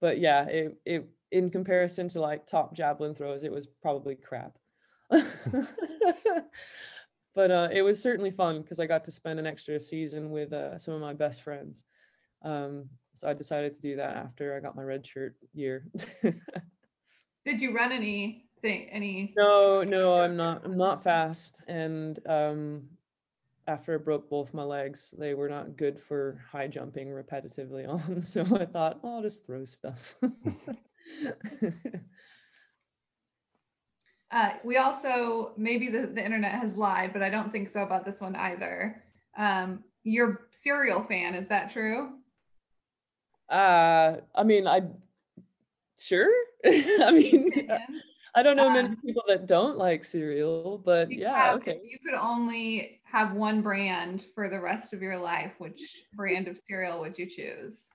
But 0.00 0.18
yeah, 0.18 0.46
it, 0.46 0.76
it 0.84 1.08
in 1.30 1.50
comparison 1.50 2.08
to 2.08 2.20
like 2.20 2.46
top 2.46 2.74
javelin 2.74 3.14
throws, 3.14 3.44
it 3.44 3.52
was 3.52 3.68
probably 3.80 4.16
crap. 4.16 4.58
but 7.34 7.50
uh, 7.50 7.68
it 7.70 7.82
was 7.82 8.02
certainly 8.02 8.30
fun 8.30 8.62
because 8.62 8.80
I 8.80 8.86
got 8.86 9.04
to 9.04 9.12
spend 9.12 9.38
an 9.38 9.46
extra 9.46 9.78
season 9.78 10.30
with 10.30 10.52
uh, 10.52 10.78
some 10.78 10.94
of 10.94 11.00
my 11.00 11.12
best 11.14 11.42
friends. 11.42 11.84
Um, 12.42 12.88
so 13.14 13.28
I 13.28 13.34
decided 13.34 13.74
to 13.74 13.80
do 13.80 13.96
that 13.96 14.16
after 14.16 14.56
I 14.56 14.60
got 14.60 14.74
my 14.74 14.82
red 14.82 15.06
shirt 15.06 15.36
year. 15.52 15.86
Did 17.44 17.60
you 17.60 17.74
run 17.74 17.92
any 17.92 18.46
thing 18.62 18.88
any 18.90 19.34
no, 19.36 19.82
no, 19.82 20.20
I'm 20.20 20.36
not. 20.36 20.62
I'm 20.64 20.76
not 20.78 21.02
fast, 21.02 21.62
and 21.68 22.18
um, 22.26 22.84
after 23.66 23.94
I 23.94 23.98
broke 23.98 24.30
both 24.30 24.54
my 24.54 24.62
legs, 24.62 25.14
they 25.18 25.34
were 25.34 25.48
not 25.48 25.76
good 25.76 26.00
for 26.00 26.40
high 26.50 26.68
jumping 26.68 27.08
repetitively 27.08 27.88
on. 27.88 28.22
So 28.32 28.42
I 28.56 28.64
thought, 28.64 29.00
oh, 29.02 29.16
I'll 29.16 29.22
just 29.22 29.44
throw 29.46 29.64
stuff. 29.64 30.14
uh, 34.30 34.50
we 34.64 34.76
also 34.78 35.52
maybe 35.56 35.88
the, 35.90 36.06
the 36.06 36.24
internet 36.24 36.52
has 36.52 36.74
lied, 36.74 37.12
but 37.12 37.22
I 37.22 37.30
don't 37.30 37.52
think 37.52 37.68
so 37.68 37.82
about 37.82 38.04
this 38.04 38.20
one 38.20 38.36
either. 38.36 39.02
Um, 39.36 39.84
you're 40.02 40.48
serial 40.62 41.02
fan, 41.04 41.34
is 41.34 41.48
that 41.48 41.72
true? 41.72 42.14
uh, 43.48 44.16
I 44.34 44.42
mean, 44.44 44.66
I 44.66 44.82
sure. 45.98 46.30
I 46.64 47.10
mean, 47.12 47.48
Opinion? 47.48 48.02
I 48.34 48.42
don't 48.42 48.56
know 48.56 48.70
many 48.70 48.88
Um, 48.88 48.96
people 49.04 49.22
that 49.28 49.46
don't 49.46 49.76
like 49.76 50.04
cereal, 50.04 50.78
but 50.78 51.10
yeah, 51.12 51.36
have- 51.36 51.56
okay. 51.56 51.80
You 51.84 51.98
could 51.98 52.14
only 52.14 53.00
have 53.04 53.34
one 53.34 53.60
brand 53.60 54.24
for 54.34 54.48
the 54.48 54.58
rest 54.60 54.94
of 54.94 55.02
your 55.02 55.18
life. 55.18 55.52
Which 55.58 56.04
brand 56.14 56.48
of 56.48 56.58
cereal 56.66 57.00
would 57.00 57.18
you 57.18 57.26
choose? 57.26 57.88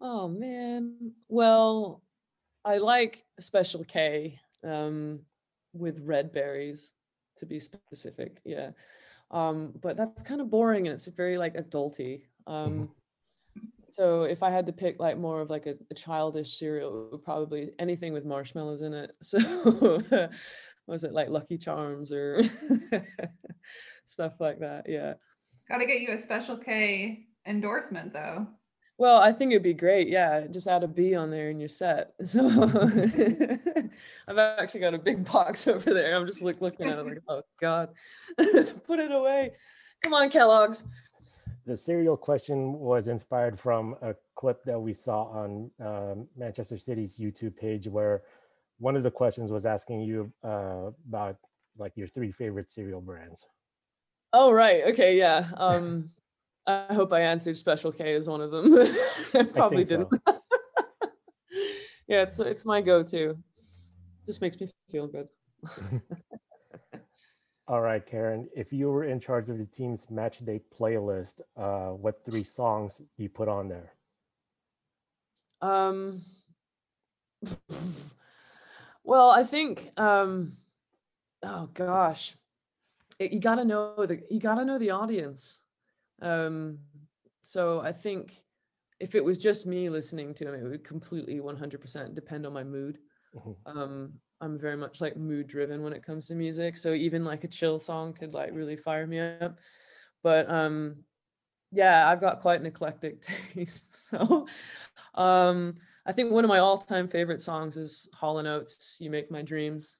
Oh 0.00 0.26
man. 0.28 1.12
Well, 1.28 2.02
I 2.64 2.78
like 2.78 3.24
Special 3.38 3.84
K 3.84 4.38
um, 4.64 5.20
with 5.72 6.00
red 6.00 6.32
berries, 6.32 6.92
to 7.36 7.46
be 7.46 7.60
specific. 7.60 8.40
Yeah. 8.44 8.70
Um, 9.30 9.72
but 9.80 9.96
that's 9.96 10.22
kind 10.22 10.40
of 10.40 10.50
boring 10.50 10.86
and 10.86 10.94
it's 10.94 11.06
very 11.06 11.38
like 11.38 11.54
adulty. 11.54 12.22
Um, 12.46 12.90
so 13.94 14.24
if 14.24 14.42
I 14.42 14.50
had 14.50 14.66
to 14.66 14.72
pick 14.72 14.98
like 14.98 15.16
more 15.16 15.40
of 15.40 15.50
like 15.50 15.66
a, 15.66 15.76
a 15.88 15.94
childish 15.94 16.58
cereal, 16.58 17.06
it 17.06 17.12
would 17.12 17.22
probably 17.22 17.70
anything 17.78 18.12
with 18.12 18.24
marshmallows 18.24 18.82
in 18.82 18.92
it. 18.92 19.16
So 19.22 20.02
was 20.88 21.04
it 21.04 21.12
like 21.12 21.28
Lucky 21.28 21.56
Charms 21.56 22.10
or 22.10 22.42
stuff 24.04 24.40
like 24.40 24.58
that? 24.58 24.88
Yeah. 24.88 25.14
Got 25.68 25.78
to 25.78 25.86
get 25.86 26.00
you 26.00 26.10
a 26.10 26.18
Special 26.18 26.56
K 26.56 27.28
endorsement 27.46 28.12
though. 28.12 28.48
Well, 28.98 29.18
I 29.20 29.32
think 29.32 29.52
it'd 29.52 29.62
be 29.62 29.74
great. 29.74 30.08
Yeah, 30.08 30.48
just 30.48 30.66
add 30.66 30.82
a 30.82 30.88
B 30.88 31.14
on 31.14 31.30
there 31.30 31.50
and 31.50 31.60
you're 31.60 31.68
set. 31.68 32.14
So 32.24 32.48
I've 34.26 34.38
actually 34.38 34.80
got 34.80 34.94
a 34.94 34.98
big 34.98 35.24
box 35.30 35.68
over 35.68 35.94
there. 35.94 36.16
I'm 36.16 36.26
just 36.26 36.42
like 36.42 36.60
looking 36.60 36.88
at 36.88 36.98
it 36.98 37.06
like, 37.06 37.18
oh 37.28 37.42
God, 37.60 37.90
put 38.36 38.98
it 38.98 39.12
away. 39.12 39.52
Come 40.02 40.14
on, 40.14 40.30
Kellogg's. 40.30 40.84
The 41.66 41.76
cereal 41.76 42.16
question 42.16 42.78
was 42.78 43.08
inspired 43.08 43.58
from 43.58 43.96
a 44.02 44.14
clip 44.34 44.62
that 44.64 44.78
we 44.78 44.92
saw 44.92 45.24
on 45.24 45.70
um, 45.80 46.28
Manchester 46.36 46.76
City's 46.76 47.18
YouTube 47.18 47.56
page, 47.56 47.88
where 47.88 48.22
one 48.78 48.96
of 48.96 49.02
the 49.02 49.10
questions 49.10 49.50
was 49.50 49.64
asking 49.64 50.02
you 50.02 50.30
uh, 50.42 50.90
about 51.08 51.36
like 51.78 51.96
your 51.96 52.06
three 52.06 52.30
favorite 52.30 52.68
cereal 52.68 53.00
brands. 53.00 53.46
Oh 54.32 54.52
right, 54.52 54.82
okay, 54.88 55.16
yeah. 55.16 55.48
Um, 55.56 56.10
I 56.66 56.92
hope 56.92 57.12
I 57.12 57.20
answered 57.20 57.56
Special 57.56 57.92
K 57.92 58.14
as 58.14 58.28
one 58.28 58.40
of 58.40 58.50
them. 58.50 58.74
I 59.34 59.42
probably 59.44 59.84
think 59.84 60.10
didn't. 60.10 60.22
yeah, 62.08 62.22
it's 62.22 62.38
it's 62.40 62.64
my 62.64 62.80
go-to. 62.80 63.38
Just 64.26 64.40
makes 64.40 64.58
me 64.60 64.70
feel 64.90 65.06
good. 65.06 65.28
All 67.66 67.80
right, 67.80 68.04
Karen, 68.04 68.48
if 68.54 68.72
you 68.72 68.90
were 68.90 69.04
in 69.04 69.20
charge 69.20 69.48
of 69.48 69.56
the 69.58 69.64
team's 69.64 70.10
match 70.10 70.44
day 70.44 70.60
playlist, 70.78 71.40
uh, 71.56 71.90
what 71.94 72.22
three 72.24 72.44
songs 72.44 72.98
do 72.98 73.22
you 73.22 73.28
put 73.30 73.48
on 73.48 73.68
there? 73.68 73.94
Um, 75.62 76.22
well, 79.04 79.30
I 79.30 79.44
think, 79.44 79.90
um, 79.98 80.56
oh 81.42 81.68
gosh, 81.72 82.36
it, 83.18 83.32
you 83.32 83.40
gotta 83.40 83.64
know 83.64 83.94
the 84.06 84.20
you 84.30 84.40
gotta 84.40 84.64
know 84.64 84.78
the 84.78 84.90
audience. 84.90 85.60
Um, 86.20 86.78
so 87.42 87.80
I 87.80 87.92
think 87.92 88.44
if 89.00 89.14
it 89.14 89.24
was 89.24 89.38
just 89.38 89.66
me 89.66 89.88
listening 89.88 90.34
to 90.34 90.48
him, 90.48 90.54
it 90.54 90.68
would 90.68 90.84
completely 90.84 91.40
100% 91.40 92.14
depend 92.14 92.46
on 92.46 92.52
my 92.52 92.64
mood. 92.64 92.98
Mhm. 93.34 93.56
Um, 93.66 94.12
I'm 94.40 94.58
very 94.58 94.76
much 94.76 95.00
like 95.00 95.16
mood 95.16 95.46
driven 95.46 95.82
when 95.82 95.92
it 95.92 96.04
comes 96.04 96.28
to 96.28 96.34
music. 96.34 96.76
So 96.76 96.92
even 96.92 97.24
like 97.24 97.44
a 97.44 97.48
chill 97.48 97.78
song 97.78 98.12
could 98.12 98.34
like 98.34 98.50
really 98.52 98.76
fire 98.76 99.06
me 99.06 99.20
up. 99.20 99.58
But 100.22 100.50
um, 100.50 100.96
yeah, 101.72 102.08
I've 102.08 102.20
got 102.20 102.40
quite 102.40 102.60
an 102.60 102.66
eclectic 102.66 103.24
taste. 103.54 104.10
So 104.10 104.46
um, 105.14 105.76
I 106.06 106.12
think 106.12 106.32
one 106.32 106.44
of 106.44 106.48
my 106.48 106.58
all-time 106.58 107.08
favorite 107.08 107.40
songs 107.40 107.76
is 107.76 108.08
Hall 108.14 108.38
and 108.38 108.48
Oates, 108.48 108.96
"You 109.00 109.10
Make 109.10 109.30
My 109.30 109.42
Dreams." 109.42 109.96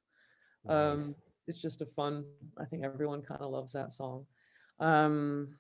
Nice. 0.65 1.07
Um, 1.09 1.15
it's 1.47 1.61
just 1.61 1.83
a 1.83 1.87
fun. 1.87 2.25
I 2.59 2.65
think 2.65 2.85
everyone 2.85 3.23
kind 3.23 3.43
of 3.43 3.51
loves 3.51 3.73
that 3.73 3.93
song. 3.93 4.27
Um, 4.81 5.57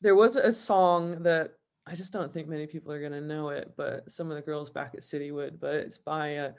there 0.00 0.14
was 0.14 0.36
a 0.36 0.52
song 0.52 1.22
that 1.22 1.54
I 1.86 1.94
just 1.94 2.12
don't 2.12 2.32
think 2.32 2.48
many 2.48 2.66
people 2.66 2.92
are 2.92 3.02
gonna 3.02 3.20
know 3.20 3.48
it, 3.48 3.74
but 3.76 4.10
some 4.10 4.30
of 4.30 4.36
the 4.36 4.42
girls 4.42 4.70
back 4.70 4.94
at 4.94 5.02
City 5.02 5.30
would. 5.32 5.60
But 5.60 5.74
it's 5.74 5.98
by 5.98 6.36
uh, 6.36 6.52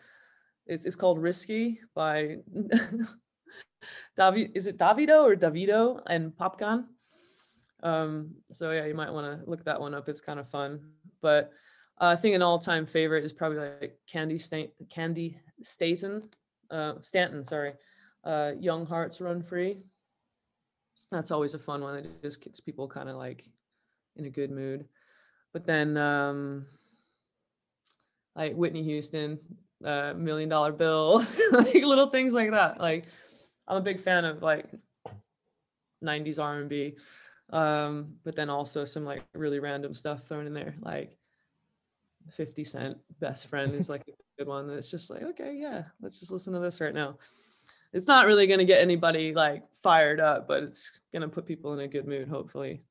it's 0.65 0.85
it's 0.85 0.95
called 0.95 1.21
"Risky" 1.21 1.79
by 1.93 2.37
Davi. 4.17 4.51
Is 4.55 4.67
it 4.67 4.77
Davido 4.77 5.23
or 5.23 5.35
Davido 5.35 6.01
and 6.07 6.31
Popcaan? 6.31 6.85
Um, 7.83 8.35
so 8.51 8.71
yeah, 8.71 8.85
you 8.85 8.95
might 8.95 9.11
want 9.11 9.39
to 9.39 9.49
look 9.49 9.63
that 9.65 9.79
one 9.79 9.93
up. 9.93 10.09
It's 10.09 10.21
kind 10.21 10.39
of 10.39 10.49
fun. 10.49 10.79
But 11.21 11.51
uh, 12.01 12.05
I 12.07 12.15
think 12.15 12.35
an 12.35 12.41
all-time 12.41 12.85
favorite 12.85 13.23
is 13.23 13.33
probably 13.33 13.59
like 13.59 13.99
Candy 14.07 14.37
Stain, 14.37 14.69
Candy 14.89 15.37
Staten, 15.61 16.29
uh, 16.71 16.93
Stanton. 17.01 17.43
Sorry, 17.43 17.73
uh, 18.23 18.53
Young 18.59 18.85
Hearts 18.85 19.21
Run 19.21 19.41
Free. 19.41 19.83
That's 21.11 21.31
always 21.31 21.53
a 21.53 21.59
fun 21.59 21.81
one. 21.81 21.99
It 21.99 22.23
just 22.23 22.43
gets 22.43 22.59
people 22.59 22.87
kind 22.87 23.07
of 23.07 23.15
like 23.15 23.45
in 24.15 24.25
a 24.25 24.29
good 24.29 24.51
mood. 24.51 24.85
But 25.53 25.65
then 25.65 25.95
um, 25.95 26.65
like 28.35 28.55
Whitney 28.55 28.83
Houston, 28.83 29.39
uh, 29.83 30.13
Million 30.15 30.49
Dollar 30.49 30.71
Bill, 30.71 31.19
like 31.51 31.73
little 31.73 32.07
things 32.07 32.33
like 32.33 32.51
that. 32.51 32.79
Like 32.79 33.05
I'm 33.67 33.77
a 33.77 33.81
big 33.81 33.99
fan 33.99 34.25
of 34.25 34.41
like 34.41 34.67
90s 36.03 36.39
R&B, 36.39 36.97
um, 37.51 38.15
but 38.23 38.35
then 38.35 38.49
also 38.49 38.85
some 38.85 39.05
like 39.05 39.23
really 39.33 39.59
random 39.59 39.93
stuff 39.93 40.23
thrown 40.23 40.47
in 40.47 40.53
there, 40.53 40.75
like 40.81 41.17
50 42.31 42.63
Cent, 42.63 42.97
Best 43.19 43.47
Friend 43.47 43.73
is 43.73 43.89
like 43.89 44.07
a 44.07 44.11
good 44.37 44.47
one. 44.47 44.67
That's 44.67 44.91
just 44.91 45.09
like 45.09 45.23
okay, 45.23 45.55
yeah, 45.55 45.83
let's 46.01 46.19
just 46.19 46.31
listen 46.31 46.53
to 46.53 46.59
this 46.59 46.81
right 46.81 46.93
now. 46.93 47.17
It's 47.93 48.07
not 48.07 48.25
really 48.25 48.47
gonna 48.47 48.65
get 48.65 48.81
anybody 48.81 49.33
like 49.33 49.63
fired 49.73 50.19
up, 50.19 50.47
but 50.47 50.63
it's 50.63 50.99
gonna 51.13 51.29
put 51.29 51.45
people 51.45 51.73
in 51.73 51.79
a 51.79 51.87
good 51.87 52.07
mood, 52.07 52.27
hopefully. 52.27 52.83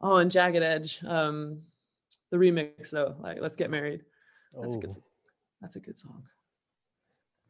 Oh, 0.00 0.16
and 0.16 0.30
Jagged 0.30 0.62
Edge, 0.62 1.00
um, 1.04 1.62
the 2.30 2.36
remix 2.36 2.90
though, 2.90 3.16
like 3.20 3.40
Let's 3.40 3.56
Get 3.56 3.70
Married. 3.70 4.04
That's 4.60 4.76
a 4.76 4.80
good. 4.80 4.96
S- 5.60 5.62
That's 5.62 5.76
a 5.76 5.80
good 5.80 5.98
song. 5.98 6.24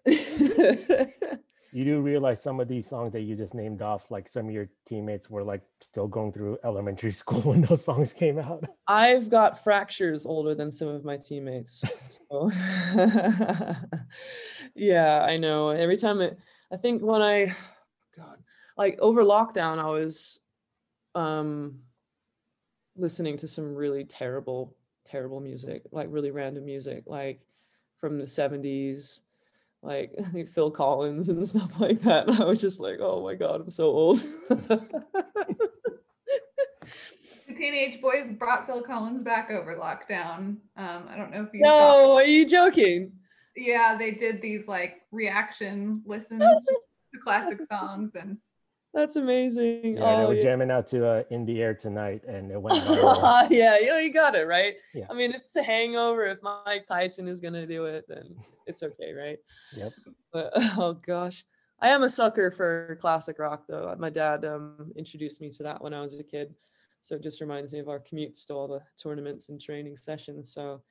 you 1.73 1.85
do 1.85 2.01
realize 2.01 2.43
some 2.43 2.59
of 2.59 2.69
these 2.69 2.89
songs 2.89 3.13
that 3.13 3.21
you 3.21 3.37
just 3.37 3.55
named 3.55 3.83
off, 3.83 4.11
like 4.11 4.29
some 4.29 4.47
of 4.47 4.53
your 4.53 4.69
teammates 4.87 5.31
were 5.31 5.45
like 5.45 5.63
still 5.81 6.09
going 6.09 6.33
through 6.33 6.59
elementary 6.65 7.13
school 7.21 7.43
when 7.43 7.61
those 7.63 7.85
songs 7.85 8.13
came 8.13 8.39
out. 8.39 8.65
I've 8.87 9.29
got 9.31 9.63
fractures 9.63 10.27
older 10.27 10.55
than 10.55 10.73
some 10.73 10.89
of 10.89 11.05
my 11.05 11.17
teammates. 11.17 11.85
So 12.09 12.51
yeah, 14.75 15.21
I 15.23 15.37
know. 15.37 15.69
Every 15.71 15.97
time 15.97 16.21
it 16.21 16.39
I 16.73 16.77
think 16.77 17.03
when 17.03 17.23
I 17.23 17.55
God, 18.17 18.39
like 18.77 18.99
over 19.01 19.23
lockdown 19.23 19.79
I 19.79 19.91
was 19.91 20.41
um 21.15 21.81
listening 22.97 23.37
to 23.39 23.49
some 23.49 23.75
really 23.75 24.05
terrible 24.05 24.77
terrible 25.05 25.41
music, 25.41 25.83
like 25.93 26.09
really 26.11 26.31
random 26.31 26.65
music, 26.65 27.05
like 27.07 27.41
from 28.01 28.19
the 28.19 28.25
70s, 28.25 29.21
like 29.83 30.13
Phil 30.49 30.71
Collins 30.71 31.29
and 31.29 31.49
stuff 31.49 31.81
like 31.81 32.01
that. 32.01 32.29
And 32.29 32.37
I 32.43 32.45
was 32.45 32.61
just 32.61 32.81
like, 32.81 32.99
oh 33.01 33.23
my 33.23 33.35
God, 33.35 33.61
I'm 33.61 33.71
so 33.71 33.85
old. 33.85 34.25
The 37.47 37.57
teenage 37.57 38.01
boys 38.01 38.31
brought 38.31 38.67
Phil 38.67 38.81
Collins 38.81 39.25
back 39.25 39.51
over 39.51 39.75
lockdown. 39.75 40.59
Um, 40.77 41.09
I 41.09 41.17
don't 41.17 41.33
know 41.33 41.43
if 41.43 41.49
you 41.53 41.63
no, 41.63 42.15
are 42.15 42.23
you 42.23 42.47
joking? 42.47 43.11
Yeah, 43.57 43.97
they 43.99 44.13
did 44.13 44.41
these 44.41 44.69
like 44.69 45.01
reaction 45.11 46.01
listens 46.07 46.45
to 46.45 47.21
classic 47.25 47.59
songs 47.69 48.13
and 48.15 48.37
That's 48.93 49.17
amazing. 49.17 49.97
Yeah, 49.97 50.17
they 50.17 50.23
oh, 50.23 50.29
were 50.29 50.35
yeah. 50.35 50.43
jamming 50.43 50.71
out 50.71 50.89
to 50.89 51.07
uh, 51.07 51.23
"In 51.31 51.47
the 51.47 51.63
Air 51.63 51.75
Tonight," 51.75 52.25
and 52.27 52.51
it 52.51 52.61
went 52.61 52.79
yeah, 53.51 53.79
you 53.79 53.87
know, 53.87 53.99
you 53.99 54.13
got 54.13 54.35
it, 54.35 54.49
right? 54.49 54.75
Yeah. 54.95 55.07
I 55.09 55.15
mean, 55.15 55.33
it's 55.33 55.55
a 55.55 55.63
hangover. 55.63 56.27
If 56.27 56.39
Mike 56.43 56.89
Tyson 56.89 57.29
is 57.29 57.41
going 57.41 57.55
to 57.55 57.67
do 57.67 57.85
it, 57.85 58.07
then 58.09 58.35
it's 58.67 58.83
okay, 58.83 59.13
right? 59.13 59.39
Yep. 59.77 59.93
But 60.33 60.51
oh 60.57 60.95
gosh, 61.07 61.45
I 61.81 61.91
am 61.91 62.03
a 62.03 62.09
sucker 62.09 62.51
for 62.51 62.99
classic 63.01 63.39
rock, 63.39 63.65
though. 63.69 63.95
My 63.99 64.11
dad 64.11 64.45
um, 64.45 64.93
introduced 64.97 65.41
me 65.41 65.51
to 65.51 65.63
that 65.63 65.81
when 65.81 65.95
I 65.95 66.01
was 66.01 66.19
a 66.19 66.25
kid. 66.25 66.55
So 67.03 67.15
it 67.15 67.23
just 67.23 67.41
reminds 67.41 67.73
me 67.73 67.79
of 67.79 67.89
our 67.89 68.01
commutes 68.01 68.47
to 68.47 68.55
all 68.55 68.69
the 68.69 68.83
tournaments 69.03 69.49
and 69.49 69.61
training 69.61 69.97
sessions. 69.97 70.53
So 70.53 70.83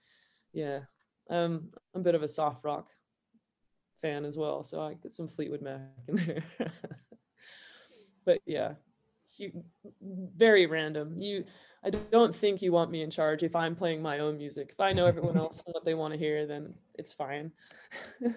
yeah, 0.54 0.80
um, 1.30 1.70
I'm 1.94 2.02
a 2.02 2.04
bit 2.04 2.16
of 2.16 2.24
a 2.24 2.28
soft 2.28 2.64
rock 2.64 2.88
fan 4.02 4.26
as 4.26 4.38
well. 4.38 4.64
So 4.64 4.82
I 4.82 4.94
get 4.96 5.14
some 5.14 5.28
Fleetwood 5.28 5.62
Mac 5.62 5.82
in 6.08 6.16
there. 6.16 6.44
but 8.26 8.40
yeah, 8.46 8.74
you, 9.38 9.64
very 10.02 10.66
random. 10.66 11.20
You, 11.22 11.46
I 11.84 11.90
don't 11.90 12.36
think 12.36 12.62
you 12.62 12.72
want 12.72 12.92
me 12.92 13.02
in 13.02 13.10
charge 13.10 13.44
if 13.44 13.56
I'm 13.56 13.76
playing 13.76 14.02
my 14.02 14.20
own 14.20 14.38
music. 14.38 14.70
If 14.72 14.80
I 14.80 14.92
know 14.94 15.06
everyone 15.06 15.38
else 15.46 15.64
and 15.66 15.74
what 15.74 15.86
they 15.86 15.94
want 15.94 16.14
to 16.14 16.20
hear, 16.20 16.46
then 16.46 16.74
it's 16.96 17.14
fine. 17.14 17.52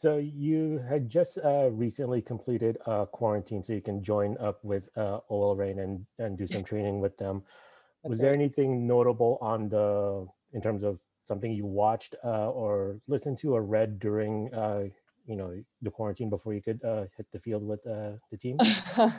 So 0.00 0.16
you 0.16 0.82
had 0.88 1.10
just 1.10 1.36
uh, 1.44 1.68
recently 1.72 2.22
completed 2.22 2.78
uh, 2.86 3.04
quarantine, 3.04 3.62
so 3.62 3.74
you 3.74 3.82
can 3.82 4.02
join 4.02 4.34
up 4.38 4.64
with 4.64 4.88
uh, 4.96 5.18
OL 5.28 5.54
Reign 5.56 5.78
and 5.78 6.06
and 6.18 6.38
do 6.38 6.46
some 6.46 6.64
training 6.64 7.00
with 7.00 7.18
them. 7.18 7.42
Was 8.02 8.18
there 8.18 8.32
anything 8.32 8.86
notable 8.86 9.36
on 9.42 9.68
the 9.68 10.26
in 10.54 10.62
terms 10.62 10.84
of 10.84 10.98
something 11.24 11.52
you 11.52 11.66
watched 11.66 12.14
uh, 12.24 12.48
or 12.48 12.98
listened 13.08 13.36
to 13.38 13.54
or 13.54 13.62
read 13.62 13.98
during 13.98 14.48
uh, 14.54 14.84
you 15.26 15.36
know 15.36 15.52
the 15.82 15.90
quarantine 15.90 16.30
before 16.30 16.54
you 16.54 16.62
could 16.62 16.82
uh, 16.84 17.04
hit 17.16 17.26
the 17.32 17.38
field 17.38 17.66
with 17.66 17.86
uh, 17.86 18.12
the 18.30 18.36
team? 18.36 18.58
um, 18.98 19.12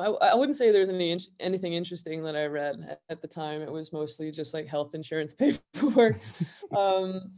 I, 0.00 0.16
I 0.22 0.34
wouldn't 0.34 0.56
say 0.56 0.70
there's 0.70 0.88
any 0.88 1.18
anything 1.40 1.74
interesting 1.74 2.22
that 2.24 2.36
I 2.36 2.46
read 2.46 2.98
at, 3.08 3.20
the 3.20 3.28
time. 3.28 3.62
It 3.62 3.70
was 3.70 3.92
mostly 3.92 4.30
just 4.30 4.54
like 4.54 4.66
health 4.66 4.94
insurance 4.94 5.34
paperwork. 5.38 6.18
um, 6.76 7.32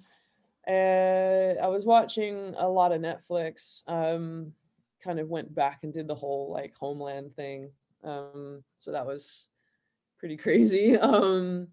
I 0.67 1.67
was 1.67 1.87
watching 1.87 2.55
a 2.59 2.69
lot 2.69 2.93
of 2.93 3.01
Netflix. 3.01 3.83
Um, 3.89 4.53
kind 5.03 5.21
of 5.21 5.29
went 5.29 5.55
back 5.55 5.81
and 5.83 5.93
did 5.93 6.09
the 6.09 6.15
whole 6.15 6.51
like 6.53 6.75
Homeland 6.77 7.35
thing. 7.35 7.71
Um, 8.05 8.63
so 8.77 8.93
that 8.93 9.07
was 9.07 9.49
pretty 10.19 10.37
crazy. 10.45 10.97
Um, 10.97 11.69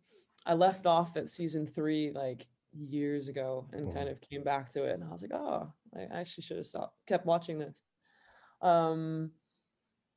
I 0.45 0.53
left 0.53 0.85
off 0.85 1.17
at 1.17 1.29
season 1.29 1.65
three 1.67 2.11
like 2.11 2.47
years 2.75 3.27
ago 3.27 3.67
and 3.71 3.93
kind 3.93 4.09
of 4.09 4.19
came 4.21 4.43
back 4.43 4.69
to 4.71 4.83
it, 4.83 4.93
and 4.93 5.03
I 5.03 5.09
was 5.09 5.21
like, 5.21 5.33
oh, 5.33 5.71
I 5.95 6.03
actually 6.19 6.43
should 6.43 6.57
have 6.57 6.65
stopped, 6.65 6.97
kept 7.07 7.25
watching 7.25 7.59
this. 7.59 7.81
Um, 8.61 9.31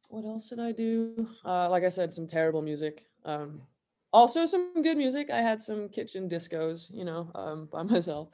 what 0.09 0.25
else 0.25 0.49
did 0.49 0.61
I 0.61 0.73
do? 0.73 1.29
Uh, 1.45 1.69
like 1.69 1.85
I 1.85 1.89
said, 1.89 2.13
some 2.13 2.27
terrible 2.27 2.63
music. 2.63 3.07
Um, 3.25 3.63
also 4.13 4.47
some 4.47 4.83
good 4.83 4.97
music. 4.97 5.31
I 5.31 5.41
had 5.41 5.61
some 5.61 5.89
kitchen 5.89 6.29
discos, 6.29 6.91
you 6.93 7.05
know, 7.05 7.31
um, 7.35 7.69
by 7.71 7.83
myself. 7.85 8.29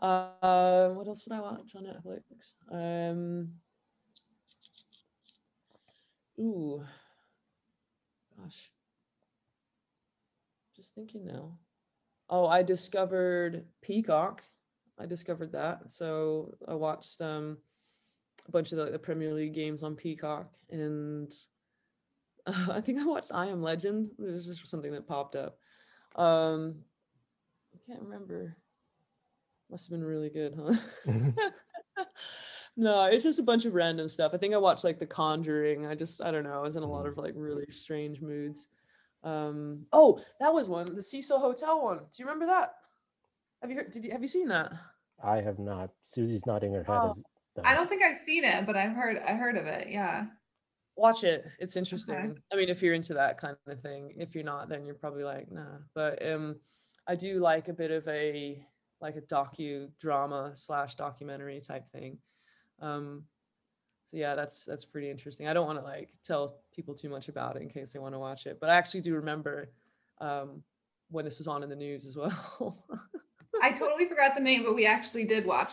uh, 0.00 0.88
what 0.90 1.06
else 1.06 1.24
did 1.24 1.32
I 1.32 1.40
watch 1.40 1.74
on 1.76 1.84
Netflix? 1.84 2.54
Um, 2.72 3.52
ooh, 6.40 6.82
gosh, 8.36 8.70
just 10.76 10.94
thinking 10.94 11.26
now. 11.26 11.56
Oh, 12.34 12.48
I 12.48 12.64
discovered 12.64 13.64
Peacock. 13.80 14.42
I 14.98 15.06
discovered 15.06 15.52
that. 15.52 15.92
So 15.92 16.52
I 16.66 16.74
watched 16.74 17.22
um 17.22 17.58
a 18.48 18.50
bunch 18.50 18.72
of 18.72 18.78
the, 18.78 18.90
the 18.90 18.98
Premier 18.98 19.32
League 19.32 19.54
games 19.54 19.84
on 19.84 19.94
Peacock, 19.94 20.50
and 20.68 21.32
uh, 22.44 22.66
I 22.72 22.80
think 22.80 22.98
I 22.98 23.06
watched 23.06 23.30
I 23.32 23.46
Am 23.46 23.62
Legend. 23.62 24.10
It 24.18 24.32
was 24.32 24.46
just 24.46 24.66
something 24.66 24.90
that 24.90 25.06
popped 25.06 25.36
up. 25.36 25.58
Um, 26.16 26.74
I 27.72 27.78
can't 27.86 28.02
remember. 28.02 28.56
Must 29.70 29.86
have 29.86 29.92
been 29.92 30.04
really 30.04 30.30
good, 30.30 30.58
huh? 30.58 30.74
no, 32.76 33.04
it's 33.04 33.22
just 33.22 33.38
a 33.38 33.44
bunch 33.44 33.64
of 33.64 33.74
random 33.74 34.08
stuff. 34.08 34.32
I 34.34 34.38
think 34.38 34.54
I 34.54 34.58
watched 34.58 34.82
like 34.82 34.98
The 34.98 35.06
Conjuring. 35.06 35.86
I 35.86 35.94
just 35.94 36.20
I 36.20 36.32
don't 36.32 36.42
know. 36.42 36.58
I 36.58 36.62
was 36.62 36.74
in 36.74 36.82
a 36.82 36.90
lot 36.90 37.06
of 37.06 37.16
like 37.16 37.34
really 37.36 37.66
strange 37.70 38.20
moods. 38.20 38.70
Um, 39.24 39.86
oh, 39.92 40.20
that 40.38 40.52
was 40.52 40.68
one, 40.68 40.94
the 40.94 41.02
Cecil 41.02 41.38
Hotel 41.40 41.82
one. 41.82 41.98
Do 41.98 42.04
you 42.18 42.26
remember 42.26 42.46
that? 42.46 42.74
Have 43.62 43.70
you 43.70 43.76
heard, 43.78 43.90
did 43.90 44.04
you 44.04 44.12
have 44.12 44.22
you 44.22 44.28
seen 44.28 44.48
that? 44.48 44.72
I 45.22 45.40
have 45.40 45.58
not. 45.58 45.90
Susie's 46.02 46.44
nodding 46.46 46.72
her 46.74 46.84
head. 46.84 46.98
Oh, 47.00 47.10
as, 47.12 47.22
I 47.64 47.74
don't 47.74 47.88
think 47.88 48.02
I've 48.02 48.18
seen 48.18 48.44
it, 48.44 48.66
but 48.66 48.76
I've 48.76 48.92
heard 48.92 49.16
I 49.26 49.32
heard 49.32 49.56
of 49.56 49.66
it. 49.66 49.88
Yeah. 49.90 50.26
watch 50.96 51.24
it 51.24 51.44
it's 51.58 51.74
interesting 51.76 52.38
i 52.52 52.56
mean 52.56 52.68
if 52.68 52.80
you're 52.80 52.94
into 52.94 53.14
that 53.14 53.36
kind 53.36 53.56
of 53.66 53.80
thing 53.80 54.14
if 54.16 54.32
you're 54.32 54.44
not 54.44 54.68
then 54.68 54.84
you're 54.86 54.94
probably 54.94 55.24
like 55.24 55.50
nah 55.50 55.78
but 55.92 56.24
um 56.24 56.54
i 57.08 57.16
do 57.16 57.40
like 57.40 57.66
a 57.66 57.72
bit 57.72 57.90
of 57.90 58.06
a 58.06 58.64
like 59.00 59.16
a 59.16 59.22
docu 59.22 59.88
drama 59.98 60.52
slash 60.54 60.94
documentary 60.94 61.60
type 61.60 61.84
thing 61.90 62.16
um 62.80 63.24
so 64.04 64.16
yeah 64.16 64.36
that's 64.36 64.64
that's 64.64 64.84
pretty 64.84 65.10
interesting 65.10 65.48
i 65.48 65.52
don't 65.52 65.66
want 65.66 65.78
to 65.78 65.84
like 65.84 66.10
tell 66.24 66.60
people 66.74 66.94
too 66.94 67.08
much 67.08 67.28
about 67.28 67.56
it 67.56 67.62
in 67.62 67.68
case 67.68 67.92
they 67.92 67.98
want 67.98 68.14
to 68.14 68.18
watch 68.18 68.46
it 68.46 68.58
but 68.60 68.68
i 68.70 68.74
actually 68.74 69.00
do 69.00 69.14
remember 69.14 69.70
um 70.20 70.62
when 71.10 71.24
this 71.24 71.38
was 71.38 71.46
on 71.48 71.62
in 71.62 71.68
the 71.68 71.76
news 71.76 72.06
as 72.06 72.16
well 72.16 72.84
I 73.62 73.70
totally 73.72 74.06
forgot 74.08 74.34
the 74.34 74.42
name, 74.42 74.62
but 74.64 74.74
we 74.74 74.84
actually 74.84 75.24
did 75.24 75.46
watch 75.46 75.72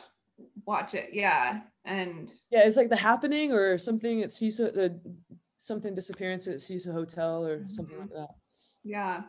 watch 0.66 0.94
it. 0.94 1.10
Yeah. 1.14 1.62
And 1.84 2.32
yeah 2.52 2.62
it's 2.64 2.78
like 2.78 2.90
the 2.90 2.96
happening 2.96 3.52
or 3.52 3.78
something 3.78 4.22
at 4.22 4.32
Cecil 4.32 4.72
the 4.72 5.00
something 5.58 5.94
disappearance 5.96 6.48
at 6.48 6.62
Cecil 6.62 6.94
hotel 6.94 7.46
or 7.46 7.66
something 7.68 7.96
Mhm. 7.98 8.02
like 8.02 8.10
that 8.12 8.30
yeah, 8.84 9.24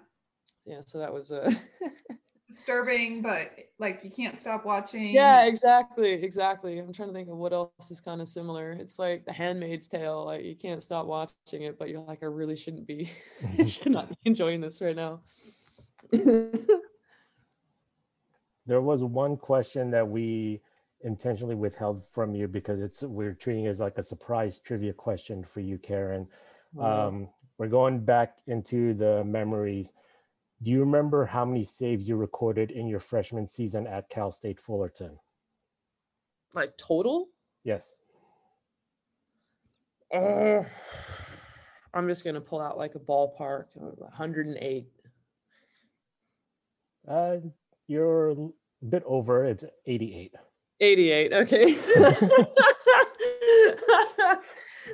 yeah 0.64 0.80
so 0.84 0.98
that 0.98 1.12
was 1.12 1.32
uh 1.32 1.50
disturbing, 2.54 3.22
but 3.22 3.50
like 3.78 4.00
you 4.02 4.10
can't 4.10 4.40
stop 4.40 4.64
watching. 4.64 5.08
Yeah, 5.08 5.44
exactly, 5.44 6.12
exactly. 6.12 6.78
I'm 6.78 6.92
trying 6.92 7.08
to 7.08 7.14
think 7.14 7.28
of 7.28 7.36
what 7.36 7.52
else 7.52 7.90
is 7.90 8.00
kind 8.00 8.20
of 8.20 8.28
similar. 8.28 8.72
It's 8.72 8.98
like 8.98 9.24
The 9.24 9.32
Handmaid's 9.32 9.88
Tale. 9.88 10.24
Like 10.24 10.44
you 10.44 10.56
can't 10.56 10.82
stop 10.82 11.06
watching 11.06 11.62
it, 11.62 11.78
but 11.78 11.88
you're 11.88 12.00
like, 12.02 12.22
I 12.22 12.26
really 12.26 12.56
shouldn't 12.56 12.86
be. 12.86 13.10
I 13.58 13.64
should 13.64 13.92
not 13.92 14.08
be 14.08 14.16
enjoying 14.24 14.60
this 14.60 14.80
right 14.80 14.96
now. 14.96 15.20
there 18.66 18.80
was 18.80 19.02
one 19.02 19.36
question 19.36 19.90
that 19.90 20.06
we 20.08 20.60
intentionally 21.04 21.54
withheld 21.54 22.04
from 22.04 22.34
you 22.34 22.46
because 22.46 22.80
it's 22.80 23.02
we're 23.02 23.34
treating 23.34 23.64
it 23.64 23.68
as 23.68 23.80
like 23.80 23.98
a 23.98 24.02
surprise 24.02 24.58
trivia 24.58 24.92
question 24.92 25.42
for 25.44 25.60
you, 25.60 25.78
Karen. 25.78 26.28
Um, 26.80 27.28
we're 27.58 27.68
going 27.68 28.00
back 28.00 28.38
into 28.46 28.94
the 28.94 29.24
memories. 29.24 29.92
Do 30.62 30.70
you 30.70 30.80
remember 30.80 31.26
how 31.26 31.44
many 31.44 31.64
saves 31.64 32.08
you 32.08 32.14
recorded 32.16 32.70
in 32.70 32.86
your 32.86 33.00
freshman 33.00 33.48
season 33.48 33.86
at 33.86 34.08
Cal 34.08 34.30
State 34.30 34.60
Fullerton? 34.60 35.18
like 36.54 36.76
total? 36.76 37.28
Yes. 37.64 37.96
Uh, 40.14 40.62
I'm 41.94 42.06
just 42.06 42.24
gonna 42.24 42.40
pull 42.40 42.60
out 42.60 42.76
like 42.76 42.94
a 42.94 42.98
ballpark, 42.98 43.66
uh, 43.80 43.94
108. 43.98 44.86
Uh, 47.08 47.36
you're 47.88 48.30
a 48.30 48.36
bit 48.88 49.02
over. 49.06 49.44
It's 49.44 49.64
88. 49.86 50.34
88. 50.80 51.32
Okay. 51.32 51.64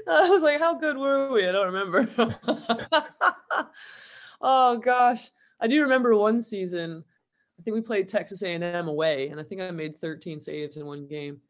I 0.06 0.28
was 0.28 0.42
like, 0.42 0.58
how 0.60 0.74
good 0.78 0.96
were 0.96 1.30
we? 1.32 1.46
I 1.46 1.52
don't 1.52 1.72
remember. 1.72 2.08
oh 4.40 4.78
gosh, 4.78 5.30
I 5.60 5.66
do 5.66 5.82
remember 5.82 6.14
one 6.16 6.42
season. 6.42 7.04
I 7.58 7.62
think 7.62 7.74
we 7.74 7.80
played 7.80 8.06
Texas 8.06 8.42
A&M 8.42 8.88
away, 8.88 9.28
and 9.28 9.40
I 9.40 9.42
think 9.42 9.60
I 9.60 9.70
made 9.70 10.00
13 10.00 10.38
saves 10.38 10.76
in 10.76 10.86
one 10.86 11.06
game. 11.06 11.40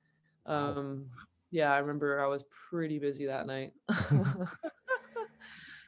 Um, 0.46 1.06
yeah, 1.50 1.72
I 1.72 1.78
remember 1.78 2.22
I 2.22 2.26
was 2.26 2.44
pretty 2.70 2.98
busy 2.98 3.26
that 3.26 3.46
night. 3.46 3.72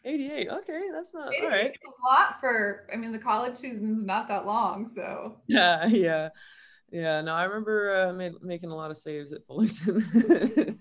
88. 0.04 0.48
Okay, 0.48 0.82
that's 0.92 1.14
not 1.14 1.32
all 1.42 1.48
right. 1.48 1.72
A 1.72 2.14
lot 2.14 2.40
for 2.40 2.86
I 2.92 2.96
mean 2.96 3.12
the 3.12 3.18
college 3.18 3.56
season's 3.56 4.04
not 4.04 4.28
that 4.28 4.46
long, 4.46 4.88
so 4.88 5.36
Yeah, 5.46 5.86
yeah, 5.86 6.30
yeah. 6.90 7.20
No, 7.20 7.34
I 7.34 7.44
remember 7.44 7.94
uh, 7.94 8.12
ma- 8.12 8.38
making 8.40 8.70
a 8.70 8.74
lot 8.74 8.90
of 8.90 8.96
saves 8.96 9.32
at 9.32 9.46
Fullerton. 9.46 10.80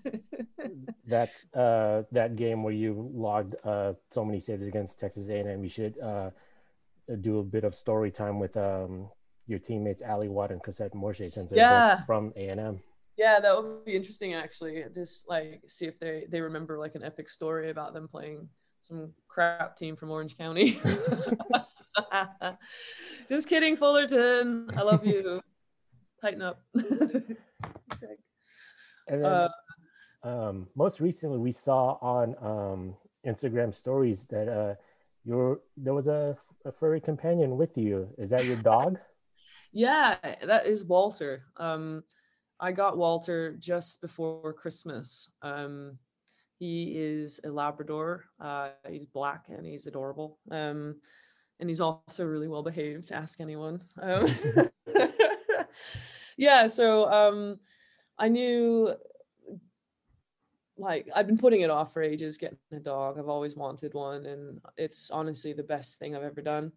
that 1.06 1.30
uh, 1.54 2.02
that 2.12 2.36
game 2.36 2.62
where 2.62 2.72
you 2.72 3.10
logged 3.12 3.56
uh, 3.64 3.92
so 4.10 4.24
many 4.24 4.40
saves 4.40 4.66
against 4.66 4.98
Texas 4.98 5.28
A&M, 5.28 5.62
you 5.62 5.68
should 5.68 5.98
uh, 5.98 6.30
do 7.16 7.38
a 7.38 7.44
bit 7.44 7.64
of 7.64 7.74
story 7.74 8.10
time 8.10 8.38
with 8.38 8.56
um, 8.56 9.08
your 9.46 9.58
teammates 9.58 10.02
Ally 10.02 10.28
Watt 10.28 10.52
and 10.52 10.62
Cassette 10.62 10.92
Morche 10.92 11.32
since 11.32 11.50
they're 11.50 11.58
Yeah. 11.58 11.96
both 11.96 12.06
from 12.06 12.32
A&M. 12.36 12.80
Yeah, 13.16 13.40
that 13.40 13.56
would 13.56 13.84
be 13.84 13.96
interesting 13.96 14.34
actually. 14.34 14.84
Just 14.94 15.28
like 15.28 15.62
see 15.66 15.86
if 15.86 15.98
they 15.98 16.26
they 16.30 16.40
remember 16.40 16.78
like 16.78 16.94
an 16.94 17.02
epic 17.02 17.28
story 17.28 17.70
about 17.70 17.92
them 17.92 18.08
playing 18.08 18.48
some 18.80 19.12
crap 19.28 19.76
team 19.76 19.96
from 19.96 20.10
Orange 20.10 20.38
County. 20.38 20.80
Just 23.28 23.48
kidding, 23.48 23.76
Fullerton. 23.76 24.70
I 24.76 24.82
love 24.82 25.04
you. 25.04 25.40
Tighten 26.22 26.42
up. 26.42 26.62
And 29.08 29.24
then, 29.24 29.32
Uh, 29.32 29.48
um, 30.22 30.68
most 30.76 31.00
recently, 31.00 31.38
we 31.38 31.50
saw 31.50 31.98
on 32.00 32.36
um, 32.40 32.94
Instagram 33.26 33.74
stories 33.74 34.24
that 34.26 34.48
uh, 34.48 34.74
your 35.24 35.60
there 35.76 35.94
was 35.94 36.06
a, 36.06 36.36
a 36.64 36.72
furry 36.72 37.00
companion 37.00 37.56
with 37.56 37.76
you. 37.76 38.08
Is 38.18 38.30
that 38.30 38.44
your 38.44 38.56
dog? 38.56 38.98
Yeah, 39.72 40.16
that 40.42 40.66
is 40.66 40.84
Walter. 40.84 41.44
Um, 41.56 42.02
I 42.58 42.72
got 42.72 42.98
Walter 42.98 43.56
just 43.58 44.00
before 44.00 44.52
Christmas. 44.52 45.30
Um, 45.42 45.96
he 46.58 46.92
is 46.96 47.40
a 47.44 47.48
Labrador. 47.48 48.24
Uh, 48.40 48.70
he's 48.88 49.06
black 49.06 49.46
and 49.48 49.64
he's 49.64 49.86
adorable. 49.86 50.38
Um, 50.50 50.96
and 51.60 51.68
he's 51.68 51.80
also 51.80 52.26
really 52.26 52.48
well 52.48 52.62
behaved. 52.62 53.12
Ask 53.12 53.40
anyone. 53.40 53.82
Um, 54.00 54.26
yeah, 56.36 56.66
so 56.66 57.10
um, 57.10 57.60
I 58.18 58.28
knew, 58.28 58.92
like, 60.80 61.08
I've 61.14 61.26
been 61.26 61.38
putting 61.38 61.60
it 61.60 61.70
off 61.70 61.92
for 61.92 62.02
ages 62.02 62.38
getting 62.38 62.58
a 62.72 62.80
dog. 62.80 63.18
I've 63.18 63.28
always 63.28 63.56
wanted 63.56 63.94
one, 63.94 64.26
and 64.26 64.60
it's 64.76 65.10
honestly 65.10 65.52
the 65.52 65.62
best 65.62 65.98
thing 65.98 66.16
I've 66.16 66.22
ever 66.22 66.42
done 66.42 66.72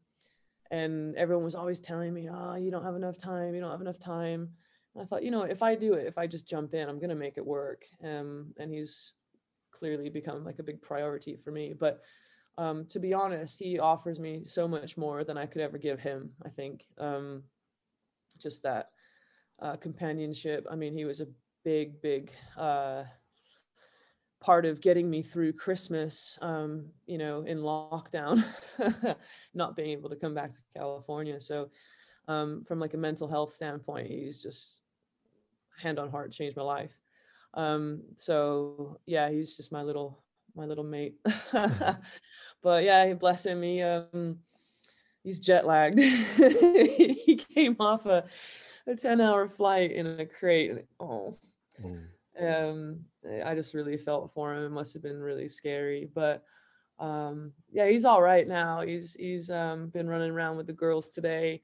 and 0.74 1.16
everyone 1.16 1.44
was 1.44 1.54
always 1.54 1.80
telling 1.80 2.14
me, 2.16 2.28
"Oh, 2.30 2.56
you 2.56 2.72
don't 2.72 2.84
have 2.84 2.96
enough 2.96 3.18
time. 3.18 3.54
You 3.54 3.62
don't 3.62 3.72
have 3.72 3.82
enough 3.82 4.00
time." 4.00 4.52
And 4.94 5.04
I 5.04 5.06
thought, 5.06 5.24
you 5.24 5.30
know, 5.30 5.44
if 5.44 5.62
I 5.62 5.76
do 5.76 5.94
it, 5.94 6.08
if 6.08 6.18
I 6.18 6.26
just 6.26 6.48
jump 6.48 6.74
in, 6.74 6.90
I'm 6.90 7.00
gonna 7.00 7.16
make 7.16 7.38
it 7.38 7.46
work. 7.46 7.86
Um, 8.04 8.54
and 8.58 8.72
he's 8.74 9.14
clearly 9.72 10.10
become 10.10 10.44
like 10.44 10.58
a 10.58 10.64
big 10.64 10.82
priority 10.82 11.36
for 11.36 11.52
me. 11.52 11.74
But 11.74 12.02
um, 12.58 12.86
to 12.88 13.00
be 13.00 13.14
honest, 13.14 13.60
he 13.60 13.78
offers 13.78 14.20
me 14.20 14.46
so 14.46 14.68
much 14.68 14.98
more 14.98 15.24
than 15.24 15.38
I 15.38 15.46
could 15.46 15.62
ever 15.62 15.78
give 15.78 16.00
him. 16.00 16.32
I 16.44 16.50
think 16.50 16.86
um, 16.98 17.44
just 18.40 18.64
that 18.64 18.90
uh, 19.62 19.76
companionship. 19.78 20.66
I 20.72 20.76
mean, 20.76 20.94
he 20.94 21.06
was 21.06 21.22
a 21.22 21.28
big, 21.64 22.02
big 22.02 22.32
uh, 22.58 23.04
part 24.44 24.66
of 24.66 24.82
getting 24.82 25.10
me 25.10 25.22
through 25.22 25.54
Christmas, 25.54 26.38
um, 26.42 26.86
you 27.08 27.18
know, 27.18 27.44
in 27.44 27.60
lockdown, 27.60 28.44
not 29.54 29.76
being 29.76 29.92
able 29.92 30.10
to 30.10 30.18
come 30.18 30.34
back 30.34 30.52
to 30.52 30.60
California. 30.76 31.40
So, 31.40 31.70
um, 32.28 32.64
from 32.66 32.80
like 32.80 32.94
a 32.94 32.98
mental 32.98 33.28
health 33.28 33.52
standpoint, 33.54 34.08
he's 34.08 34.44
just 34.44 34.84
hand 35.78 35.98
on 35.98 36.12
heart 36.12 36.32
changed 36.32 36.58
my 36.58 36.64
life. 36.64 36.92
Um, 37.54 38.02
so 38.16 39.00
yeah, 39.06 39.30
he's 39.30 39.56
just 39.56 39.72
my 39.72 39.82
little 39.82 40.20
my 40.56 40.66
little 40.66 40.84
mate. 40.84 41.16
but 42.62 42.84
yeah, 42.84 43.14
bless 43.14 43.46
him. 43.46 43.62
He 43.62 43.82
um, 43.82 44.40
he's 45.24 45.40
jet 45.40 45.66
lagged. 45.66 46.00
he 46.00 47.40
came 47.54 47.78
off 47.80 48.06
a 48.06 48.26
a 48.88 48.96
ten 48.96 49.22
hour 49.22 49.48
flight 49.48 49.92
in 49.94 50.20
a 50.20 50.26
crate. 50.26 50.86
Oh, 51.00 51.34
Mm. 51.82 52.13
Um 52.40 53.00
i 53.44 53.54
just 53.54 53.74
really 53.74 53.98
felt 53.98 54.32
for 54.34 54.54
him. 54.54 54.64
It 54.64 54.70
must 54.70 54.94
have 54.94 55.04
been 55.04 55.20
really 55.20 55.48
scary 55.48 56.10
but 56.14 56.44
um 57.00 57.52
yeah 57.72 57.88
he's 57.88 58.06
all 58.06 58.22
right 58.22 58.48
now. 58.48 58.82
He's 58.82 59.14
he's 59.16 59.50
um 59.50 59.90
been 59.90 60.08
running 60.08 60.32
around 60.32 60.58
with 60.58 60.68
the 60.68 60.74
girls 60.74 61.10
today 61.10 61.62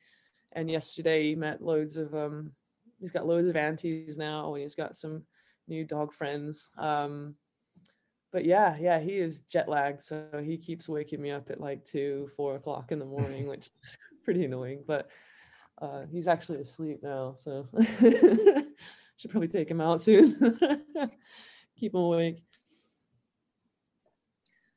and 0.54 0.70
yesterday 0.70 1.24
he 1.24 1.36
met 1.36 1.62
loads 1.62 1.98
of 1.98 2.14
um 2.16 2.52
he's 3.00 3.12
got 3.12 3.26
loads 3.28 3.48
of 3.48 3.56
aunties 3.56 4.18
now 4.18 4.54
and 4.54 4.62
he's 4.62 4.76
got 4.76 4.96
some 4.96 5.24
new 5.68 5.86
dog 5.86 6.12
friends 6.12 6.70
um 6.78 7.36
but 8.32 8.46
yeah 8.46 8.76
yeah 8.80 9.00
he 9.00 9.18
is 9.18 9.42
jet 9.42 9.70
lagged 9.70 10.02
so 10.02 10.42
he 10.44 10.58
keeps 10.58 10.90
waking 10.90 11.22
me 11.22 11.32
up 11.32 11.50
at 11.50 11.62
like 11.62 11.84
two 11.84 12.28
four 12.36 12.56
o'clock 12.56 12.92
in 12.92 13.00
the 13.00 13.06
morning 13.06 13.48
which 13.48 13.70
is 13.82 13.98
pretty 14.24 14.46
annoying 14.46 14.84
but 14.88 15.10
uh 15.82 16.04
he's 16.12 16.28
actually 16.28 16.60
asleep 16.60 17.00
now 17.04 17.34
so 17.38 17.68
should 19.20 19.32
probably 19.32 19.48
take 19.48 19.70
him 19.70 19.82
out 19.82 20.02
soon 20.02 20.34
keep 21.78 21.94
him 21.94 22.02
awake 22.02 22.42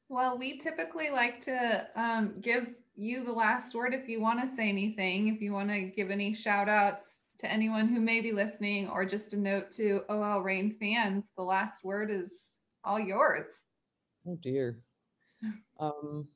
Well, 0.09 0.36
we 0.36 0.59
typically 0.59 1.09
like 1.09 1.43
to 1.47 1.86
um, 1.97 2.34
give 2.43 2.66
you 2.95 3.24
the 3.24 3.32
last 3.32 3.74
word 3.74 3.95
if 3.95 4.09
you 4.09 4.20
want 4.20 4.40
to 4.40 4.55
say 4.55 4.68
anything, 4.68 5.28
if 5.28 5.40
you 5.40 5.53
want 5.53 5.70
to 5.70 5.84
give 5.84 6.11
any 6.11 6.34
shout 6.34 6.68
outs 6.68 7.20
to 7.38 7.51
anyone 7.51 7.88
who 7.88 8.01
may 8.01 8.20
be 8.20 8.32
listening, 8.32 8.88
or 8.88 9.05
just 9.05 9.32
a 9.32 9.36
note 9.38 9.72
to 9.72 10.03
OL 10.09 10.43
Reign 10.43 10.76
fans. 10.78 11.32
The 11.36 11.43
last 11.43 11.82
word 11.82 12.11
is 12.11 12.53
all 12.84 13.01
yours. 13.01 13.47
Oh 14.26 14.38
dear. 14.40 14.78
Um, 15.80 16.28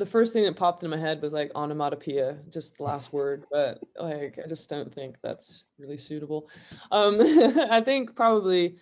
the 0.00 0.06
first 0.06 0.32
thing 0.32 0.44
that 0.44 0.56
popped 0.56 0.82
in 0.82 0.88
my 0.88 0.96
head 0.96 1.20
was 1.20 1.34
like 1.34 1.52
onomatopoeia, 1.54 2.38
just 2.48 2.78
the 2.78 2.82
last 2.82 3.12
word, 3.12 3.44
but 3.52 3.78
like 4.00 4.38
I 4.42 4.48
just 4.48 4.70
don't 4.70 4.92
think 4.92 5.16
that's 5.22 5.64
really 5.78 5.98
suitable. 5.98 6.48
Um, 6.90 7.18
I 7.70 7.82
think 7.82 8.16
probably 8.16 8.76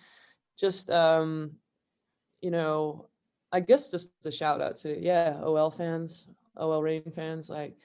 just 0.57 0.89
um, 0.89 1.51
you 2.41 2.51
know, 2.51 3.09
I 3.51 3.59
guess 3.59 3.91
just 3.91 4.11
a 4.25 4.31
shout 4.31 4.61
out 4.61 4.77
to 4.77 4.97
yeah, 4.97 5.41
OL 5.43 5.69
fans, 5.69 6.29
OL 6.55 6.81
Reign 6.81 7.11
fans. 7.13 7.49
Like, 7.49 7.75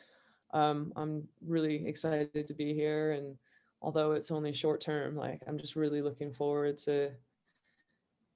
um, 0.53 0.93
I'm 0.95 1.27
really 1.45 1.85
excited 1.89 2.47
to 2.47 2.55
be 2.55 2.73
here, 2.73 3.13
and 3.13 3.37
although 3.83 4.13
it's 4.13 4.31
only 4.31 4.53
short 4.53 4.81
term, 4.81 5.17
like 5.17 5.43
I'm 5.49 5.59
just 5.59 5.75
really 5.75 6.03
looking 6.03 6.33
forward 6.33 6.79
to 6.79 7.11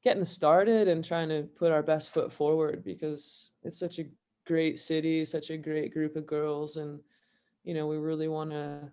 getting 0.03 0.24
started 0.24 0.88
and 0.88 1.05
trying 1.05 1.28
to 1.28 1.44
put 1.57 1.70
our 1.70 1.84
best 1.84 2.11
foot 2.11 2.32
forward 2.32 2.82
because 2.82 3.53
it's 3.62 3.78
such 3.78 4.01
a 4.01 4.05
great 4.49 4.78
city, 4.78 5.24
such 5.24 5.51
a 5.51 5.57
great 5.57 5.92
group 5.92 6.16
of 6.16 6.26
girls, 6.26 6.78
and 6.78 6.99
you 7.64 7.74
know 7.74 7.86
we 7.86 7.99
really 7.99 8.28
want 8.28 8.51
to 8.51 8.90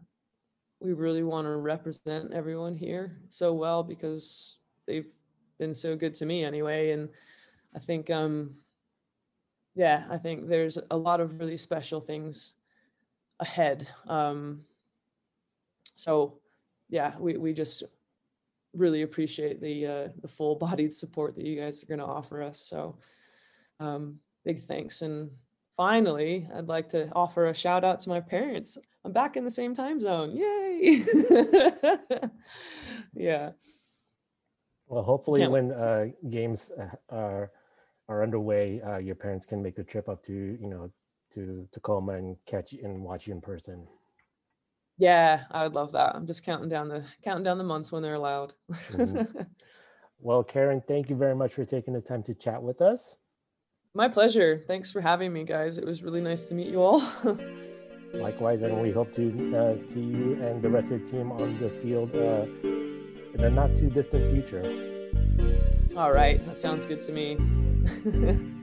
we 0.82 0.94
really 0.94 1.24
want 1.24 1.48
to 1.48 1.56
represent 1.56 2.34
everyone 2.34 2.76
here 2.76 3.18
so 3.30 3.54
well 3.54 3.82
because 3.82 4.58
they've 4.86 5.08
been 5.58 5.74
so 5.74 5.96
good 5.96 6.14
to 6.14 6.26
me 6.26 6.44
anyway 6.44 6.92
and 6.92 7.08
i 7.76 7.80
think 7.80 8.10
um 8.10 8.54
yeah 9.76 10.04
i 10.12 10.18
think 10.18 10.48
there's 10.48 10.78
a 10.92 10.98
lot 10.98 11.22
of 11.22 11.40
really 11.40 11.58
special 11.58 12.02
things 12.02 12.54
ahead 13.40 13.88
um 14.08 14.62
so 15.96 16.38
yeah 16.90 17.14
we 17.18 17.38
we 17.38 17.54
just 17.54 17.84
really 18.74 19.04
appreciate 19.04 19.62
the 19.62 19.88
uh 19.88 20.08
the 20.22 20.28
full 20.28 20.56
bodied 20.56 20.94
support 20.94 21.36
that 21.36 21.46
you 21.46 21.60
guys 21.60 21.82
are 21.82 21.88
going 21.88 22.00
to 22.00 22.06
offer 22.06 22.44
us 22.44 22.60
so 22.60 22.98
um 23.80 24.20
big 24.44 24.62
thanks 24.62 25.02
and 25.02 25.30
finally 25.78 26.48
i'd 26.56 26.68
like 26.68 26.90
to 26.90 27.10
offer 27.14 27.48
a 27.48 27.54
shout 27.54 27.84
out 27.84 28.00
to 28.00 28.10
my 28.10 28.20
parents 28.20 28.78
i'm 29.04 29.12
back 29.12 29.36
in 29.36 29.44
the 29.44 29.50
same 29.50 29.74
time 29.74 30.00
zone 30.00 30.32
yay 30.36 31.04
yeah 33.14 33.52
Well, 34.88 35.04
hopefully, 35.04 35.42
Can't 35.42 35.52
when 35.52 35.72
uh, 35.72 36.06
games 36.30 36.72
uh, 36.72 36.96
are 37.10 37.52
are 38.08 38.22
underway, 38.22 38.82
uh, 38.82 38.98
your 38.98 39.16
parents 39.16 39.46
can 39.46 39.62
make 39.62 39.76
the 39.76 39.84
trip 39.84 40.08
up 40.08 40.24
to 40.26 40.34
you 40.34 40.68
know 40.68 40.92
to 41.32 41.68
Tacoma 41.72 42.14
and 42.14 42.38
catch 42.46 42.72
you 42.72 42.82
and 42.84 43.02
watch 43.04 43.26
you 43.28 43.34
in 43.34 43.42
person. 43.42 43.88
Yeah, 44.98 45.44
I 45.52 45.64
would 45.64 45.74
love 45.74 45.92
that. 45.94 46.16
I'm 46.16 46.28
just 46.28 46.46
counting 46.46 46.70
down 46.70 46.88
the 46.88 47.04
counting 47.24 47.44
down 47.44 47.58
the 47.58 47.64
months 47.64 47.92
when 47.92 48.04
they're 48.04 48.14
allowed. 48.14 48.54
Mhm. 48.72 49.48
Well, 50.18 50.44
Karen, 50.44 50.82
thank 50.88 51.10
you 51.10 51.16
very 51.16 51.36
much 51.36 51.54
for 51.54 51.66
taking 51.66 51.94
the 51.94 52.00
time 52.00 52.24
to 52.24 52.34
chat 52.34 52.64
with 52.64 52.82
us. 52.82 53.18
My 53.96 54.10
pleasure. 54.10 54.62
Thanks 54.68 54.92
for 54.92 55.00
having 55.00 55.32
me, 55.32 55.46
guys. 55.46 55.78
It 55.78 55.86
was 55.86 56.04
really 56.04 56.20
nice 56.20 56.50
to 56.50 56.54
meet 56.54 56.68
you 56.68 56.82
all. 56.82 57.02
Likewise, 58.14 58.62
and 58.62 58.82
we 58.82 58.92
hope 58.92 59.14
to 59.14 59.56
uh, 59.56 59.88
see 59.88 60.02
you 60.02 60.34
and 60.44 60.62
the 60.62 60.70
rest 60.70 60.92
of 60.92 61.02
the 61.02 61.10
team 61.10 61.32
on 61.32 61.58
the 61.62 61.70
field 61.70 62.14
uh, 62.14 62.46
in 63.34 63.40
a 63.40 63.50
not 63.50 63.74
too 63.74 63.90
distant 63.90 64.30
future. 64.34 64.64
all 65.96 66.12
right, 66.12 66.46
that 66.46 66.60
sounds 66.60 66.86
good 66.86 67.00
to 67.02 67.14
me. 67.14 67.36